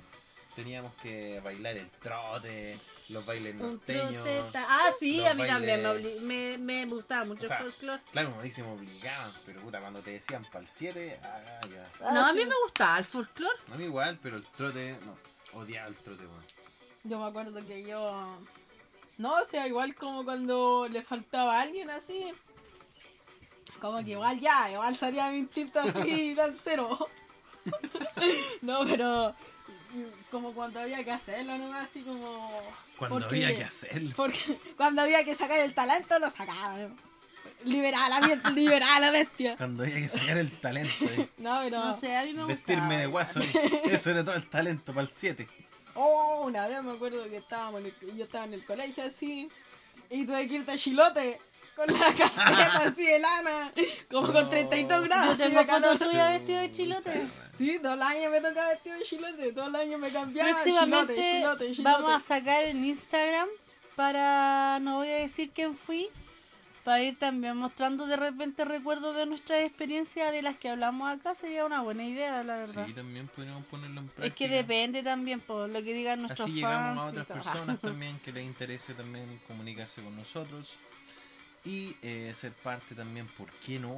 teníamos 0.56 0.94
que 0.96 1.40
bailar 1.42 1.78
el 1.78 1.90
trote, 1.90 2.78
los 3.10 3.26
bailes 3.26 3.56
norteños. 3.56 4.26
Ah, 4.56 4.90
sí, 4.98 5.26
a 5.26 5.34
mí 5.34 5.46
también 5.46 5.82
me, 5.82 5.90
bailes- 5.90 6.20
me, 6.22 6.58
me 6.58 6.86
gustaba 6.86 7.26
mucho 7.26 7.46
O 7.46 7.48
sea, 7.48 7.58
el 7.60 7.72
folclore. 7.72 8.02
claro, 8.12 8.30
como 8.32 8.42
dicen, 8.42 8.66
me 8.66 8.72
obligaban, 8.74 9.32
pero 9.46 9.62
puta, 9.62 9.80
cuando 9.80 10.02
te 10.02 10.12
decían 10.12 10.44
para 10.46 10.60
el 10.60 10.68
7, 10.68 11.20
ah, 11.24 11.60
ya. 11.74 11.92
Ah, 12.06 12.12
no, 12.14 12.26
a 12.26 12.32
sí. 12.34 12.40
mí 12.40 12.46
me 12.46 12.56
gustaba 12.64 12.98
el 13.00 13.06
folclore. 13.06 13.58
A 13.72 13.76
mí 13.78 13.86
igual, 13.86 14.20
pero 14.22 14.38
el 14.38 14.46
trote, 14.48 14.98
no, 15.06 15.60
odiaba 15.60 15.88
el 15.88 15.96
trote, 15.96 16.24
weón. 16.26 16.44
Yo 17.04 17.20
me 17.20 17.26
acuerdo 17.28 17.66
que 17.66 17.84
yo... 17.84 18.38
No, 19.18 19.34
o 19.36 19.46
sea, 19.46 19.68
igual 19.68 19.96
como 19.96 20.24
cuando 20.24 20.88
le 20.90 21.02
faltaba 21.04 21.58
a 21.58 21.62
alguien 21.62 21.90
así. 21.90 22.32
Como 23.82 23.98
que 24.04 24.12
igual 24.12 24.40
ya, 24.40 24.72
igual 24.72 24.96
salía 24.98 25.30
mi 25.30 25.40
instinto 25.40 25.80
así, 25.80 26.34
tan 26.38 26.54
cero. 26.56 27.08
no, 28.62 28.86
pero 28.86 29.34
como 30.32 30.54
cuando 30.54 30.80
había 30.80 31.04
que 31.04 31.12
hacerlo, 31.12 31.58
¿no? 31.58 31.74
Así 31.74 32.02
como... 32.02 32.52
Cuando 32.98 33.20
porque- 33.20 33.46
había 33.46 33.58
que 33.58 33.64
hacerlo. 33.64 34.12
Porque 34.16 34.60
cuando 34.78 35.02
había 35.02 35.24
que 35.24 35.36
sacar 35.36 35.60
el 35.60 35.74
talento, 35.74 36.18
lo 36.20 36.30
sacaba. 36.30 36.78
¿no? 36.78 36.96
Liberar 37.66 38.12
a 38.12 38.20
la, 38.22 38.28
be- 38.28 38.52
liberar 38.54 38.90
a 38.98 39.00
la 39.00 39.12
bestia. 39.12 39.58
Cuando 39.58 39.84
había 39.84 39.96
que 39.96 40.08
sacar 40.08 40.38
el 40.38 40.52
talento. 40.52 41.06
eh. 41.06 41.30
No, 41.38 41.60
pero... 41.64 41.84
No 41.84 41.94
sé, 41.94 42.16
a 42.16 42.24
mí 42.24 42.34
me. 42.34 42.46
Vestirme 42.46 42.98
de 43.00 43.06
guaso. 43.08 43.40
eh. 43.42 43.82
Eso 43.86 44.12
era 44.12 44.24
todo 44.24 44.36
el 44.36 44.48
talento 44.48 44.94
para 44.94 45.08
el 45.08 45.14
7. 45.14 45.48
Oh, 45.96 46.44
una 46.46 46.68
vez 46.68 46.82
me 46.84 46.92
acuerdo 46.94 47.28
que 47.30 47.38
estábamos 47.38 47.82
en 47.82 47.88
el- 47.88 48.16
yo 48.18 48.24
estaba 48.26 48.46
en 48.46 48.54
el 48.54 48.64
colegio 48.66 49.04
así 49.04 49.50
y 50.10 50.26
tuve 50.26 50.48
que 50.48 50.56
irte 50.56 50.72
a 50.72 50.78
chilote 50.78 51.40
con 51.80 52.00
la 52.00 52.14
camiseta 52.18 52.84
así 52.86 53.06
de 53.06 53.20
lana, 53.20 53.72
como 54.12 54.34
con 54.34 54.50
32 54.50 55.04
grados. 55.04 55.38
Yo 55.38 55.46
tengo 55.48 55.64
fotos 55.64 56.00
tuyas 56.00 56.32
vestido 56.32 56.60
de 56.60 56.72
chilote. 56.72 57.28
Sí, 57.48 57.80
todos 57.82 57.98
los 57.98 58.08
años 58.08 58.32
me 58.32 58.42
tocaba 58.42 58.70
vestido 58.70 58.98
de 58.98 59.04
chilote, 59.04 59.52
todos 59.54 59.72
los 59.72 59.82
años 59.82 60.00
me 60.00 60.10
cambiaba. 60.10 60.50
Próximamente 60.52 61.16
chilote, 61.16 61.38
chilote, 61.38 61.76
chilote. 61.76 61.92
vamos 61.92 62.14
a 62.14 62.20
sacar 62.20 62.66
en 62.66 62.84
Instagram 62.84 63.48
para, 63.96 64.80
no 64.82 64.98
voy 64.98 65.08
a 65.10 65.16
decir 65.16 65.52
quién 65.52 65.74
fui, 65.74 66.10
para 66.84 67.02
ir 67.04 67.18
también 67.18 67.56
mostrando 67.56 68.08
de 68.08 68.18
repente 68.18 68.66
recuerdos 68.66 69.16
de 69.16 69.26
nuestras 69.26 69.62
experiencias 69.64 70.32
de 70.32 70.42
las 70.42 70.58
que 70.58 70.70
hablamos 70.70 71.10
acá. 71.10 71.36
Sería 71.36 71.66
una 71.66 71.82
buena 71.82 72.06
idea, 72.06 72.44
la 72.44 72.58
verdad. 72.58 72.88
Sí, 72.88 72.94
también 72.94 73.28
podríamos 73.28 73.66
ponerlo 73.66 74.02
en 74.02 74.08
práctica. 74.08 74.28
es 74.28 74.34
que 74.34 74.48
depende 74.54 75.04
también 75.04 75.40
por 75.40 75.70
lo 75.70 75.84
que 75.84 75.94
digan 75.94 76.22
nuestros 76.22 76.50
Así 76.50 76.62
fans. 76.62 76.74
llegamos 76.74 77.04
a 77.04 77.10
otras 77.10 77.28
personas 77.28 77.80
también 77.82 78.20
que 78.20 78.32
les 78.34 78.44
interese 78.44 78.94
también 78.94 79.40
comunicarse 79.48 80.02
con 80.02 80.16
nosotros 80.16 80.78
y 81.66 81.96
eh, 82.02 82.32
ser 82.36 82.52
parte 82.54 82.96
también, 82.96 83.28
¿por 83.28 83.52
qué 83.66 83.80
no? 83.80 83.98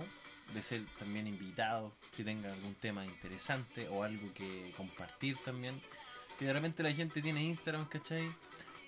De 0.53 0.63
ser 0.63 0.83
también 0.99 1.27
invitados, 1.27 1.93
si 2.11 2.23
tengan 2.23 2.51
algún 2.51 2.75
tema 2.75 3.05
interesante 3.05 3.87
o 3.87 4.03
algo 4.03 4.33
que 4.33 4.73
compartir 4.75 5.37
también. 5.43 5.79
Que 6.37 6.45
de 6.45 6.53
repente 6.53 6.83
la 6.83 6.91
gente 6.91 7.21
tiene 7.21 7.43
Instagram, 7.43 7.87
¿cachai? 7.87 8.29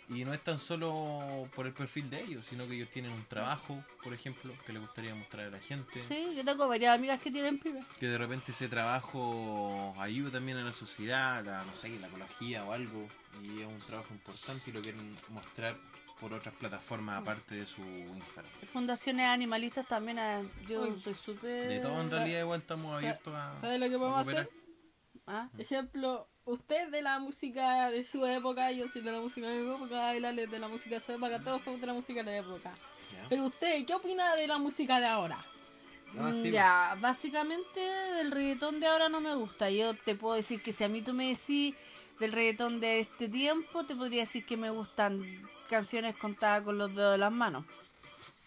Y 0.09 0.25
no 0.25 0.33
es 0.33 0.43
tan 0.43 0.59
solo 0.59 1.47
por 1.55 1.65
el 1.65 1.73
perfil 1.73 2.09
de 2.09 2.21
ellos, 2.21 2.45
sino 2.45 2.67
que 2.67 2.75
ellos 2.75 2.89
tienen 2.89 3.12
un 3.12 3.23
trabajo, 3.23 3.81
por 4.03 4.13
ejemplo, 4.13 4.53
que 4.65 4.73
les 4.73 4.81
gustaría 4.81 5.15
mostrar 5.15 5.47
a 5.47 5.49
la 5.49 5.59
gente. 5.59 6.01
Sí, 6.01 6.33
yo 6.36 6.43
tengo 6.43 6.67
varias 6.67 6.97
amigas 6.97 7.21
que 7.21 7.31
tienen 7.31 7.57
pymes. 7.57 7.86
Que 7.99 8.07
de 8.07 8.17
repente 8.17 8.51
ese 8.51 8.67
trabajo 8.67 9.95
ayuda 9.97 10.31
también 10.31 10.57
a 10.57 10.63
la 10.63 10.73
sociedad, 10.73 11.43
la, 11.45 11.63
no 11.63 11.75
sé, 11.75 11.97
la 11.99 12.07
ecología 12.07 12.65
o 12.65 12.73
algo. 12.73 13.07
Y 13.43 13.62
es 13.62 13.67
un 13.67 13.79
trabajo 13.79 14.13
importante 14.13 14.69
y 14.69 14.73
lo 14.73 14.81
quieren 14.81 15.17
mostrar 15.29 15.75
por 16.23 16.33
otras 16.33 16.55
plataformas 16.55 17.21
aparte 17.21 17.53
de 17.55 17.65
su 17.65 17.81
Instagram. 17.81 18.49
Fundaciones 18.71 19.25
animalistas 19.27 19.86
también, 19.86 20.19
ah, 20.19 20.41
yo 20.69 20.83
Uy. 20.83 20.97
soy 20.97 21.13
súper... 21.15 21.67
De 21.67 21.79
todo 21.79 21.99
en 22.01 22.09
Sa- 22.09 22.15
realidad 22.15 22.39
igual 22.39 22.62
estamos 22.62 22.93
abiertos 22.95 23.36
a... 23.36 23.53
¿Sabes 23.57 23.77
lo 23.77 23.89
que 23.89 23.95
a 23.95 23.99
podemos 23.99 24.25
hacer? 24.25 24.49
Ah, 25.27 25.49
Ejemplo, 25.57 26.29
usted 26.45 26.88
de 26.91 27.01
la 27.01 27.19
música 27.19 27.89
de 27.89 28.05
su 28.05 28.25
época, 28.25 28.71
yo 28.71 28.88
soy 28.88 29.01
de 29.01 29.12
la 29.12 29.19
música 29.19 29.49
de 29.49 29.63
mi 29.63 29.69
época, 29.73 30.15
y 30.17 30.23
Ale 30.23 30.47
de 30.47 30.59
la 30.59 30.69
música 30.69 30.95
de 30.95 31.01
su 31.01 31.12
época, 31.12 31.43
todos 31.43 31.62
somos 31.62 31.81
de 31.81 31.88
la 31.88 31.93
música 31.93 32.23
de 32.23 32.31
la 32.31 32.38
época. 32.38 32.71
Ya. 33.12 33.25
Pero 33.27 33.43
usted, 33.47 33.86
¿qué 33.86 33.93
opina 33.93 34.33
de 34.38 34.47
la 34.47 34.57
música 34.59 35.01
de 35.01 35.07
ahora? 35.07 35.43
Ah, 36.17 36.31
sí, 36.33 36.51
ya, 36.51 36.95
básicamente 37.01 37.81
del 37.81 38.31
reggaetón 38.31 38.79
de 38.79 38.88
ahora 38.88 39.09
no 39.09 39.19
me 39.19 39.36
gusta. 39.36 39.69
Yo 39.69 39.93
te 39.93 40.15
puedo 40.15 40.36
decir 40.36 40.62
que 40.62 40.71
si 40.71 40.86
a 40.86 40.88
mí 40.88 41.01
tú 41.01 41.12
me 41.13 41.27
decís 41.27 41.75
del 42.19 42.32
reggaetón 42.32 42.80
de 42.80 42.99
este 42.99 43.28
tiempo, 43.28 43.86
te 43.86 43.95
podría 43.95 44.21
decir 44.21 44.45
que 44.45 44.58
me 44.58 44.69
gustan 44.69 45.23
canciones 45.69 46.15
contadas 46.15 46.63
con 46.63 46.78
los 46.78 46.93
dedos 46.95 47.13
de 47.13 47.17
las 47.17 47.32
manos. 47.32 47.65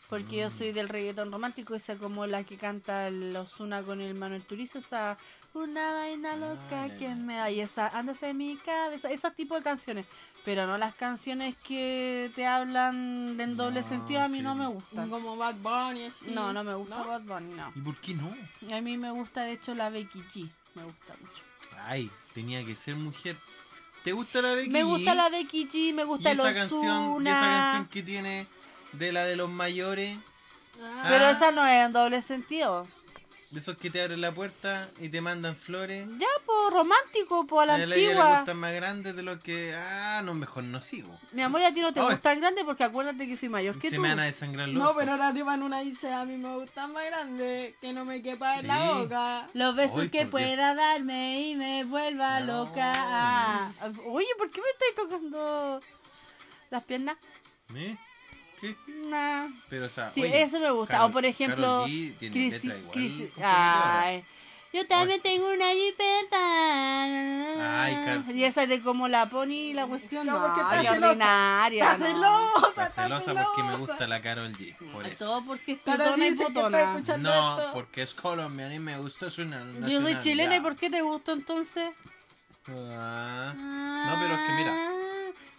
Porque 0.08 0.36
yo 0.36 0.50
soy 0.50 0.70
del 0.70 0.88
reggaetón 0.88 1.32
romántico, 1.32 1.74
esa 1.74 1.96
como 1.96 2.26
la 2.26 2.44
que 2.44 2.56
canta 2.56 3.08
el 3.08 3.34
Ozuna 3.36 3.82
con 3.82 4.00
el 4.00 4.14
Manuel 4.14 4.44
Turizo, 4.44 4.78
esa 4.78 5.18
una 5.52 5.92
vaina 5.92 6.36
loca 6.36 6.86
ya, 6.86 6.96
que 6.96 7.14
me 7.14 7.36
da, 7.36 7.50
y 7.50 7.60
esa 7.60 7.88
ándase 7.88 8.28
en 8.28 8.36
mi 8.36 8.56
cabeza, 8.58 9.10
ese 9.10 9.30
tipo 9.32 9.56
de 9.56 9.62
canciones. 9.62 10.06
Pero 10.44 10.66
no 10.66 10.78
las 10.78 10.94
canciones 10.94 11.56
que 11.56 12.30
te 12.36 12.46
hablan 12.46 13.36
en 13.40 13.56
doble 13.56 13.80
No, 13.80 13.82
sentido, 13.82 14.20
a 14.20 14.28
mí 14.28 14.38
sí. 14.38 14.44
no 14.44 14.54
me 14.54 14.66
gustan. 14.68 15.10
Como 15.10 15.36
Bad 15.36 15.56
Bunny, 15.56 16.04
así. 16.04 16.30
No, 16.30 16.52
no 16.52 16.62
me 16.62 16.74
gusta 16.74 16.98
¿No? 16.98 17.08
Bad 17.08 17.22
Bunny, 17.22 17.54
no. 17.54 17.72
¿Y 17.74 17.80
por 17.80 17.96
qué 17.96 18.14
no? 18.14 18.32
A 18.76 18.80
mí 18.80 18.96
me 18.96 19.10
gusta, 19.10 19.42
de 19.42 19.52
hecho, 19.52 19.74
la 19.74 19.90
Becky 19.90 20.20
G. 20.22 20.48
Me 20.74 20.84
gusta 20.84 21.14
mucho. 21.20 21.42
Ay, 21.84 22.10
tenía 22.32 22.64
que 22.64 22.76
ser 22.76 22.94
mujer. 22.94 23.36
¿Te 24.06 24.12
gusta 24.12 24.40
la 24.40 24.54
Becky 24.54 24.70
Me 24.70 24.84
gusta 24.84 25.14
G? 25.14 25.16
la 25.16 25.28
Becky 25.30 25.66
G, 25.68 25.92
me 25.92 26.04
gusta 26.04 26.30
el 26.30 26.38
esa 26.38 26.52
canción, 26.54 26.84
y 26.84 27.08
Ozuna. 27.08 27.30
esa 27.32 27.40
canción 27.40 27.86
que 27.88 28.02
tiene 28.04 28.46
de 28.92 29.10
la 29.12 29.24
de 29.24 29.34
los 29.34 29.50
mayores, 29.50 30.16
Pero 31.08 31.24
Ah. 31.26 31.30
esa 31.32 31.50
no 31.50 31.66
es 31.66 31.86
en 31.86 31.92
doble 31.92 32.22
sentido. 32.22 32.86
De 33.56 33.60
esos 33.62 33.78
que 33.78 33.88
te 33.88 34.02
abren 34.02 34.20
la 34.20 34.32
puerta 34.32 34.86
y 35.00 35.08
te 35.08 35.22
mandan 35.22 35.56
flores. 35.56 36.06
Ya, 36.18 36.26
pues 36.44 36.58
romántico, 36.74 37.46
pues 37.46 37.62
a 37.62 37.66
la 37.66 37.72
A 37.72 37.76
ella 37.78 37.86
le 37.86 37.94
antigua. 38.06 38.36
gustan 38.36 38.58
más 38.58 38.74
grandes 38.74 39.16
de 39.16 39.22
lo 39.22 39.40
que. 39.40 39.74
Ah, 39.74 40.20
no, 40.22 40.34
mejor 40.34 40.64
no 40.64 40.82
sigo. 40.82 41.18
Mi 41.32 41.40
amor, 41.40 41.62
a 41.62 41.72
ti 41.72 41.80
no 41.80 41.90
te 41.94 42.00
Ay. 42.00 42.06
gustan 42.10 42.40
grandes 42.40 42.64
porque 42.64 42.84
acuérdate 42.84 43.26
que 43.26 43.34
soy 43.34 43.48
mayor 43.48 43.78
que 43.78 43.88
Se 43.88 43.96
tú. 43.96 44.02
me 44.02 44.08
van 44.10 44.20
a 44.20 44.24
desangrar 44.24 44.68
los 44.68 44.82
No, 44.82 44.94
pero 44.94 45.16
la 45.16 45.32
tipa 45.32 45.54
en 45.54 45.62
una 45.62 45.80
dice, 45.80 46.12
a 46.12 46.26
mí 46.26 46.36
me 46.36 46.54
gusta 46.54 46.86
más 46.88 47.02
grande, 47.06 47.74
que 47.80 47.94
no 47.94 48.04
me 48.04 48.20
quepa 48.20 48.58
en 48.60 48.66
la 48.66 48.76
Sí. 48.78 48.88
boca. 48.98 49.48
Los 49.54 49.74
besos 49.74 50.02
Ay, 50.02 50.08
que 50.10 50.18
Dios. 50.18 50.30
pueda 50.30 50.74
darme 50.74 51.40
y 51.48 51.56
me 51.56 51.84
vuelva 51.84 52.40
No. 52.40 52.64
loca. 52.66 52.92
Ah. 52.94 53.70
Oye, 54.08 54.28
¿por 54.36 54.50
qué 54.50 54.60
me 54.60 54.68
estáis 54.68 54.94
tocando 54.96 55.80
las 56.68 56.84
piernas? 56.84 57.16
¿Eh? 57.74 57.96
¿Qué? 58.60 58.76
Nah. 59.08 59.48
Pero, 59.68 59.86
o 59.86 59.88
sea, 59.88 60.10
Sí, 60.10 60.22
oye, 60.22 60.42
eso 60.42 60.58
me 60.60 60.70
gusta. 60.70 60.94
Carol- 60.98 61.08
o 61.10 61.12
por 61.12 61.24
ejemplo, 61.24 61.84
Chris- 61.84 62.62
Chris- 62.92 63.22
ay, 63.42 64.24
yo 64.72 64.86
también 64.86 65.20
tengo 65.22 65.46
una 65.52 65.70
jipeta. 65.72 66.38
Ay, 67.84 67.94
Car- 68.04 68.24
Y 68.34 68.44
esa 68.44 68.66
de 68.66 68.82
como 68.82 69.08
la 69.08 69.28
pony 69.28 69.70
y 69.70 69.72
la 69.72 69.86
cuestión. 69.86 70.26
No, 70.26 70.40
porque 70.40 70.60
está 70.60 70.82
celosa. 70.94 71.68
Está 71.70 71.96
celosa, 71.96 72.68
Está 72.68 72.90
celosa 72.90 73.34
porque 73.44 73.62
me 73.62 73.76
gusta 73.76 74.06
la 74.06 74.20
Carol 74.20 74.52
G. 74.52 74.76
Por 74.92 75.06
eso. 75.06 75.24
Todo 75.24 75.44
porque 75.44 75.72
es 75.72 75.82
tutona 75.84 76.26
y 76.26 76.34
botona. 76.34 76.94
No, 77.18 77.58
esto. 77.58 77.70
porque 77.72 78.02
es 78.02 78.14
colombiana 78.14 78.74
y 78.74 78.78
me 78.78 78.98
gusta 78.98 79.30
su 79.30 79.44
Yo 79.44 80.00
soy 80.02 80.18
chilena 80.18 80.56
y 80.56 80.60
¿por 80.60 80.76
qué 80.76 80.90
te 80.90 81.00
gusta 81.02 81.32
entonces? 81.32 81.90
Ah, 82.68 83.54
no, 83.54 84.14
pero 84.20 84.34
es 84.34 84.40
que 84.48 84.52
mira, 84.56 84.90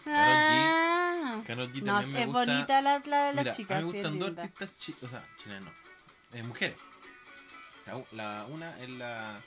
Ah. 0.10 1.41
Karol 1.46 1.72
G 1.72 1.82
No, 1.82 1.93
también 1.93 2.13
me 2.13 2.20
es 2.22 2.26
gusta- 2.28 2.46
bonita 2.46 2.82
la, 2.82 3.00
la, 3.06 3.32
la 3.34 3.41
Mira, 3.41 3.54
chica. 3.56 3.78
a 3.78 3.82
mí 3.82 3.86
me 3.86 3.91
sí, 3.91 3.98
es 4.00 4.04
gustan 4.04 4.20
dos 4.20 4.28
linda. 4.30 4.43
artistas 4.43 4.70
chi 4.80 4.96
o 5.02 5.08
sea, 5.08 5.24
chilenas 5.38 5.63
no, 6.32 6.38
eh, 6.38 6.43
mujeres. 6.43 6.78
La, 7.86 7.98
u- 7.98 8.08
la 8.13 8.46
una 8.50 8.80
es 8.82 8.89
la... 8.89 9.41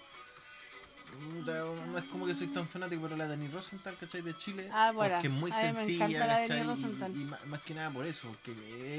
la- 1.44 1.64
No 1.87 1.99
es 1.99 2.05
como 2.05 2.27
que 2.27 2.35
soy 2.35 2.46
tan 2.49 2.66
fanático, 2.66 3.03
pero 3.03 3.16
la 3.16 3.27
Dani 3.27 3.49
Rosenthal, 3.49 3.96
¿cachai? 3.99 4.23
De 4.23 4.37
Chile. 4.37 4.70
Ah, 4.73 4.92
bueno, 4.92 5.14
Porque 5.14 5.27
es 5.27 5.33
muy 5.33 5.51
a 5.51 5.55
mí 5.57 5.62
me 5.68 5.75
sencilla, 5.75 6.05
encanta 6.07 6.27
la 6.27 6.33
Dani 6.35 6.49
¿cachai? 6.49 6.64
Y- 6.64 6.68
Rosenthal. 6.68 7.11
Y, 7.16 7.25
más, 7.25 7.46
más 7.46 7.61
que 7.62 7.75
nada 7.75 7.90
por 7.90 8.07
eso, 8.07 8.29
porque 8.29 8.53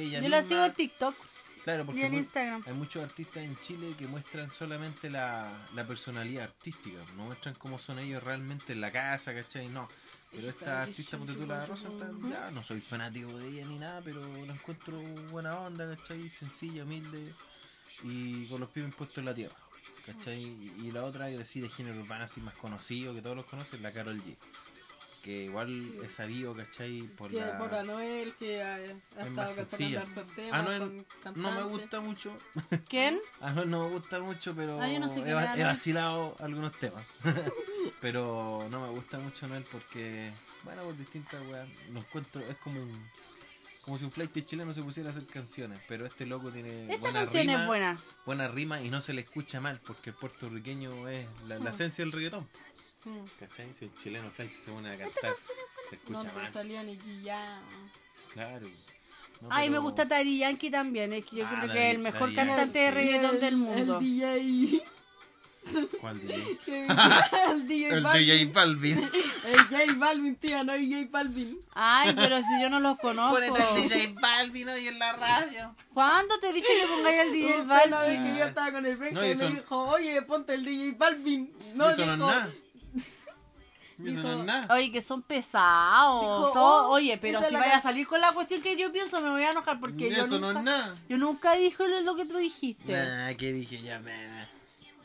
ella 0.03 0.19
Yo 0.19 0.29
la 0.29 0.37
misma- 0.37 0.47
sigo 0.47 0.65
en 0.65 0.73
TikTok 0.73 1.15
Claro, 1.63 1.85
porque 1.85 2.01
y 2.01 2.03
en 2.05 2.11
mu- 2.13 2.17
Instagram. 2.17 2.63
hay 2.65 2.73
muchos 2.73 3.03
artistas 3.03 3.43
en 3.43 3.55
Chile 3.59 3.93
que 3.97 4.07
muestran 4.07 4.49
solamente 4.51 5.09
la, 5.09 5.51
la 5.75 5.85
personalidad 5.85 6.45
artística, 6.45 6.97
no 7.15 7.25
muestran 7.25 7.53
cómo 7.55 7.77
son 7.77 7.99
ellos 7.99 8.23
realmente 8.23 8.73
en 8.73 8.81
la 8.81 8.89
casa, 8.91 9.33
¿cachai? 9.33 9.67
No. 9.69 9.87
Pero 10.31 10.49
esta 10.49 10.83
artista, 10.83 11.17
ponte 11.17 11.33
tú, 11.33 11.45
la 11.45 11.65
Rosenthal, 11.65 12.15
ya 12.29 12.49
no 12.51 12.63
soy 12.63 12.79
fanático 12.81 13.37
de 13.37 13.49
ella 13.49 13.65
ni 13.67 13.77
nada, 13.77 14.01
pero 14.01 14.21
la 14.45 14.53
encuentro 14.53 14.99
buena 15.29 15.59
onda, 15.59 15.93
¿cachai? 15.95 16.29
Sencilla, 16.29 16.83
humilde 16.83 17.33
y 18.03 18.45
con 18.47 18.61
los 18.61 18.69
pies 18.69 18.93
puestos 18.95 19.17
en 19.19 19.25
la 19.25 19.33
tierra, 19.33 19.55
¿cachai? 20.05 20.41
Y, 20.41 20.73
y 20.85 20.91
la 20.91 21.03
otra 21.03 21.29
que 21.29 21.37
decide 21.37 21.69
género 21.69 21.99
urbano 21.99 22.23
así 22.23 22.39
más 22.41 22.53
conocido, 22.55 23.13
que 23.13 23.21
todos 23.21 23.35
los 23.35 23.45
conocen, 23.45 23.83
la 23.83 23.91
Carol 23.91 24.19
G. 24.23 24.35
Que 25.21 25.43
igual 25.43 25.69
es 26.03 26.13
sabido, 26.13 26.55
¿cachai? 26.55 27.03
Por 27.15 27.29
Que 27.29 27.39
la... 27.41 27.57
por 27.59 27.73
Anuel, 27.75 28.33
que 28.39 28.63
ha, 28.63 28.73
ha 28.75 28.79
es 29.25 29.31
más 29.31 29.53
sencilla. 29.53 30.03
temas 30.35 30.53
Anuel 30.53 31.05
con 31.23 31.41
no 31.41 31.51
me 31.51 31.61
gusta 31.63 32.01
mucho. 32.01 32.35
¿Quién? 32.89 33.19
A 33.39 33.51
no, 33.51 33.65
no 33.65 33.83
me 33.87 33.89
gusta 33.95 34.19
mucho, 34.19 34.55
pero 34.55 34.81
Ah, 34.81 34.87
yo 34.89 34.99
no 34.99 35.07
sé 35.07 35.19
he, 35.19 35.33
va- 35.33 35.43
Anuel. 35.51 35.63
vacilado 35.67 36.35
algunos 36.39 36.73
temas. 36.79 37.05
pero 38.01 38.67
no 38.71 38.81
me 38.81 38.89
gusta 38.89 39.19
mucho 39.19 39.47
Noel 39.47 39.63
porque, 39.71 40.31
bueno, 40.63 40.83
por 40.83 40.97
distintas 40.97 41.41
weas, 41.47 41.67
lo 41.91 41.99
encuentro, 41.99 42.41
es 42.41 42.55
como 42.57 42.81
un, 42.81 43.07
como 43.83 43.97
si 43.97 44.05
un 44.05 44.11
flight 44.11 44.31
chileno 44.45 44.73
se 44.73 44.81
pusiera 44.81 45.09
a 45.09 45.11
hacer 45.11 45.25
canciones, 45.27 45.79
pero 45.87 46.05
este 46.05 46.25
loco 46.25 46.49
tiene 46.51 46.83
Esta 46.85 46.97
buena 46.97 47.19
canción 47.19 47.47
rima, 47.47 47.61
es 47.61 47.67
buena. 47.67 47.99
buena 48.25 48.47
rima 48.47 48.81
y 48.81 48.89
no 48.89 49.01
se 49.01 49.13
le 49.13 49.21
escucha 49.21 49.59
mal 49.61 49.79
porque 49.85 50.11
el 50.11 50.15
puertorriqueño 50.15 51.07
es 51.09 51.27
la, 51.47 51.59
la 51.59 51.69
esencia 51.69 52.03
del 52.03 52.11
reggaetón. 52.11 52.47
Mm. 53.03 53.25
¿Cachai? 53.39 53.73
Si 53.73 53.85
un 53.85 53.95
chileno 53.97 54.29
flight 54.31 54.55
se 54.57 54.71
pone 54.71 54.89
a 54.89 54.97
cantar, 54.97 55.33
se 55.89 55.95
escucha 55.95 56.19
Donde 56.19 56.33
mal. 56.33 56.51
salía 56.53 56.83
Nicky 56.83 57.23
Jam. 57.25 57.63
Claro. 58.33 58.67
No, 59.41 59.47
Ay, 59.49 59.71
me 59.71 59.79
gusta 59.79 60.05
Daddy 60.05 60.37
Yankee 60.39 60.69
también. 60.69 61.11
Es 61.13 61.25
que 61.25 61.37
yo 61.37 61.45
Ah, 61.47 61.49
creo 61.49 61.61
Daddy- 61.67 61.73
que 61.73 61.89
es 61.89 61.95
el 61.95 62.01
mejor 62.01 62.33
Daddy 62.33 62.35
cantante 62.35 62.79
de 62.79 62.91
reggaetón 62.91 63.35
El- 63.35 63.41
del 63.41 63.57
mundo. 63.57 63.97
El 64.01 64.03
DJ. 64.03 64.83
¿Cuál 65.99 66.19
DJ? 66.19 66.57
el 67.51 67.67
DJ 67.67 67.89
El 67.93 68.01
Balvin. 68.03 68.27
DJ 68.27 68.45
Balvin. 68.51 68.97
El 69.45 69.57
J 69.69 69.93
Balvin, 69.97 70.35
tía, 70.37 70.63
no 70.63 70.73
el 70.73 70.87
J 70.91 71.07
Balvin. 71.11 71.59
Ay, 71.75 72.13
pero 72.15 72.37
si 72.41 72.61
yo 72.61 72.69
no 72.71 72.79
los 72.79 72.97
conozco. 72.97 73.35
Ponete 73.35 73.61
el 73.75 73.89
DJ 73.89 74.15
Balvin 74.19 74.69
hoy 74.69 74.87
en 74.87 74.97
la 74.99 75.13
radio. 75.13 75.75
¿Cuándo 75.93 76.39
te 76.39 76.49
he 76.49 76.53
dicho 76.53 76.67
que 76.67 76.87
pongáis 76.87 77.19
al 77.19 77.31
DJ 77.31 77.47
Usted 77.61 77.63
una 77.63 77.75
vez 77.77 77.91
Balvin? 77.91 78.23
que 78.33 78.39
yo 78.39 78.45
estaba 78.45 78.71
con 78.71 78.85
el 78.87 78.95
Benja 78.97 79.21
No, 79.21 79.27
y 79.31 79.35
me 79.35 79.47
dijo, 79.49 79.77
oye, 79.87 80.21
ponte 80.23 80.53
el 80.55 80.65
DJ 80.65 80.91
Balvin. 80.97 81.53
No, 81.75 81.95
No, 81.95 82.05
no 82.15 82.15
dijo, 82.15 82.51
Dijo, 84.03 84.21
no 84.21 84.39
es 84.39 84.45
nada. 84.45 84.73
Oye, 84.73 84.91
que 84.91 85.01
son 85.01 85.21
pesados. 85.21 86.21
Dijo, 86.21 86.51
todo- 86.53 86.87
oh, 86.89 86.93
oye, 86.93 87.17
pero 87.17 87.41
si 87.43 87.53
vaya 87.53 87.77
a 87.77 87.79
salir 87.79 88.07
con 88.07 88.19
la 88.21 88.31
cuestión 88.31 88.61
que 88.61 88.75
yo 88.77 88.91
pienso, 88.91 89.21
me 89.21 89.29
voy 89.29 89.43
a 89.43 89.51
enojar 89.51 89.79
porque 89.79 90.09
yo 90.09 90.23
eso 90.23 90.39
nunca, 90.39 90.53
no 90.53 90.59
es 90.59 90.65
nada. 90.65 90.95
yo 91.09 91.17
nunca 91.17 91.55
dije 91.55 91.83
lo, 92.03 92.15
que 92.15 92.25
tú 92.25 92.37
dijiste. 92.37 92.93
Nah, 92.93 93.33
que 93.33 93.53
dije 93.53 93.81
ya, 93.81 93.99
me. 93.99 94.11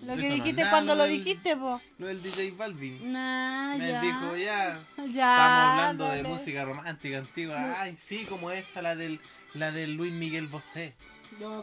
Lo 0.05 0.15
que 0.15 0.29
dijiste 0.31 0.63
cuando 0.69 0.95
lo 0.95 1.05
del- 1.05 1.25
dijiste, 1.25 1.57
po. 1.57 1.81
Lo 1.99 2.07
del 2.07 2.23
DJ 2.23 2.51
Balvin. 2.53 3.13
Nah, 3.13 3.77
Me 3.77 3.89
ya. 3.91 4.01
dijo 4.03 4.37
ya. 4.37 4.79
Ya, 5.11 5.37
Estamos 5.37 5.71
hablando 5.71 6.11
de 6.11 6.23
música 6.25 6.65
romántica 6.65 7.19
antigua. 7.19 7.81
Ay, 7.81 7.97
sí, 7.97 8.27
como 8.29 8.51
esa, 8.51 8.83
la 8.83 8.95
del, 8.95 9.21
la 9.55 9.73
del 9.73 9.95
Luis 9.95 10.13
Miguel 10.13 10.49
Bosé. 10.49 10.95
No, 11.41 11.63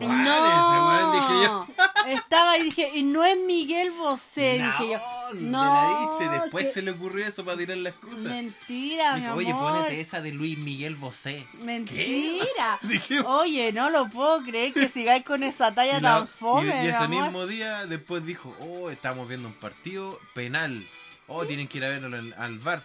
Dije 1.13 1.43
yo. 1.43 1.67
estaba 2.07 2.57
y 2.57 2.63
dije, 2.63 2.91
y 2.93 3.03
no 3.03 3.23
es 3.23 3.37
Miguel 3.45 3.91
Bosé, 3.91 4.53
dije 4.63 4.91
yo. 4.93 4.99
No, 5.35 5.63
No, 5.63 5.73
la 5.73 6.17
viste. 6.17 6.39
Después 6.41 6.65
que- 6.65 6.71
se 6.71 6.81
le 6.81 6.91
ocurrió 6.91 7.25
eso 7.25 7.43
para 7.45 7.57
tirar 7.57 7.77
la 7.77 7.89
excusa. 7.89 8.29
Mentira, 8.29 9.13
mi 9.13 9.19
Dijo, 9.21 9.31
amor. 9.31 9.43
oye, 9.43 9.53
ponete 9.53 10.01
esa 10.01 10.21
de 10.21 10.31
Luis 10.31 10.57
Miguel 10.57 10.95
Bosé. 10.95 11.47
Mentira. 11.61 12.77
Dije, 12.83 13.21
Oye, 13.21 13.71
no 13.73 13.89
lo 13.89 14.07
puedo 14.09 14.43
creer 14.43 14.73
que 14.73 14.87
sigáis 14.89 15.23
con 15.23 15.43
esa 15.43 15.73
talla 15.73 15.99
la- 15.99 16.17
tan 16.19 16.27
fome, 16.27 16.67
y- 16.67 16.79
y 16.79 16.81
mi 16.83 16.87
ese 16.87 17.07
mismo 17.07 17.45
día 17.47 17.85
después 17.85 18.25
dijo, 18.25 18.55
oh, 18.59 18.89
estamos 18.89 19.27
viendo 19.27 19.47
un 19.47 19.53
partido 19.55 20.19
penal. 20.33 20.85
Oh, 21.27 21.45
tienen 21.45 21.67
que 21.67 21.77
ir 21.79 21.85
a 21.85 21.89
verlo 21.89 22.15
al, 22.15 22.33
al 22.37 22.59
bar. 22.59 22.83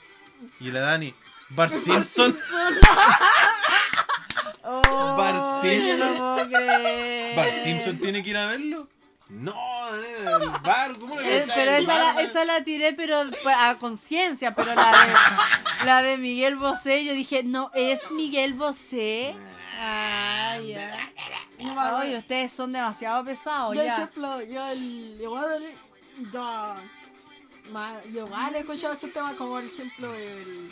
Y 0.61 0.71
la 0.71 0.81
Dani, 0.81 1.13
Bar 1.51 1.71
Simpson. 1.85 2.37
Oh, 4.71 5.17
Bar 5.17 5.63
Simpson. 5.63 6.19
No. 6.19 6.37
¿Bar 7.37 7.53
Simpson 7.53 7.99
tiene 7.99 8.23
que 8.23 8.31
ir 8.31 8.37
a 8.37 8.47
verlo? 8.47 8.89
No, 9.31 9.55
el 9.95 10.49
bar, 10.63 10.97
¿cómo 10.99 11.21
le 11.21 11.29
Eh, 11.39 11.43
echas 11.43 11.55
pero 11.55 11.73
esa 11.73 11.93
bar, 11.93 12.15
la, 12.15 12.23
esa 12.23 12.45
la 12.47 12.65
tiré 12.65 12.95
pero 12.95 13.15
a 13.47 13.77
conciencia, 13.79 14.55
pero 14.55 14.75
la 14.75 14.91
de, 14.91 15.85
la 15.87 16.03
de 16.03 16.17
Miguel 16.17 16.57
Bosé, 16.57 17.05
yo 17.05 17.13
dije, 17.13 17.43
no, 17.45 17.71
es 17.75 18.11
Miguel 18.11 18.55
Bosé. 18.55 19.35
Ay, 19.79 20.69
ya. 20.69 21.13
Oye, 22.01 22.17
ustedes 22.17 22.53
son 22.53 22.73
demasiado 22.73 23.23
pesados 23.25 23.77
Yo, 23.77 23.83
ya. 23.85 23.97
ejemplo, 23.97 24.41
yo 24.43 24.67
el, 24.67 25.19
igual, 25.21 25.63
yo, 26.33 26.75
ma- 27.71 28.01
yo 28.13 28.27
igual 28.27 28.55
he 28.55 28.59
escuchado 28.61 28.95
ese 28.95 29.09
tema 29.09 29.35
como 29.37 29.53
por 29.53 29.65
ejemplo 29.65 30.13
el, 30.15 30.71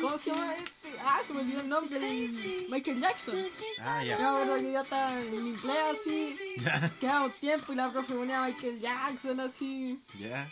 ¿cómo 0.00 0.18
se 0.18 0.30
llama 0.30 0.54
este? 0.54 0.98
Ah, 1.04 1.20
se 1.26 1.32
me 1.32 1.40
olvidó 1.40 1.60
el 1.60 1.68
nombre, 1.68 1.96
el 2.24 2.66
Michael 2.70 3.00
Jackson. 3.00 3.36
Ah, 3.80 4.02
Yo 4.02 4.08
ya. 4.10 4.18
me 4.18 4.24
acuerdo 4.24 4.56
que 4.56 4.72
yo 4.72 4.80
estaba 4.80 5.20
en 5.20 5.34
inglés 5.46 5.76
así, 5.92 6.36
Ya. 6.58 6.90
quedaba 7.00 7.24
un 7.26 7.32
tiempo 7.32 7.72
y 7.72 7.76
la 7.76 7.90
profe 7.92 8.14
ponía 8.14 8.44
a 8.44 8.48
Michael 8.48 8.80
Jackson 8.80 9.40
así, 9.40 9.98
Ya. 10.18 10.50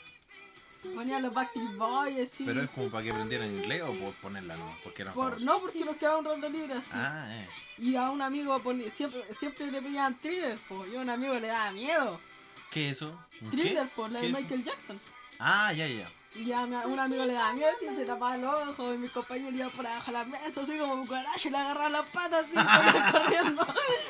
ponía 0.94 1.20
los 1.20 1.32
Backstreet 1.34 1.76
Boys 1.76 2.18
así. 2.32 2.44
Pero 2.44 2.62
es 2.62 2.70
como 2.70 2.88
para 2.90 3.04
que 3.04 3.10
aprendieran 3.10 3.48
inglés 3.54 3.82
o 3.82 3.92
por 3.94 4.12
ponerla 4.14 4.56
no, 4.56 4.76
porque 4.84 5.02
eran 5.02 5.14
por, 5.14 5.40
no, 5.42 5.58
porque 5.60 5.84
nos 5.84 5.96
quedaba 5.96 6.18
un 6.18 6.24
rato 6.24 6.48
libre 6.48 6.74
así. 6.74 6.90
Ah, 6.92 7.26
eh. 7.30 7.48
Y 7.78 7.94
a 7.96 8.10
un 8.10 8.20
amigo 8.22 8.58
ponía, 8.60 8.90
siempre, 8.94 9.22
siempre 9.38 9.70
le 9.70 9.80
pedían 9.80 10.18
thriller, 10.20 10.58
pues. 10.68 10.92
Y 10.92 10.96
a 10.96 11.00
un 11.00 11.10
amigo 11.10 11.34
le 11.34 11.46
daba 11.48 11.70
miedo. 11.72 12.20
¿Qué 12.72 12.90
es 12.90 12.96
eso? 12.98 13.18
¿Un 13.40 13.50
Thriller, 13.50 13.88
pues, 13.96 14.12
la 14.12 14.20
¿Qué 14.20 14.26
de? 14.26 14.32
Michael 14.32 14.62
Jackson. 14.64 15.00
Ah, 15.38 15.72
ya, 15.72 15.86
ya. 15.86 16.10
Y 16.34 16.52
a 16.52 16.66
mi- 16.66 16.74
a 16.76 16.86
un 16.86 16.98
amigo 16.98 17.24
le 17.24 17.32
daba 17.32 17.52
miedo 17.54 17.68
así, 17.74 17.86
se 17.96 18.04
tapaba 18.04 18.36
los 18.36 18.68
ojos 18.68 18.94
y 18.94 18.98
mis 18.98 19.10
compañeros 19.10 19.52
iban 19.54 19.70
por 19.70 19.86
abajo 19.86 20.06
de 20.06 20.18
la 20.18 20.24
mesa, 20.24 20.60
así 20.62 20.78
como 20.78 20.94
un 20.94 21.06
cuaracho, 21.06 21.48
y 21.48 21.50
le 21.50 21.56
agarraba 21.56 21.88
las 21.90 22.06
patas 22.10 22.46
así, 22.46 22.54
y 22.54 23.12
corriendo 23.12 23.66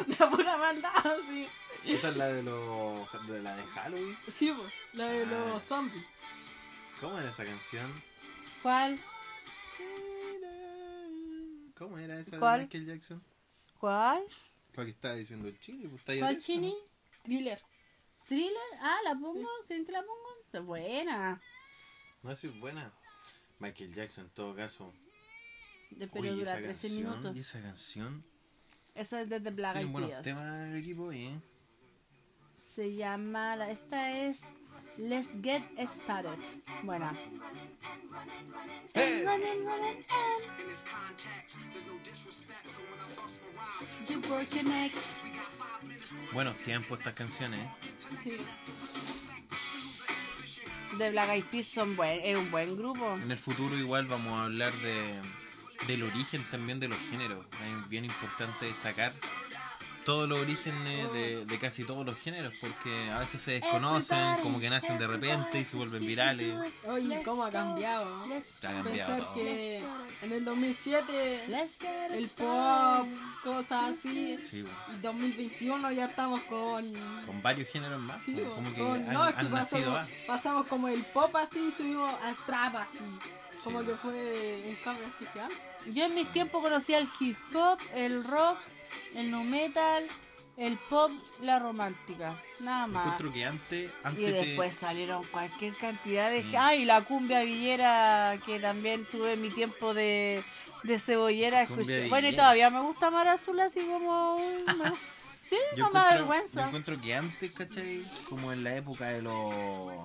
de 0.07 0.17
pura 0.27 0.57
maldad, 0.57 1.07
así. 1.07 1.49
Esa 1.85 2.09
es 2.11 2.17
la 2.17 2.27
de 2.29 2.43
los 2.43 3.27
de 3.29 3.43
la 3.43 3.55
de 3.57 3.63
Halloween. 3.65 4.17
Sí, 4.35 4.53
pues, 4.53 4.73
la 4.95 5.07
de 5.07 5.23
Ah. 5.25 5.27
los 5.55 5.63
zombies. 5.63 6.05
¿Cómo 7.01 7.19
era 7.19 7.31
esa 7.31 7.45
canción? 7.45 8.03
¿Cuál? 8.63 8.99
¿Cómo 11.77 11.99
era 11.99 12.19
esa 12.19 12.39
¿Cuál? 12.39 12.59
de 12.61 12.65
Michael 12.65 12.87
Jackson? 12.87 13.23
¿Cuál? 13.79 14.25
¿Para 14.75 14.85
qué 14.87 14.91
estaba 14.91 15.15
diciendo 15.15 15.49
el 15.49 15.59
chile? 15.61 15.89
Pues 15.89 16.19
¿Cuál 16.19 16.39
chini? 16.39 16.77
Thriller. 17.23 17.63
¿Thriller? 18.27 18.53
Ah, 18.81 18.99
¿la 19.05 19.15
pongo? 19.15 19.49
¿Quieren 19.67 19.87
que 19.87 19.93
la 19.93 20.03
pongo? 20.03 20.28
Buena. 20.63 21.41
¿no? 22.23 22.37
Sí, 22.37 22.47
es 22.49 22.59
buena. 22.61 22.93
Michael 23.59 23.93
Jackson, 23.95 24.25
en 24.25 24.31
todo 24.31 24.55
caso. 24.55 24.93
De- 25.91 26.07
Pero 26.09 26.21
Oye, 26.23 26.31
dura 26.33 26.43
esa 26.53 26.57
13 26.59 26.89
canción, 26.89 27.11
minutos. 27.11 27.37
Y 27.37 27.41
esa 27.41 27.63
canción. 27.63 28.25
Eso 28.95 29.17
es 29.19 29.29
desde 29.29 29.51
Black 29.51 29.75
Tienen 29.75 29.89
Eyed 29.89 29.93
buenos 30.09 30.23
temas 30.23 30.43
el 30.69 30.77
equipo 30.77 31.13
¿eh? 31.13 31.41
Se 32.57 32.95
llama, 32.95 33.55
la- 33.57 33.71
esta 33.71 34.11
es 34.27 34.43
Let's 34.97 35.31
Get 35.43 35.63
Started. 35.87 36.39
Buena. 36.83 37.17
¡Eh! 38.95 39.25
You 44.09 44.21
work 44.31 44.51
your 44.55 44.65
necks. 44.65 45.21
Buenos 46.33 46.57
tiempos 46.59 46.99
estas 46.99 47.15
canciones, 47.15 47.61
¿eh? 47.61 47.69
Sí. 48.23 48.37
De 50.99 51.11
Black 51.11 51.31
Eyed 51.31 51.45
Peas 51.45 51.67
son 51.67 51.95
buen, 51.95 52.21
es 52.25 52.37
un 52.37 52.51
buen 52.51 52.77
grupo. 52.77 53.15
En 53.23 53.31
el 53.31 53.39
futuro 53.39 53.77
igual 53.77 54.07
vamos 54.07 54.33
a 54.33 54.45
hablar 54.45 54.73
de 54.81 55.21
del 55.87 56.03
origen 56.03 56.45
también 56.51 56.81
de 56.81 56.89
los 56.89 56.99
géneros. 57.09 57.47
Es 57.53 57.89
bien 57.89 58.05
importante 58.05 58.67
destacar 58.67 59.13
todos 60.09 60.27
los 60.27 60.39
orígenes 60.39 61.13
de, 61.13 61.45
de 61.45 61.59
casi 61.59 61.85
todos 61.85 62.07
los 62.07 62.17
géneros 62.19 62.55
porque 62.63 63.11
a 63.11 63.19
veces 63.19 63.43
se 63.43 63.53
desconocen, 63.61 64.37
como 64.43 64.59
que 64.59 64.71
nacen 64.71 64.99
de 64.99 65.07
repente 65.07 65.61
y 65.61 65.67
se 65.67 65.77
vuelven 65.77 66.01
virales. 66.07 66.59
Oye, 66.87 67.23
cómo 67.23 67.45
ha 67.45 67.51
cambiado. 67.51 68.07
Ha 68.25 68.61
cambiado 68.63 68.85
Pensar 68.91 69.19
todo. 69.21 69.35
que 69.35 69.83
en 70.23 70.33
el 70.33 70.45
2007 70.47 71.45
let's 71.49 71.79
get 71.79 72.11
el 72.13 72.27
pop, 72.31 73.07
cosas 73.45 73.91
así, 73.93 74.39
Sí, 74.43 74.63
bueno. 74.63 74.79
y 74.95 75.01
2021 75.03 75.93
ya 75.93 76.07
estamos 76.07 76.41
con... 76.45 76.83
con 77.27 77.43
varios 77.43 77.69
géneros 77.69 78.01
más, 78.01 78.19
Sí, 78.25 78.33
como- 78.33 78.55
como 78.55 78.75
que 78.75 78.81
con- 78.81 78.93
han, 79.03 79.13
no, 79.13 79.29
es 79.29 79.35
que 79.35 79.41
han 79.41 79.51
nacido 79.51 79.93
pasamos, 79.93 79.93
más. 79.93 80.09
pasamos 80.27 80.67
como 80.69 80.89
el 80.89 81.05
pop 81.05 81.37
así, 81.37 81.71
subimos 81.77 82.15
al 82.23 82.35
trap 82.47 82.77
así. 82.77 82.99
Como 83.63 83.81
Sí. 83.83 83.87
que 83.89 83.95
fue 83.97 84.63
un 84.69 84.75
cambio 84.77 85.07
así 85.07 85.27
gigante. 85.33 85.55
Yo 85.93 86.05
en 86.07 86.15
mis 86.15 86.29
tiempos 86.33 86.63
conocía 86.63 86.97
el 86.99 87.09
hip 87.21 87.37
hop, 87.55 87.79
el 87.95 88.25
rock, 88.25 88.59
el 89.15 89.31
nu 89.31 89.45
metal, 89.45 90.05
el 90.57 90.77
pop, 90.91 91.11
la 91.43 91.59
romántica. 91.59 92.35
Nada 92.61 92.87
más. 92.87 93.05
Encuentro 93.07 93.33
que 93.33 93.45
antes, 93.45 93.91
Y 94.13 94.15
te- 94.17 94.33
después 94.33 94.77
salieron 94.77 95.25
cualquier 95.27 95.75
cantidad 95.77 96.31
de... 96.31 96.43
Sí. 96.43 96.57
Ah, 96.57 96.75
y 96.75 96.85
la 96.85 97.03
cumbia 97.03 97.43
villera, 97.43 98.39
que 98.45 98.59
también 98.59 99.05
tuve 99.07 99.37
mi 99.37 99.51
tiempo 99.51 99.95
de, 99.95 100.43
de 100.83 100.99
cebollera. 100.99 101.63
Escuché- 101.65 102.09
Bueno, 102.09 102.29
y 102.29 102.35
todavía 102.35 102.71
me 102.71 102.81
gusta 102.81 103.11
Mara 103.11 103.35
Azul 103.35 103.61
así 103.61 103.81
como... 103.83 104.39
me- 104.39 104.93
Sí, 105.49 105.57
Yo 105.77 105.85
no 105.85 105.91
me 105.91 105.95
da 105.95 106.01
encuentro, 106.01 106.19
yo 106.19 106.29
vergüenza. 106.29 106.67
encuentro 106.67 107.01
que 107.01 107.15
antes, 107.15 107.53
¿cachai? 107.53 108.03
Como 108.29 108.53
en 108.53 108.65
la 108.65 108.77
época 108.77 109.09
de 109.09 109.23
los. 109.23 109.55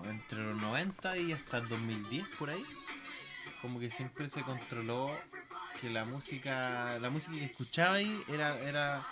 entre 0.05 0.39
los 0.41 0.55
90 0.61 1.17
y 1.17 1.33
hasta 1.33 1.57
el 1.57 1.67
2010, 1.67 2.25
por 2.39 2.49
ahí. 2.49 2.63
Como 3.61 3.77
que 3.77 3.89
siempre 3.89 4.29
se 4.29 4.41
controló 4.43 5.11
que 5.83 5.89
la 5.89 6.05
música. 6.05 6.97
La 6.99 7.09
música 7.09 7.35
que 7.37 7.45
escuchaba 7.45 7.95
ahí 7.95 8.23
era. 8.29 8.57
era 8.59 9.05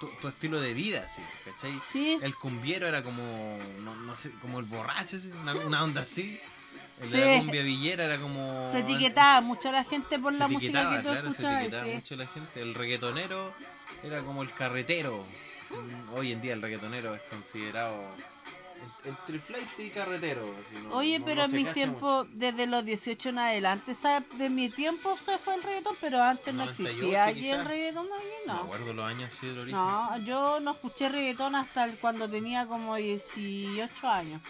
tu, 0.00 0.08
tu 0.20 0.28
estilo 0.28 0.60
de 0.60 0.74
vida, 0.74 1.04
así, 1.06 1.22
¿cachai? 1.44 1.80
Sí. 1.90 2.18
El 2.20 2.34
cumbiero 2.34 2.86
era 2.86 3.02
como. 3.02 3.58
No, 3.82 3.94
no 3.94 4.14
sé, 4.16 4.30
como 4.42 4.58
el 4.58 4.66
borracho, 4.66 5.16
una, 5.40 5.54
una 5.54 5.82
onda 5.84 6.02
así. 6.02 6.38
El 7.00 7.06
Sí. 7.08 7.18
de 7.18 7.32
la 7.34 7.38
cumbia 7.38 7.62
villera 7.62 8.04
era 8.04 8.18
como. 8.18 8.68
Se 8.70 8.80
etiquetaba 8.80 9.40
mucho 9.40 9.68
a 9.68 9.72
la 9.72 9.84
gente 9.84 10.18
por 10.18 10.32
se 10.32 10.38
la 10.38 10.48
música 10.48 10.82
etiquetaba, 10.82 10.96
que 10.96 11.02
tú 11.02 11.08
claro, 11.10 11.22
se 11.24 11.30
escuchabas. 11.30 11.60
etiquetaba 11.62 11.84
sí. 11.86 11.94
mucho 11.94 12.16
la 12.16 12.26
gente. 12.26 12.60
El 12.62 12.74
reggaetonero 12.74 13.54
era 14.02 14.20
como 14.20 14.42
el 14.42 14.52
carretero. 14.52 15.24
Hoy 16.14 16.32
en 16.32 16.40
día 16.40 16.52
el 16.54 16.62
reggaetonero 16.62 17.14
es 17.14 17.22
considerado 17.22 17.96
entre 19.04 19.38
flight 19.38 19.78
y 19.78 19.90
carretero. 19.90 20.42
así, 20.60 20.82
no- 20.84 20.94
Oye, 20.96 21.18
no- 21.18 21.24
pero 21.24 21.42
no 21.42 21.44
en 21.46 21.52
mis 21.64 21.72
tiempos, 21.72 22.26
desde 22.32 22.66
los 22.66 22.84
18 22.84 23.28
en 23.30 23.38
adelante, 23.38 23.94
¿sabes? 23.94 24.28
De 24.38 24.48
mi 24.50 24.68
tiempo 24.70 25.16
se 25.18 25.38
fue 25.38 25.54
el 25.54 25.62
reggaetón, 25.62 25.96
pero 26.00 26.22
antes 26.22 26.52
no 26.54 26.64
98 26.66 26.92
existía 26.94 27.24
aquí 27.24 27.50
el 27.50 27.64
reggaetón, 27.64 28.06
mucho. 28.08 28.16
No 28.46 28.52
me 28.54 28.58
no. 28.58 28.64
acuerdo 28.64 28.92
los 28.94 29.06
años 29.06 29.32
sí 29.38 29.46
del 29.46 29.58
origen. 29.60 29.78
No, 29.80 30.18
yo 30.18 30.60
no 30.60 30.72
escuché 30.72 31.08
reggaetón 31.08 31.54
hasta 31.54 31.84
el- 31.84 31.96
cuando 31.98 32.28
tenía 32.28 32.66
como 32.66 32.96
18 32.96 34.08
años. 34.08 34.40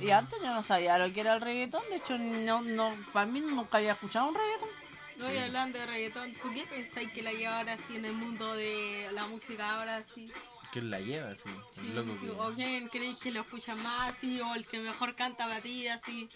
Y 0.00 0.10
antes 0.10 0.40
yo 0.40 0.52
no 0.52 0.62
sabía 0.62 0.98
lo 0.98 1.12
que 1.12 1.20
era 1.20 1.34
el 1.34 1.40
reggaetón, 1.40 1.82
de 1.90 1.96
hecho, 1.96 2.18
no, 2.18 2.60
no, 2.62 2.94
para 3.12 3.26
mí 3.26 3.40
nunca 3.40 3.78
había 3.78 3.92
escuchado 3.92 4.28
un 4.28 4.34
reggaetón. 4.34 4.68
Oye, 5.24 5.44
hablando 5.44 5.78
de 5.78 5.86
reggaetón, 5.86 6.32
¿tú 6.42 6.50
qué 6.52 6.64
pensáis 6.66 7.12
que 7.12 7.22
la 7.22 7.32
lleva 7.32 7.58
ahora 7.58 7.74
así 7.74 7.96
en 7.96 8.06
el 8.06 8.14
mundo 8.14 8.54
de 8.56 9.08
la 9.12 9.26
música 9.28 9.74
ahora 9.78 9.98
así? 9.98 10.32
¿Quién 10.72 10.90
la 10.90 11.00
lleva? 11.00 11.36
Sí, 11.36 11.50
sí, 11.70 11.92
que- 11.92 12.30
¿O 12.30 12.52
quién 12.54 12.88
creéis 12.88 13.18
que 13.18 13.30
lo 13.30 13.40
escucha 13.42 13.74
más 13.76 14.12
así? 14.12 14.40
¿O 14.40 14.54
el 14.54 14.64
que 14.66 14.78
mejor 14.80 15.14
canta 15.14 15.46
para 15.46 15.60
ti 15.60 15.86
así? 15.86 16.28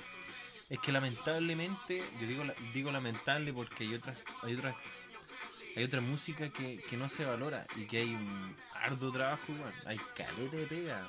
Es 0.68 0.78
que 0.80 0.92
lamentablemente, 0.92 2.04
yo 2.20 2.26
digo, 2.26 2.44
digo 2.74 2.92
lamentable 2.92 3.52
porque 3.52 3.84
hay 3.84 3.94
otras, 3.94 4.18
hay 4.42 4.54
otras, 4.54 4.74
hay 5.76 5.84
otra 5.84 6.00
música 6.00 6.50
que, 6.50 6.82
que 6.82 6.96
no 6.96 7.08
se 7.08 7.24
valora 7.24 7.66
y 7.76 7.86
que 7.86 7.98
hay 7.98 8.14
un 8.14 8.54
arduo 8.74 9.10
trabajo 9.10 9.52
igual. 9.52 9.72
Hay 9.86 9.98
caleta 10.14 10.56
de 10.56 10.66
pega. 10.66 11.08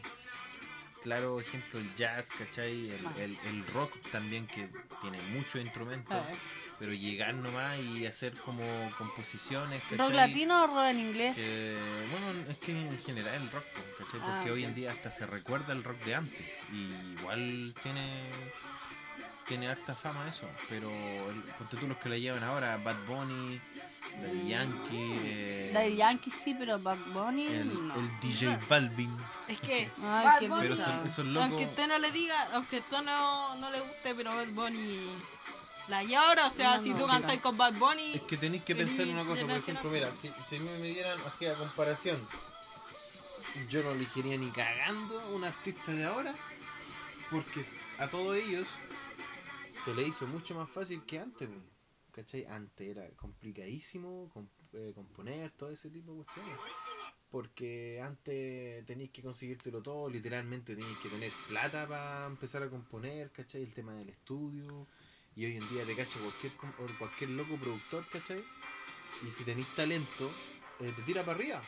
claro 1.04 1.40
ejemplo 1.40 1.80
el 1.80 1.94
jazz, 1.96 2.32
¿cachai? 2.32 2.90
El, 2.92 3.06
Ah. 3.08 3.14
el- 3.18 3.38
el 3.46 3.66
rock 3.68 3.94
también 4.12 4.46
que 4.48 4.70
tiene 5.02 5.22
muchos 5.34 5.62
instrumentos. 5.62 6.16
Ah. 6.78 6.80
Pero 6.80 6.94
llegar 6.94 7.34
nomás 7.34 7.80
y 7.80 8.06
hacer 8.06 8.34
como 8.42 8.64
composiciones, 8.98 9.82
¿cachai? 9.84 9.98
¿Rock 9.98 10.14
latino 10.14 10.64
o 10.64 10.68
rock 10.68 10.86
en 10.92 11.00
inglés? 11.00 11.36
Que, 11.36 11.78
bueno, 12.12 12.40
es 12.50 12.58
que 12.60 12.72
en 12.72 12.98
general 13.00 13.34
el 13.34 13.50
rock, 13.52 13.66
¿cachai? 13.98 14.20
Ah, 14.22 14.36
Porque 14.36 14.52
hoy 14.52 14.64
en 14.64 14.76
día 14.76 14.92
hasta 14.92 15.10
se 15.10 15.26
recuerda 15.26 15.74
el 15.74 15.84
rock 15.84 15.98
de 16.06 16.16
antes. 16.16 16.46
Y 16.72 17.20
igual 17.20 17.74
tiene 17.82 18.04
tiene 19.48 19.70
harta 19.70 19.96
fama 19.96 20.28
eso. 20.28 20.46
Pero 20.70 20.92
ponte 21.58 21.78
tú 21.78 21.88
los 21.88 21.98
que 21.98 22.10
le 22.10 22.22
llevan 22.22 22.44
ahora, 22.44 22.78
Bad 22.78 22.98
Bunny, 23.08 23.60
Daddy 24.22 24.50
Yankee, 24.50 25.20
eh, 25.24 25.72
Daddy 25.74 25.96
Yankee 25.96 26.32
sí, 26.32 26.56
pero 26.58 26.78
Bad 26.80 26.98
Bunny 27.14 27.48
el, 27.48 27.88
no. 27.88 27.96
el 27.96 28.20
DJ 28.20 28.58
Balvin. 28.70 29.18
Es 29.48 29.60
que 29.60 29.84
Ay, 29.84 29.90
Bad 30.26 30.40
qué 30.40 30.50
Bunny, 30.50 30.62
Pero 30.68 31.10
son, 31.10 31.34
locos. 31.34 31.50
aunque 31.50 31.66
usted 31.66 31.88
no 31.88 31.98
le 31.98 32.12
diga, 32.12 32.48
aunque 32.54 32.78
usted 32.80 33.02
no, 33.04 33.56
no 33.56 33.72
le 33.72 33.80
guste, 33.80 34.16
pero 34.16 34.36
Bad 34.36 34.50
Bunny 34.50 35.10
la 35.88 36.04
llora, 36.04 36.48
o 36.48 36.50
sea, 36.50 36.78
No, 36.78 36.84
si 36.84 36.90
no, 36.92 36.98
tú 36.98 37.04
mira. 37.06 37.20
cantas 37.20 37.38
con 37.40 37.58
Bad 37.58 37.74
Bunny, 37.74 38.14
Es 38.16 38.22
que 38.24 38.38
tenéis 38.38 38.64
que 38.64 38.76
pensar 38.76 39.08
una 39.08 39.26
cosa, 39.26 39.42
por 39.44 39.52
ejemplo, 39.52 39.90
mira, 39.90 40.12
si, 40.14 40.30
si 40.50 40.60
me, 40.60 40.78
me 40.80 40.88
dieran 40.88 41.20
así 41.26 41.46
a 41.46 41.54
comparación, 41.56 42.20
yo 43.70 43.84
no 43.84 43.92
elegiría 43.92 44.38
ni 44.38 44.50
cagando 44.52 45.18
un 45.36 45.44
artista 45.44 45.92
de 45.94 46.06
ahora, 46.06 46.36
porque 47.32 47.66
a 48.00 48.08
todos 48.10 48.36
ellos 48.36 48.68
se 49.84 49.94
le 49.94 50.04
hizo 50.08 50.28
mucho 50.28 50.56
más 50.56 50.70
fácil 50.70 51.04
que 51.06 51.20
antes, 51.20 51.50
¿cachai? 52.12 52.46
Antes 52.46 52.88
era 52.90 53.08
complicadísimo 53.16 54.30
com- 54.34 54.50
eh, 54.74 54.92
componer 54.94 55.52
todo 55.52 55.72
ese 55.72 55.90
tipo 55.90 56.12
de 56.12 56.24
cuestiones. 56.24 56.58
Porque 57.30 58.02
antes 58.02 58.86
tenéis 58.86 59.12
que 59.12 59.22
conseguírtelo 59.22 59.82
todo, 59.82 60.10
literalmente 60.10 60.76
tenéis 60.76 60.98
que 61.00 61.10
tener 61.10 61.32
plata 61.50 61.86
para 61.88 62.26
empezar 62.26 62.64
a 62.64 62.70
componer, 62.70 63.32
¿cachai? 63.32 63.64
El 63.64 63.74
tema 63.74 63.94
del 63.96 64.10
estudio. 64.10 64.88
Y 65.38 65.46
hoy 65.46 65.58
en 65.58 65.70
día 65.70 65.86
te 65.86 65.96
cacha 65.96 66.18
cualquier, 66.20 66.52
cualquier 66.98 67.30
loco 67.30 67.58
productor, 67.58 68.08
¿cachai? 68.10 68.44
Y 69.28 69.32
si 69.32 69.44
tenéis 69.44 69.68
talento, 69.76 70.32
eh, 70.80 70.92
te 70.96 71.04
tira 71.04 71.24
para 71.24 71.38
arriba, 71.38 71.62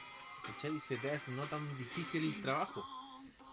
¿cachai? 0.43 0.75
Y 0.75 0.79
se 0.79 0.97
te 0.97 1.11
hace 1.11 1.29
no 1.31 1.43
tan 1.43 1.77
difícil 1.77 2.23
el 2.23 2.41
trabajo. 2.41 2.83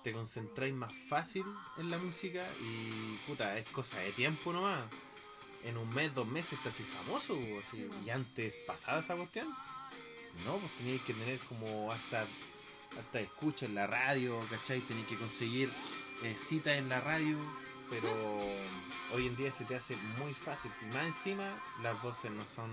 Te 0.02 0.12
concentráis 0.12 0.72
más 0.72 0.94
fácil 0.94 1.44
en 1.76 1.90
la 1.90 1.98
música 1.98 2.42
y, 2.62 3.18
puta, 3.26 3.58
es 3.58 3.68
cosa 3.68 3.98
de 3.98 4.12
tiempo 4.12 4.54
nomás. 4.54 4.84
En 5.64 5.76
un 5.76 5.92
mes, 5.94 6.14
dos 6.14 6.26
meses 6.26 6.54
estás 6.54 6.74
así 6.74 6.84
famoso, 6.84 7.38
así. 7.60 7.86
Y 8.06 8.08
antes 8.08 8.56
pasaba 8.66 9.00
esa 9.00 9.16
cuestión. 9.16 9.48
No, 10.46 10.56
pues 10.56 10.72
teníais 10.76 11.02
que 11.02 11.12
tener 11.12 11.40
como 11.40 11.92
hasta 11.92 12.26
hasta 12.98 13.20
escucha 13.20 13.66
en 13.66 13.74
la 13.74 13.86
radio, 13.86 14.40
¿cachai? 14.48 14.80
Tenéis 14.80 15.06
que 15.06 15.16
conseguir 15.16 15.68
eh, 16.22 16.34
citas 16.38 16.78
en 16.78 16.88
la 16.88 17.00
radio, 17.00 17.36
pero 17.90 18.10
hoy 19.14 19.26
en 19.26 19.36
día 19.36 19.50
se 19.50 19.64
te 19.64 19.76
hace 19.76 19.96
muy 20.18 20.32
fácil. 20.34 20.70
Y 20.82 20.86
más 20.94 21.06
encima, 21.06 21.44
las 21.82 22.00
voces 22.02 22.30
no 22.30 22.46
son 22.46 22.70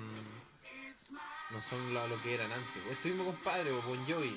no 1.51 1.61
son 1.61 1.93
lo, 1.93 2.07
lo 2.07 2.19
que 2.23 2.33
eran 2.33 2.51
antes. 2.51 2.83
Este 2.91 3.09
mismo 3.09 3.25
compadre, 3.25 3.71
o 3.71 3.81
Bon 3.83 3.99
Jovi. 4.07 4.35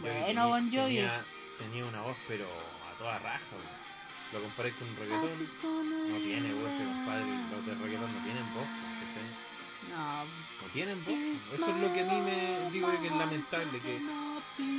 Bueno, 0.00 0.26
tenía- 0.26 0.46
Bon 0.46 0.64
Jovi. 0.72 0.94
Tenía, 0.96 1.24
tenía 1.58 1.84
una 1.84 2.00
voz, 2.02 2.16
pero 2.26 2.46
a 2.46 2.98
toda 2.98 3.18
raja. 3.20 3.40
weón. 3.52 3.84
Lo 4.32 4.42
comparáis 4.42 4.74
con 4.74 4.88
un 4.88 4.96
reggaetón. 4.96 6.10
No 6.10 6.16
tiene 6.18 6.52
voz 6.54 6.72
ese 6.74 6.84
compadre. 6.84 7.26
Los 7.52 7.66
de 7.66 7.74
reggaetón 7.74 8.12
no 8.16 8.24
tienen 8.24 8.54
voz, 8.54 8.66
¿cachai? 9.00 9.94
No. 9.94 10.24
No 10.24 10.72
tienen 10.72 11.04
voz. 11.04 11.52
Eso 11.54 11.70
es 11.70 11.76
lo 11.76 11.92
que 11.94 12.00
a 12.00 12.04
mí 12.04 12.20
me 12.22 12.70
digo 12.72 12.90
que 13.00 13.06
es 13.06 13.12
lamentable. 13.12 13.78
que 13.80 14.00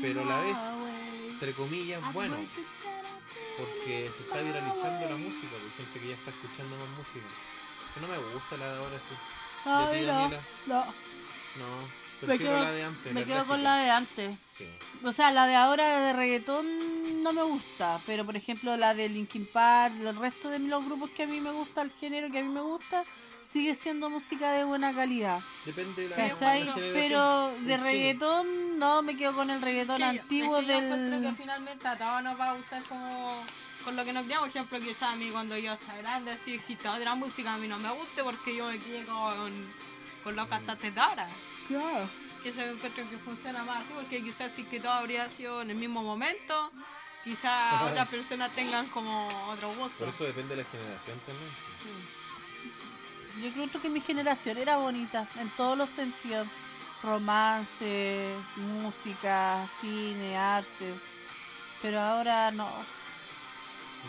pero 0.01 0.21
a 0.21 0.25
la 0.25 0.41
vez, 0.41 0.57
entre 1.31 1.53
comillas, 1.53 2.01
bueno, 2.13 2.35
porque 3.57 4.09
se 4.15 4.23
está 4.23 4.41
viralizando 4.41 5.09
la 5.09 5.15
música, 5.15 5.51
por 5.51 5.71
gente 5.77 5.99
que 5.99 6.07
ya 6.09 6.15
está 6.15 6.29
escuchando 6.31 6.75
más 6.77 6.89
música. 6.97 7.25
Que 7.93 8.01
no 8.01 8.07
me 8.07 8.17
gusta 8.17 8.57
la 8.57 8.71
de 8.73 8.77
ahora 8.77 8.99
sí. 8.99 9.15
Ti, 9.63 10.05
no, 10.05 10.29
no. 10.67 10.85
No, 11.55 11.65
Me 12.21 12.27
prefiero 12.27 12.53
quedo, 12.53 12.63
la 12.65 12.71
de 12.71 12.83
antes. 12.83 13.13
me 13.13 13.21
la 13.21 13.27
quedo 13.27 13.45
con 13.45 13.63
la 13.63 13.77
de 13.77 13.89
antes. 13.89 14.37
Sí. 14.51 14.67
O 15.03 15.11
sea, 15.11 15.31
la 15.31 15.47
de 15.47 15.55
ahora 15.55 15.99
de 16.01 16.13
reggaetón 16.13 17.23
no 17.23 17.31
me 17.33 17.43
gusta, 17.43 18.01
pero 18.05 18.25
por 18.25 18.35
ejemplo 18.35 18.75
la 18.77 18.93
de 18.93 19.07
Linkin 19.09 19.45
Park, 19.45 19.93
el 20.01 20.15
resto 20.17 20.49
de 20.49 20.59
los 20.59 20.85
grupos 20.85 21.09
que 21.11 21.23
a 21.23 21.27
mí 21.27 21.39
me 21.39 21.51
gusta, 21.51 21.81
el 21.81 21.91
género 21.91 22.29
que 22.29 22.39
a 22.39 22.43
mí 22.43 22.49
me 22.49 22.61
gusta, 22.61 23.03
sigue 23.45 23.75
siendo 23.75 24.09
música 24.09 24.51
de 24.51 24.63
buena 24.63 24.93
calidad. 24.93 25.39
Depende 25.65 26.03
de 26.03 26.09
la, 26.09 26.15
¿Cachai? 26.15 26.67
Pero 26.75 27.53
de 27.61 27.77
reggaetón 27.77 28.79
no 28.79 29.01
me 29.03 29.15
quedo 29.15 29.35
con 29.35 29.49
el 29.49 29.61
reggaetón 29.61 29.99
yo- 29.99 30.05
antiguo 30.05 30.57
es 30.57 30.65
que 30.65 30.71
yo 30.73 30.77
encuentro 30.79 31.19
que 31.19 31.25
del... 31.27 31.35
finalmente 31.35 31.87
a 31.87 31.97
todos 31.97 32.23
nos 32.23 32.39
va 32.39 32.49
a 32.49 32.53
gustar 32.55 32.83
como 32.83 33.43
con 33.83 33.95
lo 33.95 34.03
que 34.03 34.13
nos 34.13 34.25
quedamos. 34.25 34.49
Por 34.49 34.57
ejemplo, 34.57 34.79
quizás 34.79 35.13
a 35.13 35.15
mí 35.15 35.29
cuando 35.29 35.55
yo 35.57 35.77
sea 35.77 35.95
grande, 35.97 36.37
si 36.37 36.55
existe 36.55 36.87
otra 36.89 37.13
música, 37.15 37.53
a 37.53 37.57
mí 37.57 37.67
no 37.67 37.77
me 37.77 37.91
guste 37.91 38.23
porque 38.23 38.55
yo 38.55 38.67
me 38.67 38.79
quedé 38.79 39.05
con, 39.05 39.53
con 40.23 40.35
los 40.35 40.47
cantantes 40.47 40.93
de 40.93 40.99
ahora. 41.01 41.27
Claro. 41.67 42.09
Que 42.41 42.49
eso 42.49 42.61
encuentro 42.61 43.07
que 43.09 43.17
funciona 43.19 43.63
más 43.63 43.83
así, 43.83 43.93
porque 43.93 44.23
quizás 44.23 44.51
si 44.51 44.63
que 44.63 44.79
todo 44.79 44.91
habría 44.91 45.29
sido 45.29 45.61
en 45.61 45.69
el 45.69 45.77
mismo 45.77 46.01
momento, 46.03 46.71
quizás 47.23 47.81
otras 47.91 48.07
personas 48.07 48.51
tengan 48.51 48.87
como 48.87 49.27
otro 49.49 49.69
gusto. 49.75 49.97
Por 49.99 50.09
eso 50.09 50.23
depende 50.23 50.55
de 50.55 50.63
la 50.63 50.69
generación 50.69 51.19
también. 51.25 52.24
Yo 53.41 53.51
creo 53.51 53.81
que 53.81 53.89
mi 53.89 54.01
generación 54.01 54.57
era 54.57 54.77
bonita 54.77 55.27
en 55.39 55.49
todos 55.51 55.77
los 55.77 55.89
sentidos. 55.89 56.47
Romance, 57.03 58.33
música, 58.55 59.67
cine, 59.81 60.37
arte. 60.37 60.93
Pero 61.81 61.99
ahora 62.01 62.51
no. 62.51 62.69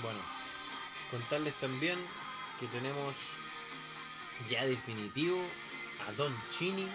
Bueno, 0.03 0.19
contarles 1.11 1.55
también 1.55 1.99
que 2.61 2.67
tenemos 2.69 3.15
ya 4.49 4.65
definitivo 4.65 5.39
a 6.09 6.13
Don 6.13 6.35
Chini 6.51 6.89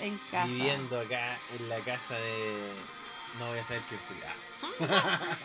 En 0.00 0.18
casa. 0.30 0.46
viviendo 0.46 1.00
acá 1.00 1.38
en 1.58 1.68
la 1.68 1.78
casa 1.80 2.14
de. 2.14 2.72
No 3.38 3.46
voy 3.48 3.58
a 3.58 3.64
saber 3.64 3.82
quién 3.88 4.00
fui. 4.06 4.88
Ah. 4.88 5.18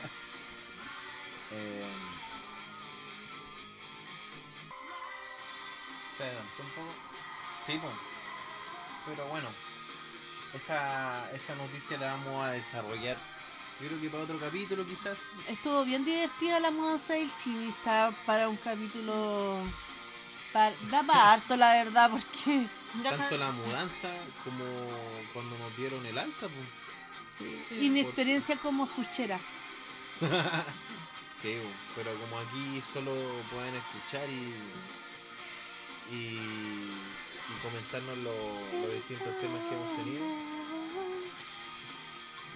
Eh, 1.49 1.85
Se 6.18 6.24
adelantó 6.24 6.63
un 6.63 6.70
poco. 6.70 6.88
Sí, 7.65 7.78
pues. 7.82 7.93
Pero 9.05 9.26
bueno, 9.28 9.47
esa, 10.53 11.30
esa 11.34 11.55
noticia 11.55 11.97
la 11.97 12.07
vamos 12.11 12.43
a 12.45 12.51
desarrollar. 12.51 13.18
Yo 13.80 13.88
creo 13.88 14.01
que 14.01 14.09
para 14.09 14.24
otro 14.24 14.39
capítulo 14.39 14.86
quizás. 14.86 15.28
Estuvo 15.47 15.86
bien 15.86 16.03
divertida 16.03 16.59
la 16.59 16.72
mudanza 16.72 17.13
del 17.13 17.34
Chibi. 17.36 17.70
Está 17.70 18.11
para 18.26 18.49
un 18.49 18.57
capítulo. 18.57 19.59
pa- 20.51 20.72
da 20.89 21.03
para 21.07 21.34
harto, 21.34 21.55
la 21.55 21.74
verdad, 21.74 22.09
porque. 22.09 22.65
Tanto 23.03 23.38
la 23.38 23.51
mudanza 23.51 24.09
como 24.43 24.63
cuando 25.34 25.55
nos 25.59 25.76
dieron 25.78 26.03
el 26.05 26.18
alta, 26.18 26.47
pues. 26.47 27.68
Sí. 27.70 27.86
Y 27.86 27.89
mi 27.91 27.99
experiencia 27.99 28.55
como 28.57 28.88
suchera. 28.88 29.39
Sí, 31.39 31.55
pero 31.95 32.11
como 32.20 32.39
aquí 32.39 32.82
solo 32.82 33.11
pueden 33.51 33.76
escuchar 33.76 34.28
y 34.28 34.55
y, 36.11 36.15
y 36.15 37.53
comentarnos 37.61 38.17
lo- 38.19 38.81
los 38.81 38.93
distintos 38.93 39.37
temas 39.39 39.61
que 39.67 39.75
hemos 39.75 39.95
tenido, 39.97 40.25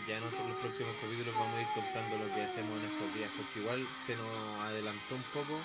ya 0.08 0.18
en 0.18 0.24
otros, 0.24 0.48
los 0.48 0.58
próximos 0.58 0.96
capítulos 1.02 1.34
vamos 1.36 1.56
a 1.58 1.62
ir 1.62 1.68
contando 1.76 2.18
lo 2.18 2.34
que 2.34 2.42
hacemos 2.42 2.80
en 2.80 2.86
estos 2.90 3.14
días, 3.14 3.30
porque 3.38 3.60
igual 3.60 3.88
se 4.06 4.16
nos 4.16 4.62
adelantó 4.62 5.16
un 5.16 5.24
poco 5.34 5.60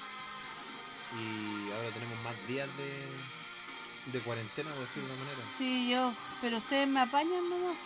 y 1.17 1.73
ahora 1.73 1.89
tenemos 1.91 2.21
más 2.23 2.35
días 2.47 2.69
de, 2.77 4.13
de 4.13 4.21
cuarentena, 4.25 4.71
por 4.71 4.81
decirlo 4.87 5.09
de 5.09 5.15
una 5.15 5.23
manera. 5.25 5.41
Sí, 5.57 5.89
yo. 5.91 6.13
Pero 6.41 6.59
ustedes 6.59 6.87
me 6.89 7.01
apañan 7.01 7.49
nomás. 7.49 7.77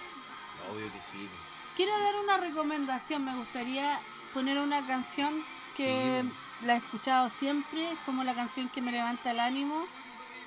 Obvio 0.72 0.86
que 0.92 1.00
sí. 1.00 1.28
Quiero 1.76 1.96
dar 2.00 2.16
una 2.16 2.36
recomendación. 2.38 3.24
Me 3.24 3.34
gustaría 3.36 3.98
poner 4.34 4.58
una 4.58 4.84
canción 4.86 5.44
que 5.76 6.22
Sí. 6.24 6.30
La 6.64 6.74
he 6.74 6.76
escuchado 6.76 7.28
siempre, 7.30 7.90
es 7.92 7.98
como 8.06 8.24
la 8.24 8.34
canción 8.34 8.68
que 8.68 8.82
me 8.82 8.92
levanta 8.92 9.30
el 9.30 9.40
ánimo. 9.40 9.84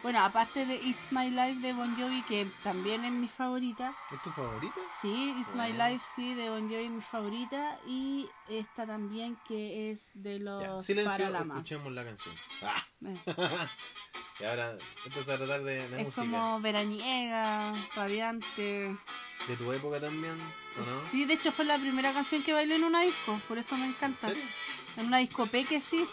Bueno, 0.03 0.19
aparte 0.21 0.65
de 0.65 0.75
It's 0.75 1.13
My 1.13 1.29
Life 1.29 1.61
de 1.61 1.71
Bon 1.71 1.95
Jovi, 1.95 2.23
que 2.23 2.45
también 2.61 3.05
es 3.05 3.11
mi 3.13 3.29
favorita. 3.29 3.93
¿Es 4.11 4.21
tu 4.21 4.31
favorita? 4.31 4.75
Sí, 5.01 5.33
It's 5.39 5.47
My 5.55 5.71
Bueno. 5.71 5.87
Life, 5.89 6.05
sí, 6.13 6.33
de 6.33 6.49
Bon 6.49 6.63
Jovi 6.69 6.83
es 6.83 6.91
mi 6.91 7.01
favorita. 7.01 7.79
Y 7.87 8.29
esta 8.49 8.85
también 8.85 9.37
que 9.47 9.91
es 9.91 10.11
de 10.13 10.39
Ya, 10.39 10.43
los 10.43 10.85
silencio, 10.85 11.09
Paralamas. 11.09 11.57
escuchemos 11.57 11.93
la 11.93 12.03
canción. 12.03 12.35
Ah. 12.63 12.83
Eh, 13.05 13.15
Y 14.39 14.45
ahora 14.45 14.75
va 14.75 15.33
a 15.33 15.37
tratar 15.37 15.63
de, 15.63 15.87
de 15.87 15.99
Es 16.01 16.05
música. 16.05 16.21
como 16.23 16.59
veraniega, 16.59 17.71
radiante. 17.95 18.95
De 19.47 19.55
tu 19.57 19.71
época 19.71 19.99
también, 19.99 20.33
¿o 20.33 20.79
no? 20.79 20.85
Sí, 20.85 21.25
de 21.25 21.35
hecho 21.35 21.51
fue 21.51 21.65
la 21.65 21.77
primera 21.77 22.11
canción 22.13 22.41
que 22.43 22.51
bailé 22.51 22.75
en 22.75 22.83
una 22.83 23.01
disco, 23.03 23.39
por 23.47 23.57
eso 23.59 23.77
me 23.77 23.85
¿En 23.85 23.91
encanta. 23.91 24.27
serio? 24.29 24.43
En 24.97 25.07
una 25.07 25.17
disco 25.17 25.45
peque, 25.47 25.81
sí. 25.81 26.05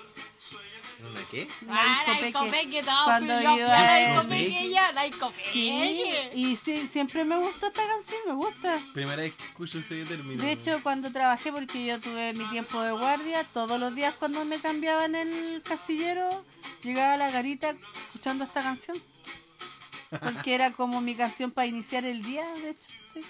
¿Una 1.00 1.20
qué? 1.30 1.48
Ah, 1.68 2.02
la 2.06 2.12
discopeque. 2.20 2.26
discopeque, 2.26 2.82
todo 2.82 3.04
Cuando 3.04 3.34
fui 3.34 3.44
yo, 3.44 3.56
iba 3.56 3.68
la 3.68 3.96
discopeque 3.96 4.70
ya, 4.70 4.92
la 4.92 5.02
discopeque. 5.04 5.40
Sí, 5.40 6.12
y 6.34 6.56
sí, 6.56 6.86
siempre 6.86 7.24
me 7.24 7.38
gustó 7.38 7.68
esta 7.68 7.86
canción, 7.86 8.20
me 8.26 8.34
gusta. 8.34 8.78
Primera 8.92 9.16
vez 9.16 9.34
que 9.34 9.44
escucho 9.44 9.78
ese 9.78 10.04
término. 10.04 10.42
De 10.42 10.52
hecho, 10.52 10.82
cuando 10.82 11.10
trabajé, 11.10 11.52
porque 11.52 11.86
yo 11.86 11.98
tuve 12.00 12.34
mi 12.34 12.44
tiempo 12.46 12.80
de 12.82 12.92
guardia, 12.92 13.44
todos 13.44 13.80
los 13.80 13.94
días 13.94 14.14
cuando 14.18 14.44
me 14.44 14.58
cambiaban 14.58 15.14
el 15.14 15.62
casillero, 15.62 16.44
llegaba 16.82 17.14
a 17.14 17.16
la 17.16 17.30
garita 17.30 17.74
escuchando 18.06 18.44
esta 18.44 18.62
canción. 18.62 19.00
Porque 20.10 20.54
era 20.54 20.72
como 20.72 21.00
mi 21.00 21.14
canción 21.14 21.50
para 21.50 21.66
iniciar 21.66 22.04
el 22.04 22.22
día, 22.22 22.44
de 22.54 22.70
hecho. 22.70 22.88
Sí. 23.14 23.22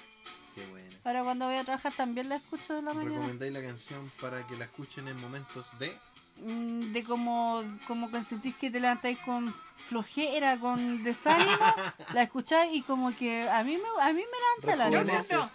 Qué 0.55 0.67
buena. 0.67 0.90
Ahora 1.05 1.23
cuando 1.25 1.47
voy 1.47 1.57
a 1.57 1.65
trabajar 1.65 1.93
también 1.93 2.29
la 2.29 2.37
escucho 2.37 2.75
de 2.75 2.83
la 2.83 2.93
mañana. 2.93 3.17
¿Recomendáis 3.17 3.53
la 3.53 3.63
canción 3.63 4.11
para 4.21 4.47
que 4.47 4.57
la 4.57 4.65
escuchen 4.67 5.09
en 5.09 5.21
momentos 5.21 5.67
de... 5.79 5.97
Mm, 6.37 6.93
De 6.93 7.05
como, 7.05 7.63
como 7.87 8.11
que 8.11 8.23
sentís 8.25 8.55
que 8.57 8.71
te 8.71 8.81
levantáis 8.81 9.19
con 9.19 9.55
flojera, 9.77 10.59
con 10.59 11.03
desánimo, 11.03 11.51
la 12.15 12.23
escucháis 12.23 12.75
y 12.75 12.83
como 12.83 13.15
que 13.17 13.49
a 13.49 13.63
mí 13.63 13.77
me, 13.77 14.03
a 14.03 14.13
mí 14.13 14.23
me 14.23 14.67
levanta 14.71 14.91
la 14.91 15.01
encuentro 15.01 15.47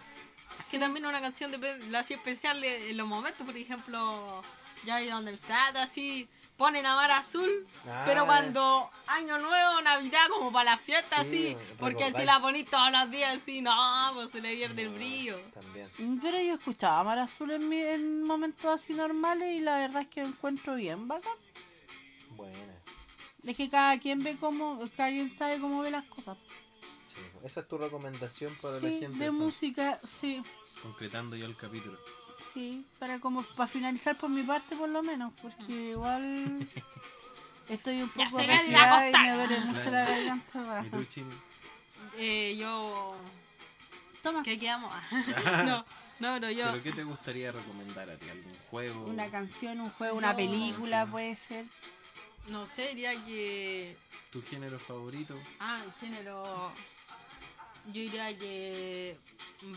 que 0.75 0.79
también 0.79 1.05
una 1.05 1.21
canción 1.21 1.51
de 1.51 1.89
la 1.89 1.99
hacía 1.99 2.17
especial 2.17 2.61
en 2.61 2.97
los 2.97 3.07
momentos, 3.07 3.45
por 3.45 3.55
ejemplo, 3.55 4.41
ya 4.85 4.95
ahí 4.95 5.07
donde 5.07 5.33
está, 5.33 5.67
así, 5.81 6.27
ponen 6.57 6.85
a 6.85 6.95
Mar 6.95 7.11
Azul, 7.11 7.65
Ah. 7.87 8.03
pero 8.05 8.25
cuando 8.25 8.89
Año 9.07 9.37
Nuevo, 9.39 9.81
Navidad, 9.81 10.27
como 10.29 10.51
para 10.51 10.71
las 10.71 10.81
fiestas, 10.81 11.25
Sí, 11.27 11.55
así, 11.55 11.75
porque 11.79 12.13
si 12.15 12.23
la 12.23 12.39
ponís 12.39 12.65
todos 12.69 12.91
los 12.91 13.11
días, 13.11 13.35
así, 13.35 13.61
no, 13.61 13.73
pues 14.13 14.31
se 14.31 14.41
le 14.41 14.55
pierde 14.55 14.83
el 14.83 14.89
brillo. 14.89 15.37
También. 15.53 15.89
Mm, 15.97 16.19
Pero 16.21 16.39
yo 16.39 16.53
escuchaba 16.55 17.03
Mar 17.03 17.19
Azul 17.19 17.51
en, 17.51 17.67
mi- 17.67 17.77
en 17.81 18.23
momentos 18.23 18.65
así 18.73 18.93
normales 18.93 19.57
y 19.57 19.59
la 19.59 19.79
verdad 19.79 20.03
es 20.03 20.07
que 20.07 20.21
lo 20.21 20.27
encuentro 20.27 20.75
bien 20.75 21.07
bacán. 21.07 21.33
Buena. 22.31 22.73
Es 23.43 23.55
que 23.55 23.69
cada 23.69 23.99
quien 23.99 24.23
ve 24.23 24.35
cómo, 24.39 24.79
cada 24.97 25.09
quien 25.09 25.29
sabe 25.35 25.59
cómo 25.59 25.81
ve 25.81 25.91
las 25.91 26.05
cosas. 26.05 26.37
Sí. 27.13 27.21
Esa 27.43 27.59
es 27.61 27.67
tu 27.67 27.77
recomendación 27.77 28.53
para 28.61 28.75
la 28.75 28.79
Sí, 28.79 28.99
gente. 28.99 29.19
de 29.19 29.25
entonces. 29.25 29.31
música, 29.33 29.99
sí, 30.03 30.41
Concretando 30.81 31.35
ya 31.35 31.45
el 31.45 31.55
capítulo. 31.55 31.97
Sí, 32.53 32.85
para 32.99 33.19
como 33.19 33.41
para 33.43 33.67
finalizar 33.67 34.17
por 34.17 34.29
mi 34.29 34.43
parte 34.43 34.75
por 34.75 34.89
lo 34.89 35.01
menos, 35.03 35.33
porque 35.41 35.73
igual 35.91 36.57
estoy 37.69 38.01
un 38.01 38.11
Ya 38.15 38.25
poco 38.25 38.39
se 38.39 38.47
ve 38.47 38.63
de 38.63 38.71
la 38.71 39.09
y 39.09 39.13
me 39.13 39.31
duele 39.33 39.59
mucho 39.61 39.91
la 39.91 40.05
garganta. 40.05 40.59
¿Y 40.59 40.67
baja. 40.67 41.25
Eh, 42.17 42.55
yo... 42.57 43.15
Toma. 44.21 44.43
¿Qué 44.43 44.57
quedamos? 44.57 44.93
no, 45.65 45.85
no, 46.19 46.39
no, 46.39 46.51
yo... 46.51 46.71
¿Pero 46.71 46.83
qué 46.83 46.91
te 46.91 47.03
gustaría 47.03 47.51
recomendar 47.51 48.09
a 48.09 48.17
ti? 48.17 48.29
¿Algún 48.29 48.53
juego? 48.69 49.05
Una 49.05 49.29
canción, 49.29 49.81
un 49.81 49.89
juego, 49.91 50.17
una 50.17 50.31
No, 50.31 50.37
película 50.37 51.05
puede 51.05 51.35
ser. 51.35 51.65
No 52.47 52.65
sé, 52.65 52.89
diría 52.89 53.13
que... 53.25 53.97
¿Tu 54.31 54.41
género 54.41 54.79
favorito? 54.79 55.37
Ah, 55.59 55.79
el 55.85 55.93
género. 55.93 56.71
Yo 57.87 57.93
diría 57.93 58.37
que. 58.37 59.17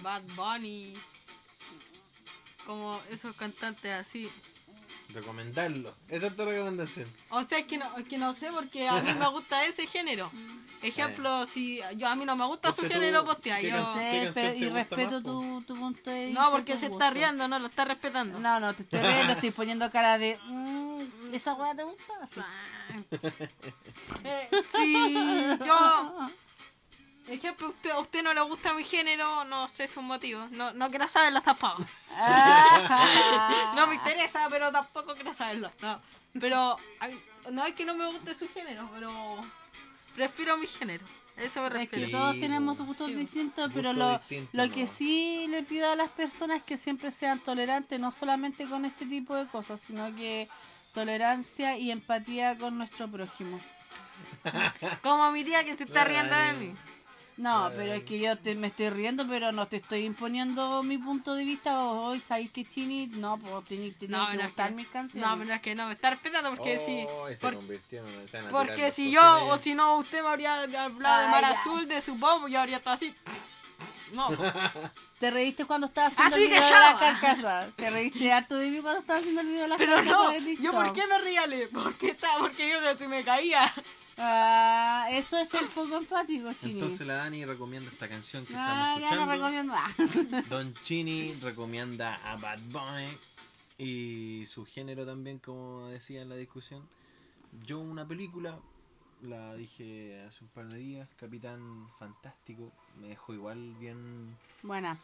Bad 0.02 0.22
Bunny. 0.34 0.94
Como 2.68 3.00
esos 3.08 3.34
cantantes 3.34 3.90
así. 3.94 4.30
Recomendarlo. 5.14 5.94
Esa 6.10 6.26
es 6.26 6.36
tu 6.36 6.44
recomendación. 6.44 7.08
O 7.30 7.42
sea, 7.42 7.60
es 7.60 7.64
que 7.64 7.78
no, 7.78 7.86
es 7.96 8.06
que 8.06 8.18
no 8.18 8.34
sé 8.34 8.50
porque 8.52 8.86
a 8.86 9.00
mí 9.00 9.14
me 9.14 9.26
gusta 9.28 9.64
ese 9.64 9.86
género. 9.86 10.30
Ejemplo, 10.82 11.46
si 11.46 11.80
yo 11.96 12.08
a 12.08 12.14
mí 12.14 12.26
no 12.26 12.36
me 12.36 12.44
gusta 12.44 12.70
su 12.72 12.82
género, 12.86 13.24
pues 13.24 13.40
tía, 13.40 13.58
¿qué 13.58 13.70
yo. 13.70 13.78
Sí, 13.94 14.00
canción 14.00 14.32
pero, 14.34 14.54
y 14.58 14.68
respeto 14.68 15.22
tu, 15.22 15.62
tu 15.62 15.74
punto 15.76 16.10
de 16.10 16.26
vista. 16.26 16.42
No, 16.42 16.50
porque 16.50 16.74
tu 16.74 16.80
se 16.80 16.88
gusto. 16.88 17.02
está 17.04 17.14
riendo, 17.14 17.48
no 17.48 17.58
lo 17.58 17.68
está 17.68 17.86
respetando. 17.86 18.38
No, 18.38 18.60
no, 18.60 18.74
te 18.74 18.82
estoy 18.82 19.00
riendo, 19.00 19.32
estoy 19.32 19.50
poniendo 19.50 19.90
cara 19.90 20.18
de. 20.18 20.38
"Mm, 20.44 21.00
¿Esa 21.32 21.54
weá 21.54 21.74
te 21.74 21.84
gusta? 21.84 22.12
Eh, 24.24 24.50
si 24.76 25.56
yo. 25.64 26.28
Ejemplo, 27.28 27.68
usted, 27.68 27.90
a 27.90 27.98
usted 27.98 28.22
no 28.22 28.32
le 28.32 28.40
gusta 28.42 28.72
mi 28.74 28.84
género, 28.84 29.44
no 29.44 29.68
sé 29.68 29.86
su 29.88 30.00
motivo. 30.02 30.46
No, 30.52 30.72
no 30.72 30.88
quiero 30.90 31.06
saber 31.08 31.32
las 31.32 31.44
tapadas. 31.44 31.86
Ah. 32.12 33.72
No 33.76 33.86
me 33.86 33.94
interesa, 33.96 34.46
pero 34.50 34.72
tampoco 34.72 35.14
quiero 35.14 35.32
saberlo. 35.34 35.70
No. 35.80 36.00
Pero 36.40 36.76
no 37.50 37.64
es 37.66 37.74
que 37.74 37.84
no 37.84 37.94
me 37.94 38.06
guste 38.06 38.34
su 38.34 38.48
género, 38.52 38.88
pero 38.94 39.12
prefiero 40.14 40.56
mi 40.56 40.66
género. 40.66 41.04
Eso 41.36 41.60
me 41.60 41.66
Es 41.68 41.72
refiero. 41.72 42.06
Sí, 42.06 42.12
todos 42.12 42.40
tenemos 42.40 42.76
gustos 42.78 43.06
Sí, 43.06 43.14
distintos, 43.14 43.70
pero 43.72 43.90
Gusto 43.90 44.04
lo, 44.04 44.18
distinto, 44.18 44.50
lo 44.54 44.66
¿no? 44.66 44.74
que 44.74 44.86
sí 44.88 45.46
le 45.48 45.62
pido 45.62 45.88
a 45.90 45.94
las 45.94 46.08
personas 46.10 46.58
es 46.58 46.62
que 46.64 46.76
siempre 46.78 47.12
sean 47.12 47.38
tolerantes, 47.38 48.00
no 48.00 48.10
solamente 48.10 48.66
con 48.66 48.84
este 48.84 49.06
tipo 49.06 49.36
de 49.36 49.46
cosas, 49.46 49.78
sino 49.80 50.14
que 50.16 50.48
tolerancia 50.94 51.76
y 51.78 51.90
empatía 51.92 52.58
con 52.58 52.76
nuestro 52.76 53.06
prójimo. 53.08 53.60
Como 55.02 55.30
mi 55.30 55.44
tía 55.44 55.64
que 55.64 55.76
se 55.76 55.84
está 55.84 56.04
riendo 56.04 56.34
de 56.34 56.52
mí. 56.54 56.74
No, 57.38 57.70
pero 57.76 57.94
es 57.94 58.02
que 58.02 58.18
yo 58.18 58.36
te, 58.36 58.54
me 58.56 58.66
estoy 58.66 58.90
riendo, 58.90 59.24
pero 59.28 59.52
no 59.52 59.68
te 59.68 59.76
estoy 59.76 60.00
imponiendo 60.04 60.82
mi 60.82 60.98
punto 60.98 61.34
de 61.36 61.44
vista. 61.44 61.78
O 61.84 62.06
hoy 62.08 62.18
sabéis 62.20 62.50
que 62.50 62.64
Chini, 62.64 63.06
no, 63.06 63.38
pues 63.38 63.64
tiene, 63.66 63.92
tiene 63.92 64.16
No, 64.16 64.26
que 64.26 64.32
pero 64.32 64.40
es 64.42 64.48
gustar 64.48 64.68
que- 64.70 64.74
mis 64.74 64.88
canciones. 64.88 65.30
No, 65.30 65.38
pero 65.38 65.54
es 65.54 65.60
que 65.60 65.74
no 65.76 65.86
me 65.86 65.92
está 65.92 66.10
respetando 66.10 66.50
porque 66.50 66.78
si. 66.78 67.06
Oh, 67.08 67.28
se 67.28 67.36
por- 67.36 67.54
convirtió 67.54 68.04
en 68.04 68.12
una 68.14 68.24
escena 68.24 68.50
porque 68.50 68.90
si 68.90 69.04
¿Por 69.04 69.12
yo, 69.14 69.46
o 69.46 69.56
si 69.58 69.74
no, 69.74 69.96
usted 69.98 70.20
me 70.22 70.28
habría 70.28 70.62
hablado 70.62 71.18
de 71.20 71.24
Ay, 71.26 71.30
Mar 71.30 71.42
ya. 71.42 71.50
Azul, 71.52 71.86
de 71.88 72.02
su 72.02 72.18
pop, 72.18 72.48
yo 72.48 72.60
habría 72.60 72.78
estado 72.78 72.94
así. 72.94 73.14
No. 74.12 74.28
Te 75.18 75.30
reíste 75.30 75.64
cuando 75.64 75.86
estaba 75.86 76.08
haciendo 76.08 76.34
Así 76.34 76.44
el 76.44 76.50
video 76.50 76.62
de 76.64 76.70
la 76.80 76.98
carcasa. 76.98 77.68
Te 77.76 77.90
reíste 77.90 78.32
harto 78.32 78.56
de 78.56 78.70
mí 78.70 78.80
cuando 78.80 79.00
estaba 79.00 79.18
haciendo 79.18 79.40
el 79.42 79.48
video 79.48 79.62
de 79.62 79.68
la 79.68 79.76
Pero 79.76 79.94
carcasa 79.96 80.16
no, 80.16 80.30
de 80.30 80.56
yo 80.56 80.72
por 80.72 80.92
qué 80.92 81.02
me 81.06 81.46
Le? 81.46 81.68
Porque 81.68 82.08
está, 82.10 82.28
porque 82.38 82.70
yo 82.70 82.98
se 82.98 83.06
me 83.06 83.22
caía. 83.22 83.72
Ah, 84.20 85.08
eso 85.12 85.38
es 85.38 85.52
el 85.54 85.66
poco 85.66 85.96
empático, 85.96 86.52
Chini. 86.54 86.74
Entonces 86.74 87.06
la 87.06 87.14
Dani 87.14 87.44
recomienda 87.44 87.90
esta 87.90 88.08
canción 88.08 88.44
que 88.44 88.54
ah, 88.56 88.96
estamos 88.98 89.00
ya 89.00 89.16
no 89.24 89.32
escuchando. 89.32 89.66
recomiendo 89.66 89.74
nada. 89.74 90.42
Don 90.48 90.74
Chini 90.82 91.34
recomienda 91.34 92.16
a 92.24 92.36
Bad 92.36 92.58
Bunny 92.70 93.16
y 93.78 94.44
su 94.46 94.66
género 94.66 95.06
también, 95.06 95.38
como 95.38 95.86
decía 95.88 96.20
en 96.22 96.28
la 96.28 96.36
discusión. 96.36 96.88
Yo 97.64 97.78
una 97.78 98.06
película, 98.06 98.58
la 99.22 99.54
dije 99.54 100.20
hace 100.26 100.44
un 100.44 100.50
par 100.50 100.68
de 100.68 100.78
días, 100.78 101.08
Capitán 101.16 101.88
Fantástico, 101.98 102.72
me 103.00 103.08
dejó 103.08 103.34
igual 103.34 103.74
bien, 103.78 104.36
buena. 104.62 104.98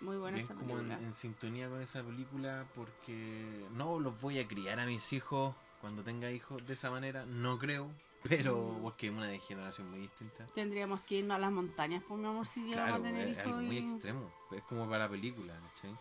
Muy 0.00 0.16
buena 0.16 0.36
bien 0.36 0.46
esa 0.46 0.54
como 0.54 0.78
en, 0.78 0.86
película. 0.86 1.06
en 1.06 1.14
sintonía 1.14 1.68
con 1.68 1.82
esa 1.82 2.02
película 2.02 2.66
porque 2.74 3.66
no 3.74 4.00
los 4.00 4.20
voy 4.20 4.38
a 4.38 4.48
criar 4.48 4.80
a 4.80 4.86
mis 4.86 5.12
hijos 5.12 5.54
cuando 5.80 6.02
tenga 6.02 6.30
hijos 6.30 6.66
de 6.66 6.74
esa 6.74 6.90
manera, 6.90 7.24
no 7.26 7.58
creo, 7.58 7.90
pero 8.28 8.74
Mm. 8.78 8.82
porque 8.82 9.06
es 9.08 9.12
una 9.12 9.26
degeneración 9.26 9.90
muy 9.90 10.00
distinta. 10.00 10.46
Tendríamos 10.54 11.00
que 11.02 11.16
irnos 11.16 11.36
a 11.36 11.38
las 11.40 11.52
montañas, 11.52 12.02
por 12.02 12.18
mi 12.18 12.26
amor, 12.26 12.46
si 12.46 12.60
llegamos 12.60 12.88
Claro, 12.88 12.94
a 12.96 13.02
tener 13.02 13.28
es 13.28 13.38
algo 13.38 13.56
muy 13.58 13.78
extremo. 13.78 14.32
Es 14.50 14.62
como 14.64 14.88
para 14.88 15.08
película, 15.08 15.54
¿cachai? 15.54 15.96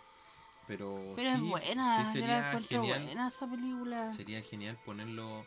Pero, 0.68 1.14
Pero 1.16 1.30
sí, 1.32 1.36
es 1.38 1.42
buena, 1.42 2.06
sí 2.06 2.20
yo 2.20 2.28
la 2.28 2.52
sería 2.52 2.60
genial. 2.62 3.04
buena 3.06 3.28
esa 3.30 3.48
película. 3.50 4.12
Sería 4.12 4.42
genial 4.42 4.78
ponerlo 4.86 5.46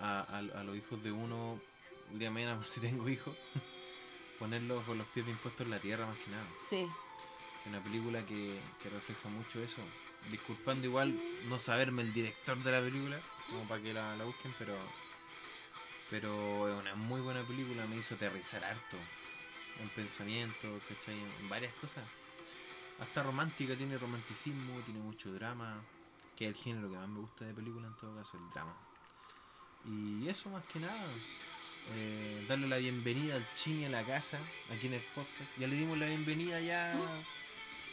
a, 0.00 0.20
a, 0.20 0.38
a 0.38 0.62
los 0.64 0.76
hijos 0.76 1.02
de 1.02 1.10
uno, 1.10 1.58
de 2.12 2.30
mañana, 2.30 2.56
por 2.56 2.66
si 2.68 2.80
tengo 2.80 3.08
hijos, 3.08 3.34
ponerlos 4.38 4.84
con 4.84 4.98
los 4.98 5.06
pies 5.08 5.26
bien 5.26 5.38
puestos 5.38 5.64
en 5.64 5.70
la 5.70 5.78
tierra 5.80 6.06
más 6.06 6.16
que 6.18 6.30
nada. 6.30 6.46
Sí. 6.62 6.86
Una 7.66 7.80
película 7.82 8.24
que, 8.24 8.58
que 8.82 8.88
refleja 8.90 9.28
mucho 9.28 9.60
eso. 9.62 9.82
Disculpando 10.30 10.86
igual 10.86 11.18
no 11.48 11.58
saberme 11.58 12.02
el 12.02 12.12
director 12.12 12.56
de 12.58 12.72
la 12.72 12.80
película, 12.80 13.18
como 13.48 13.66
para 13.68 13.82
que 13.82 13.92
la, 13.92 14.16
la 14.16 14.24
busquen, 14.24 14.54
pero 14.58 14.76
pero 16.10 16.68
es 16.68 16.74
una 16.80 16.94
muy 16.94 17.20
buena 17.20 17.42
película, 17.46 17.86
me 17.86 17.96
hizo 17.96 18.14
aterrizar 18.14 18.64
harto 18.64 18.96
en 19.80 19.88
pensamiento, 19.90 20.80
¿cachai? 20.88 21.14
En 21.40 21.48
varias 21.48 21.74
cosas. 21.74 22.02
Hasta 22.98 23.22
romántica, 23.22 23.76
tiene 23.76 23.98
romanticismo, 23.98 24.80
tiene 24.86 25.00
mucho 25.00 25.30
drama, 25.32 25.80
que 26.34 26.46
es 26.46 26.50
el 26.50 26.56
género 26.56 26.90
que 26.90 26.96
más 26.96 27.08
me 27.08 27.20
gusta 27.20 27.44
de 27.44 27.52
película 27.54 27.86
en 27.88 27.96
todo 27.96 28.16
caso, 28.16 28.38
el 28.38 28.48
drama. 28.50 28.74
Y 29.84 30.26
eso 30.28 30.48
más 30.50 30.64
que 30.64 30.80
nada. 30.80 31.06
eh, 31.94 32.44
darle 32.48 32.68
la 32.68 32.76
bienvenida 32.78 33.36
al 33.36 33.46
Chini 33.54 33.84
a 33.84 33.88
la 33.90 34.02
casa, 34.04 34.38
aquí 34.74 34.86
en 34.88 34.94
el 34.94 35.02
podcast. 35.14 35.56
Ya 35.58 35.66
le 35.68 35.76
dimos 35.76 35.96
la 35.98 36.06
bienvenida 36.06 36.60
ya 36.60 36.92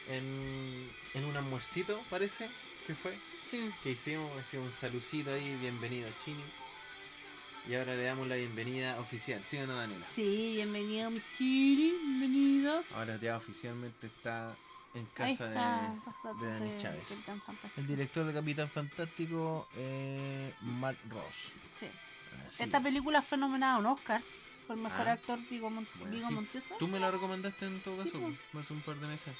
en, 0.08 0.92
en 1.14 1.26
un 1.26 1.38
almuercito, 1.38 2.02
parece 2.10 2.50
que 2.88 2.96
fue. 2.96 3.18
Sí. 3.46 3.72
Que 3.84 3.92
hicimos, 3.92 4.30
hicimos 4.42 4.68
un 4.68 4.72
salucito 4.72 5.32
ahí, 5.34 5.56
bienvenido 5.62 6.10
Chini. 6.24 6.44
Y 7.68 7.74
ahora 7.76 7.96
le 7.96 8.04
damos 8.04 8.28
la 8.28 8.36
bienvenida 8.36 9.00
oficial, 9.00 9.44
¿sí 9.44 9.58
o 9.58 9.66
no, 9.68 9.76
Daniela? 9.76 10.06
Sí, 10.06 10.54
bienvenido 10.56 11.12
Chini, 11.36 11.92
bienvenido. 11.92 12.84
Ahora 12.96 13.20
ya 13.20 13.38
oficialmente 13.38 14.08
está 14.08 14.56
en 14.94 15.06
casa 15.08 15.48
está, 15.50 15.94
de, 16.40 16.46
de 16.46 16.52
Dani 16.54 16.78
Chávez. 16.78 17.18
El 17.78 17.88
director 17.88 18.26
de 18.26 18.34
Capitán 18.34 18.70
Fantástico, 18.70 19.68
eh, 19.78 20.54
Mark 20.62 20.98
Ross. 21.10 21.52
Sí. 21.80 21.88
Así 22.46 22.64
Esta 22.64 22.78
es. 22.78 22.84
película 22.84 23.22
fue 23.22 23.38
nominada 23.38 23.76
a 23.76 23.80
un 23.80 23.86
Oscar 23.88 24.22
por 24.68 24.76
mejor 24.78 25.08
Ah. 25.08 25.14
actor 25.14 25.40
Vigo, 25.50 25.70
Mon- 25.70 25.88
Bueno, 26.00 26.48
sí. 26.60 26.74
Tú 26.80 26.88
me 26.88 27.00
la 27.00 27.12
recomendaste 27.12 27.66
en 27.66 27.80
todo 27.82 27.96
Sí, 28.04 28.10
caso, 28.12 28.32
pues. 28.52 28.66
hace 28.66 28.74
un 28.74 28.82
par 28.82 28.96
de 28.96 29.08
meses. 29.08 29.34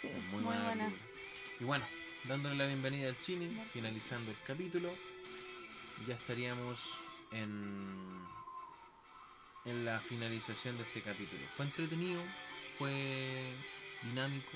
Sí, 0.00 0.08
muy, 0.32 0.42
muy, 0.42 0.56
buena. 0.56 0.90
Y 1.60 1.64
bueno, 1.64 1.84
dándole 2.26 2.56
la 2.56 2.66
bienvenida 2.66 3.08
al 3.08 3.20
Chini, 3.20 3.56
finalizando 3.72 4.30
el 4.30 4.36
capítulo. 4.44 4.92
ya 6.06 6.14
estaríamos 6.14 7.00
en, 7.30 8.20
en 9.64 9.84
la 9.84 10.00
finalización 10.00 10.76
de 10.76 10.82
este 10.82 11.02
capítulo. 11.02 11.40
Fue 11.56 11.66
entretenido, 11.66 12.20
fue 12.76 13.52
dinámico, 14.02 14.50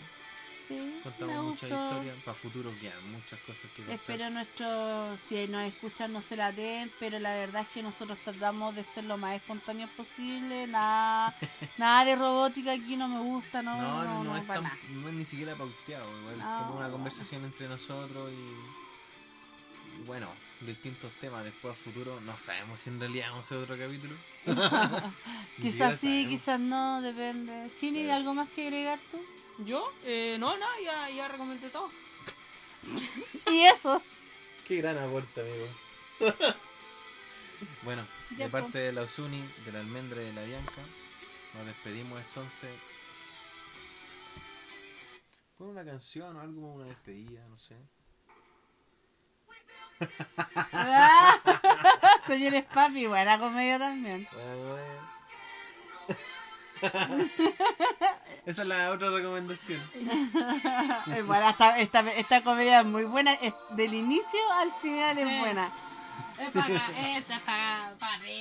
Sí, 0.70 1.00
contamos 1.02 1.44
muchas 1.46 1.62
historias. 1.70 2.16
Para 2.24 2.34
futuro 2.36 2.72
quedan 2.80 3.10
muchas 3.12 3.40
cosas 3.40 3.62
que 3.74 3.82
contar. 3.82 3.94
Espero 3.96 4.30
nuestro, 4.30 5.18
si 5.18 5.48
nos 5.48 5.66
escuchan 5.66 6.12
no 6.12 6.22
se 6.22 6.36
la 6.36 6.52
den, 6.52 6.92
pero 7.00 7.18
la 7.18 7.32
verdad 7.34 7.62
es 7.62 7.68
que 7.68 7.82
nosotros 7.82 8.16
tratamos 8.22 8.76
de 8.76 8.84
ser 8.84 9.04
lo 9.04 9.16
más 9.18 9.34
espontáneos 9.34 9.90
posible, 9.90 10.68
nada, 10.68 11.34
nada 11.78 12.04
de 12.04 12.14
robótica 12.14 12.70
aquí 12.72 12.96
no 12.96 13.08
me 13.08 13.18
gusta, 13.18 13.62
no, 13.62 13.76
No, 13.76 14.04
no, 14.04 14.24
no, 14.24 14.36
es 14.36 14.46
tan- 14.46 14.62
no 15.02 15.08
es 15.08 15.14
ni 15.14 15.24
siquiera 15.24 15.56
pauteado, 15.56 16.08
igual 16.20 16.36
es 16.38 16.44
como 16.62 16.76
una 16.76 16.88
conversación 16.88 17.44
entre 17.44 17.66
nosotros 17.68 18.30
y, 18.30 20.00
y 20.00 20.04
bueno, 20.06 20.28
distintos 20.60 21.10
temas 21.20 21.42
después 21.42 21.72
a 21.72 21.74
futuro, 21.82 22.20
no 22.20 22.38
sabemos 22.38 22.78
si 22.78 22.90
en 22.90 23.00
realidad 23.00 23.30
vamos 23.30 23.44
a 23.44 23.46
hacer 23.46 23.58
otro 23.58 23.76
capítulo. 23.76 24.14
Quizás 25.60 25.98
sí, 25.98 26.26
quizás 26.28 26.60
no, 26.60 27.02
depende. 27.02 27.70
Chini. 27.74 28.08
¿algo 28.08 28.34
más 28.34 28.48
que 28.50 28.62
agregar 28.68 28.98
tú? 29.10 29.18
¿Yo? 29.64 29.92
Eh, 30.04 30.36
no, 30.38 30.56
no, 30.56 30.66
ya, 30.84 31.11
ya 31.11 31.28
recomendé 31.28 31.70
todo. 31.70 31.90
Y 33.50 33.62
eso. 33.64 34.00
Qué 34.66 34.76
gran 34.76 34.96
aporte, 34.98 35.40
amigo. 35.40 35.66
bueno, 37.82 38.06
Ya, 38.30 38.44
de 38.44 38.50
po. 38.50 38.52
parte 38.52 38.78
de 38.78 38.92
la 38.92 39.02
Usuni, 39.02 39.42
de 39.64 39.72
la 39.72 39.80
Almendra 39.80 40.22
y 40.22 40.26
de 40.26 40.32
la 40.32 40.42
Bianca, 40.44 40.82
nos 41.54 41.66
despedimos 41.66 42.20
entonces. 42.20 42.70
Pon 45.58 45.68
una 45.70 45.84
canción 45.84 46.36
o 46.36 46.40
algo 46.40 46.54
como 46.61 46.74
una 46.76 46.86
despedida, 46.86 47.44
no 47.48 47.58
sé. 47.58 47.76
Señores 52.22 52.64
papi, 52.72 53.06
buena 53.06 53.38
comedia 53.38 53.78
también. 53.78 54.26
Bueno, 54.32 54.76
Esa 58.46 58.62
es 58.62 58.68
la 58.68 58.90
otra 58.90 59.10
recomendación. 59.10 59.80
Eh, 61.14 61.22
bueno, 61.22 61.48
esta, 61.48 61.78
esta, 61.78 62.00
esta 62.12 62.42
comedia 62.42 62.80
es 62.80 62.86
muy 62.86 63.04
buena, 63.04 63.32
es- 63.34 63.54
del 63.70 63.94
inicio 63.94 64.38
al 64.54 64.70
final 64.72 65.18
es 65.18 65.28
Sí. 65.28 65.38
buena. 65.40 65.70
Es 66.38 66.48
para 66.50 66.68
esto, 67.16 67.34
es 67.34 67.40
para, 67.40 67.92
para 67.98 68.14
así. 68.16 68.40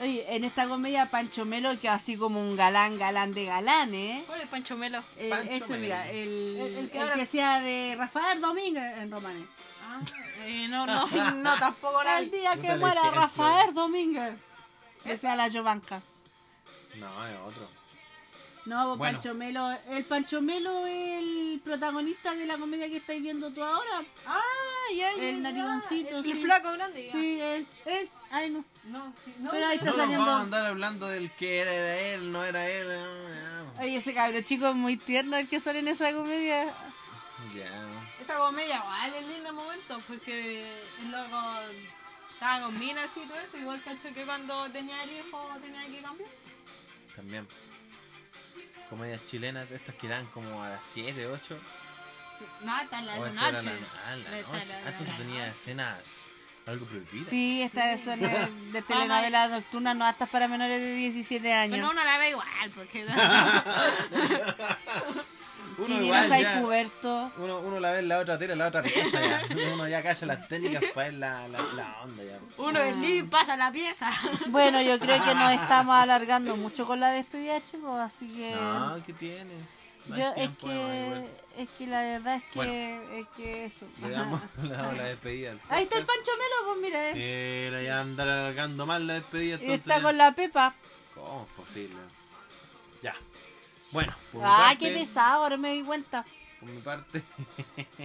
Oye, 0.00 0.26
en 0.34 0.44
esta 0.44 0.66
comedia 0.66 1.06
Pancho 1.06 1.44
Melo 1.44 1.78
que 1.78 1.88
así 1.88 2.16
como 2.16 2.40
un 2.40 2.56
galán, 2.56 2.98
galán 2.98 3.32
de 3.34 3.44
galán, 3.44 3.94
¿eh? 3.94 4.24
¿Cuál 4.26 4.40
es 4.40 4.48
Pancho 4.48 4.76
Melo? 4.76 5.02
Eh, 5.18 5.30
Pancho 5.30 5.50
ese, 5.50 5.68
Melo. 5.68 5.80
mira, 5.82 6.10
el, 6.10 6.16
El- 6.16 6.56
el 6.60 6.76
el 6.78 6.86
que 6.86 6.92
que, 6.92 7.00
ahora- 7.00 7.22
hacía 7.22 7.60
de 7.60 7.94
Rafael 7.98 8.40
Domínguez 8.40 8.98
en 8.98 9.10
Romanes. 9.10 9.44
Ah, 9.86 10.00
eh, 10.46 10.66
no, 10.68 10.86
no, 10.86 11.06
no, 11.36 11.54
tampoco 11.56 12.02
El 12.02 12.30
día 12.30 12.56
que 12.56 12.68
el 12.68 12.80
muera. 12.80 13.10
Rafael 13.10 13.72
Domínguez. 13.74 14.34
Decía 15.04 15.36
la 15.36 15.50
Jovanka. 15.50 16.00
No, 16.96 17.26
es 17.26 17.36
otro. 17.46 17.68
No, 18.66 18.86
pues 18.86 18.98
Bueno. 18.98 19.18
Pancho 19.18 19.34
Melo, 19.34 19.70
el 19.90 20.04
Pancho 20.04 20.40
Melo 20.40 20.86
es 20.86 21.18
el 21.22 21.60
protagonista 21.62 22.34
de 22.34 22.46
la 22.46 22.56
comedia 22.56 22.88
que 22.88 22.96
estáis 22.96 23.20
viendo 23.22 23.50
tú 23.50 23.62
ahora. 23.62 24.02
Ah, 24.26 24.40
ya, 24.96 25.14
ya, 25.16 25.22
El 25.22 25.36
ya. 25.36 25.42
narigoncito, 25.42 26.16
El, 26.18 26.24
sí. 26.24 26.30
el 26.30 26.36
flaco 26.38 26.72
grande. 26.72 27.04
ya. 27.04 27.12
Sí, 27.12 27.40
él 27.42 27.66
es. 27.84 28.10
Ay, 28.30 28.50
no. 28.50 28.64
No, 28.84 29.12
sí, 29.22 29.34
no, 29.38 29.50
Pero 29.50 29.66
ahí 29.66 29.76
no, 29.76 29.82
está 29.82 29.90
No 29.90 29.96
nos 29.96 30.00
saliendo- 30.06 30.24
vamos 30.26 30.40
a 30.40 30.42
andar 30.44 30.64
hablando 30.64 31.08
del 31.08 31.30
que 31.32 31.58
era, 31.58 31.72
era 31.72 31.98
él, 31.98 32.32
no 32.32 32.42
era 32.42 32.66
él. 32.66 32.86
Oye, 33.80 33.96
ese 33.96 34.14
cabro 34.14 34.40
chico 34.40 34.68
es 34.68 34.74
muy 34.74 34.96
tierno 34.96 35.36
el 35.36 35.46
que 35.48 35.60
sale 35.60 35.80
en 35.80 35.88
esa 35.88 36.10
comedia. 36.14 36.64
Ya. 37.54 37.86
Esta 38.20 38.38
comedia 38.38 38.76
igual 38.76 39.14
es 39.14 39.26
linda 39.28 39.52
momento 39.52 40.00
porque 40.08 40.66
el 41.02 41.10
loco 41.10 41.42
estaba 42.32 42.62
con 42.64 42.78
minas 42.78 43.14
y 43.18 43.26
todo 43.28 43.38
eso, 43.40 43.58
igual 43.58 43.82
cacho 43.82 44.08
que 44.14 44.24
cuando 44.24 44.70
tenía 44.70 45.02
el 45.02 45.10
hijo 45.12 45.50
tenía 45.60 45.84
que 45.86 46.00
cambiar. 46.00 46.30
También. 47.14 47.46
Comedias 48.90 49.24
chilenas, 49.26 49.70
estas 49.70 49.94
que 49.94 50.08
dan 50.08 50.26
como 50.26 50.62
a 50.62 50.68
las 50.70 50.86
7, 50.86 51.26
8. 51.26 51.58
No, 52.62 52.74
hasta 52.74 53.00
la 53.02 53.20
O 53.20 53.26
esta 53.26 53.52
noche. 53.52 53.56
era 53.58 53.62
la, 53.62 53.70
ah, 53.70 54.16
la 54.16 54.38
Esta 54.38 54.52
noche. 54.52 54.74
Ah, 54.74 54.88
entonces 54.88 55.08
la 55.08 55.16
tenía 55.16 55.46
escenas 55.48 56.28
algo 56.66 56.86
prohibidas. 56.86 57.28
Sí, 57.28 57.62
esta 57.62 57.92
es 57.92 58.04
de, 58.06 58.16
de 58.16 58.82
telenovela 58.88 59.48
nocturna, 59.48 59.94
no 59.94 60.04
hasta 60.04 60.26
para 60.26 60.48
menores 60.48 60.80
de 60.80 60.92
17 60.94 61.52
años. 61.52 61.76
Pero 61.76 61.90
uno 61.90 62.04
la 62.04 62.18
ve 62.18 62.30
igual, 62.30 62.70
porque 62.74 63.04
no 63.04 63.14
soy 65.82 66.42
ya- 66.42 66.60
puberto. 66.60 67.32
Uno, 67.38 67.60
uno 67.60 67.80
la 67.80 67.90
ve 67.92 67.98
en 68.00 68.08
la 68.08 68.18
otra 68.18 68.38
tira, 68.38 68.54
la 68.54 68.68
otra 68.68 68.82
pieza 68.82 69.20
ya. 69.20 69.42
Uno 69.74 69.88
ya 69.88 70.02
calla 70.02 70.26
las 70.26 70.48
técnicas 70.48 70.82
para 70.94 71.06
ver 71.08 71.14
la, 71.14 71.48
la, 71.48 71.58
la 71.74 72.02
onda 72.02 72.22
ya. 72.22 72.38
uno 72.58 72.78
es 72.80 72.96
libre 72.96 73.28
pasa 73.30 73.56
la 73.56 73.72
pieza. 73.72 74.10
Bueno, 74.48 74.80
yo 74.82 74.98
creo 74.98 75.22
que 75.24 75.34
nos 75.34 75.52
estamos 75.52 75.96
alargando 75.96 76.56
mucho 76.56 76.86
con 76.86 77.00
la 77.00 77.10
despedida, 77.10 77.60
chicos, 77.64 77.96
así 77.96 78.26
que... 78.28 78.52
No, 78.54 78.96
¿qué 79.04 79.12
tiene? 79.14 79.54
No 80.06 80.14
hay 80.16 80.20
yo 80.20 80.32
es 80.36 80.50
que 80.58 81.24
es 81.56 81.70
que 81.78 81.86
la 81.86 82.02
verdad 82.02 82.34
es 82.36 82.42
que 82.44 82.54
Bueno. 82.56 82.72
es 83.14 83.26
que 83.36 83.64
eso. 83.64 83.86
Le 84.02 84.10
damos, 84.10 84.40
le 84.62 84.68
damos 84.68 84.96
la 84.96 85.04
despedida. 85.04 85.52
al 85.52 85.60
Ahí 85.70 85.84
está 85.84 85.98
el. 85.98 86.04
Pancho 86.04 86.30
Melo, 86.32 86.72
pues 86.72 86.78
mira. 86.82 87.10
eh. 87.10 87.66
Mira, 87.70 87.82
ya 87.82 88.00
andar 88.00 88.28
alargando 88.28 88.84
más 88.86 89.00
la 89.00 89.14
despedida. 89.14 89.52
Y 89.56 89.60
Entonces, 89.60 89.86
está 89.86 90.02
con 90.02 90.18
la 90.18 90.32
Pepa. 90.34 90.74
¿Cómo 91.14 91.44
es 91.48 91.50
posible? 91.52 91.96
Ya. 93.02 93.14
Bueno, 93.94 94.14
por 94.32 94.42
mi 94.42 94.46
Ah, 94.48 94.56
parte, 94.68 94.78
qué 94.78 94.90
pesado, 94.90 95.42
ahora 95.44 95.56
me 95.56 95.72
di 95.72 95.82
cuenta. 95.82 96.24
Por 96.60 96.68
mi 96.68 96.80
parte, 96.82 97.22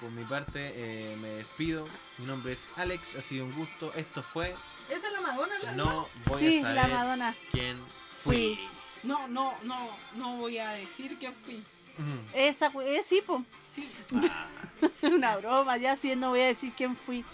por 0.00 0.10
mi 0.10 0.24
parte 0.24 0.72
eh, 0.74 1.16
me 1.16 1.28
despido. 1.28 1.86
Mi 2.18 2.26
nombre 2.26 2.52
es 2.52 2.70
Alex, 2.76 3.16
ha 3.16 3.22
sido 3.22 3.44
un 3.44 3.52
gusto. 3.52 3.92
Esto 3.94 4.22
fue 4.22 4.54
Esa 4.88 5.06
es 5.08 5.12
la 5.12 5.20
Madonna, 5.20 5.54
la 5.62 5.72
No 5.72 6.08
voy 6.26 6.40
Sí, 6.40 6.58
a 6.64 6.72
la 6.72 6.82
saber 6.82 6.96
Madonna. 6.96 7.34
quién 7.50 7.78
fui. 8.08 8.56
Fui. 8.56 8.68
No, 9.02 9.26
no, 9.28 9.54
no, 9.64 9.88
no 10.14 10.36
voy 10.36 10.58
a 10.58 10.70
decir 10.70 11.18
que 11.18 11.30
fui. 11.32 11.62
Ujú. 11.98 12.18
Esa, 12.34 12.70
cu- 12.70 12.80
eh, 12.80 13.02
sí, 13.02 13.22
pues. 13.26 13.42
Sí. 13.62 13.90
Una 15.02 15.36
broma, 15.36 15.76
ya 15.78 15.96
sí, 15.96 16.14
no 16.16 16.30
voy 16.30 16.40
a 16.42 16.46
decir 16.46 16.72
quién 16.76 16.94
fui. 16.96 17.24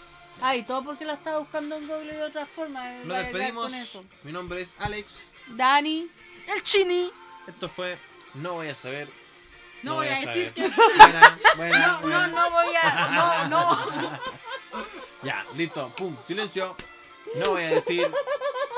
Ah, 0.41 0.55
y 0.55 0.63
todo 0.63 0.83
porque 0.83 1.05
la 1.05 1.13
estaba 1.13 1.37
buscando 1.39 1.75
en 1.77 1.87
Google 1.87 2.13
de 2.13 2.23
otra 2.23 2.45
forma. 2.47 2.91
eh, 2.91 3.03
Nos 3.05 3.17
llegar 3.17 3.23
despedimos. 3.31 3.71
Con 3.71 3.79
eso. 3.79 4.03
Mi 4.23 4.31
nombre 4.31 4.61
es 4.61 4.75
Alex. 4.79 5.31
Dani. 5.49 6.07
El 6.47 6.63
chini. 6.63 7.11
Esto 7.47 7.67
fue 7.69 7.97
No 8.35 8.53
voy 8.53 8.67
a 8.67 8.75
saber. 8.75 9.07
No 9.83 9.95
voy 9.95 10.07
a 10.07 10.11
decir 10.11 10.25
saber. 10.27 10.53
que- 10.53 10.69
Buena, 10.97 11.39
buena, 11.57 11.87
No, 11.87 12.01
buena. 12.01 12.27
no, 12.27 12.35
no 12.37 12.51
voy 12.51 12.75
a. 12.81 13.47
No, 13.47 13.65
no. 13.65 14.19
Ya, 15.23 15.45
listo. 15.55 15.89
Pum, 15.95 16.15
silencio. 16.25 16.75
No 17.35 17.51
voy 17.51 17.63
a 17.63 17.69
decir 17.69 18.11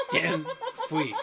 quién 0.10 0.46
fui. 0.90 1.14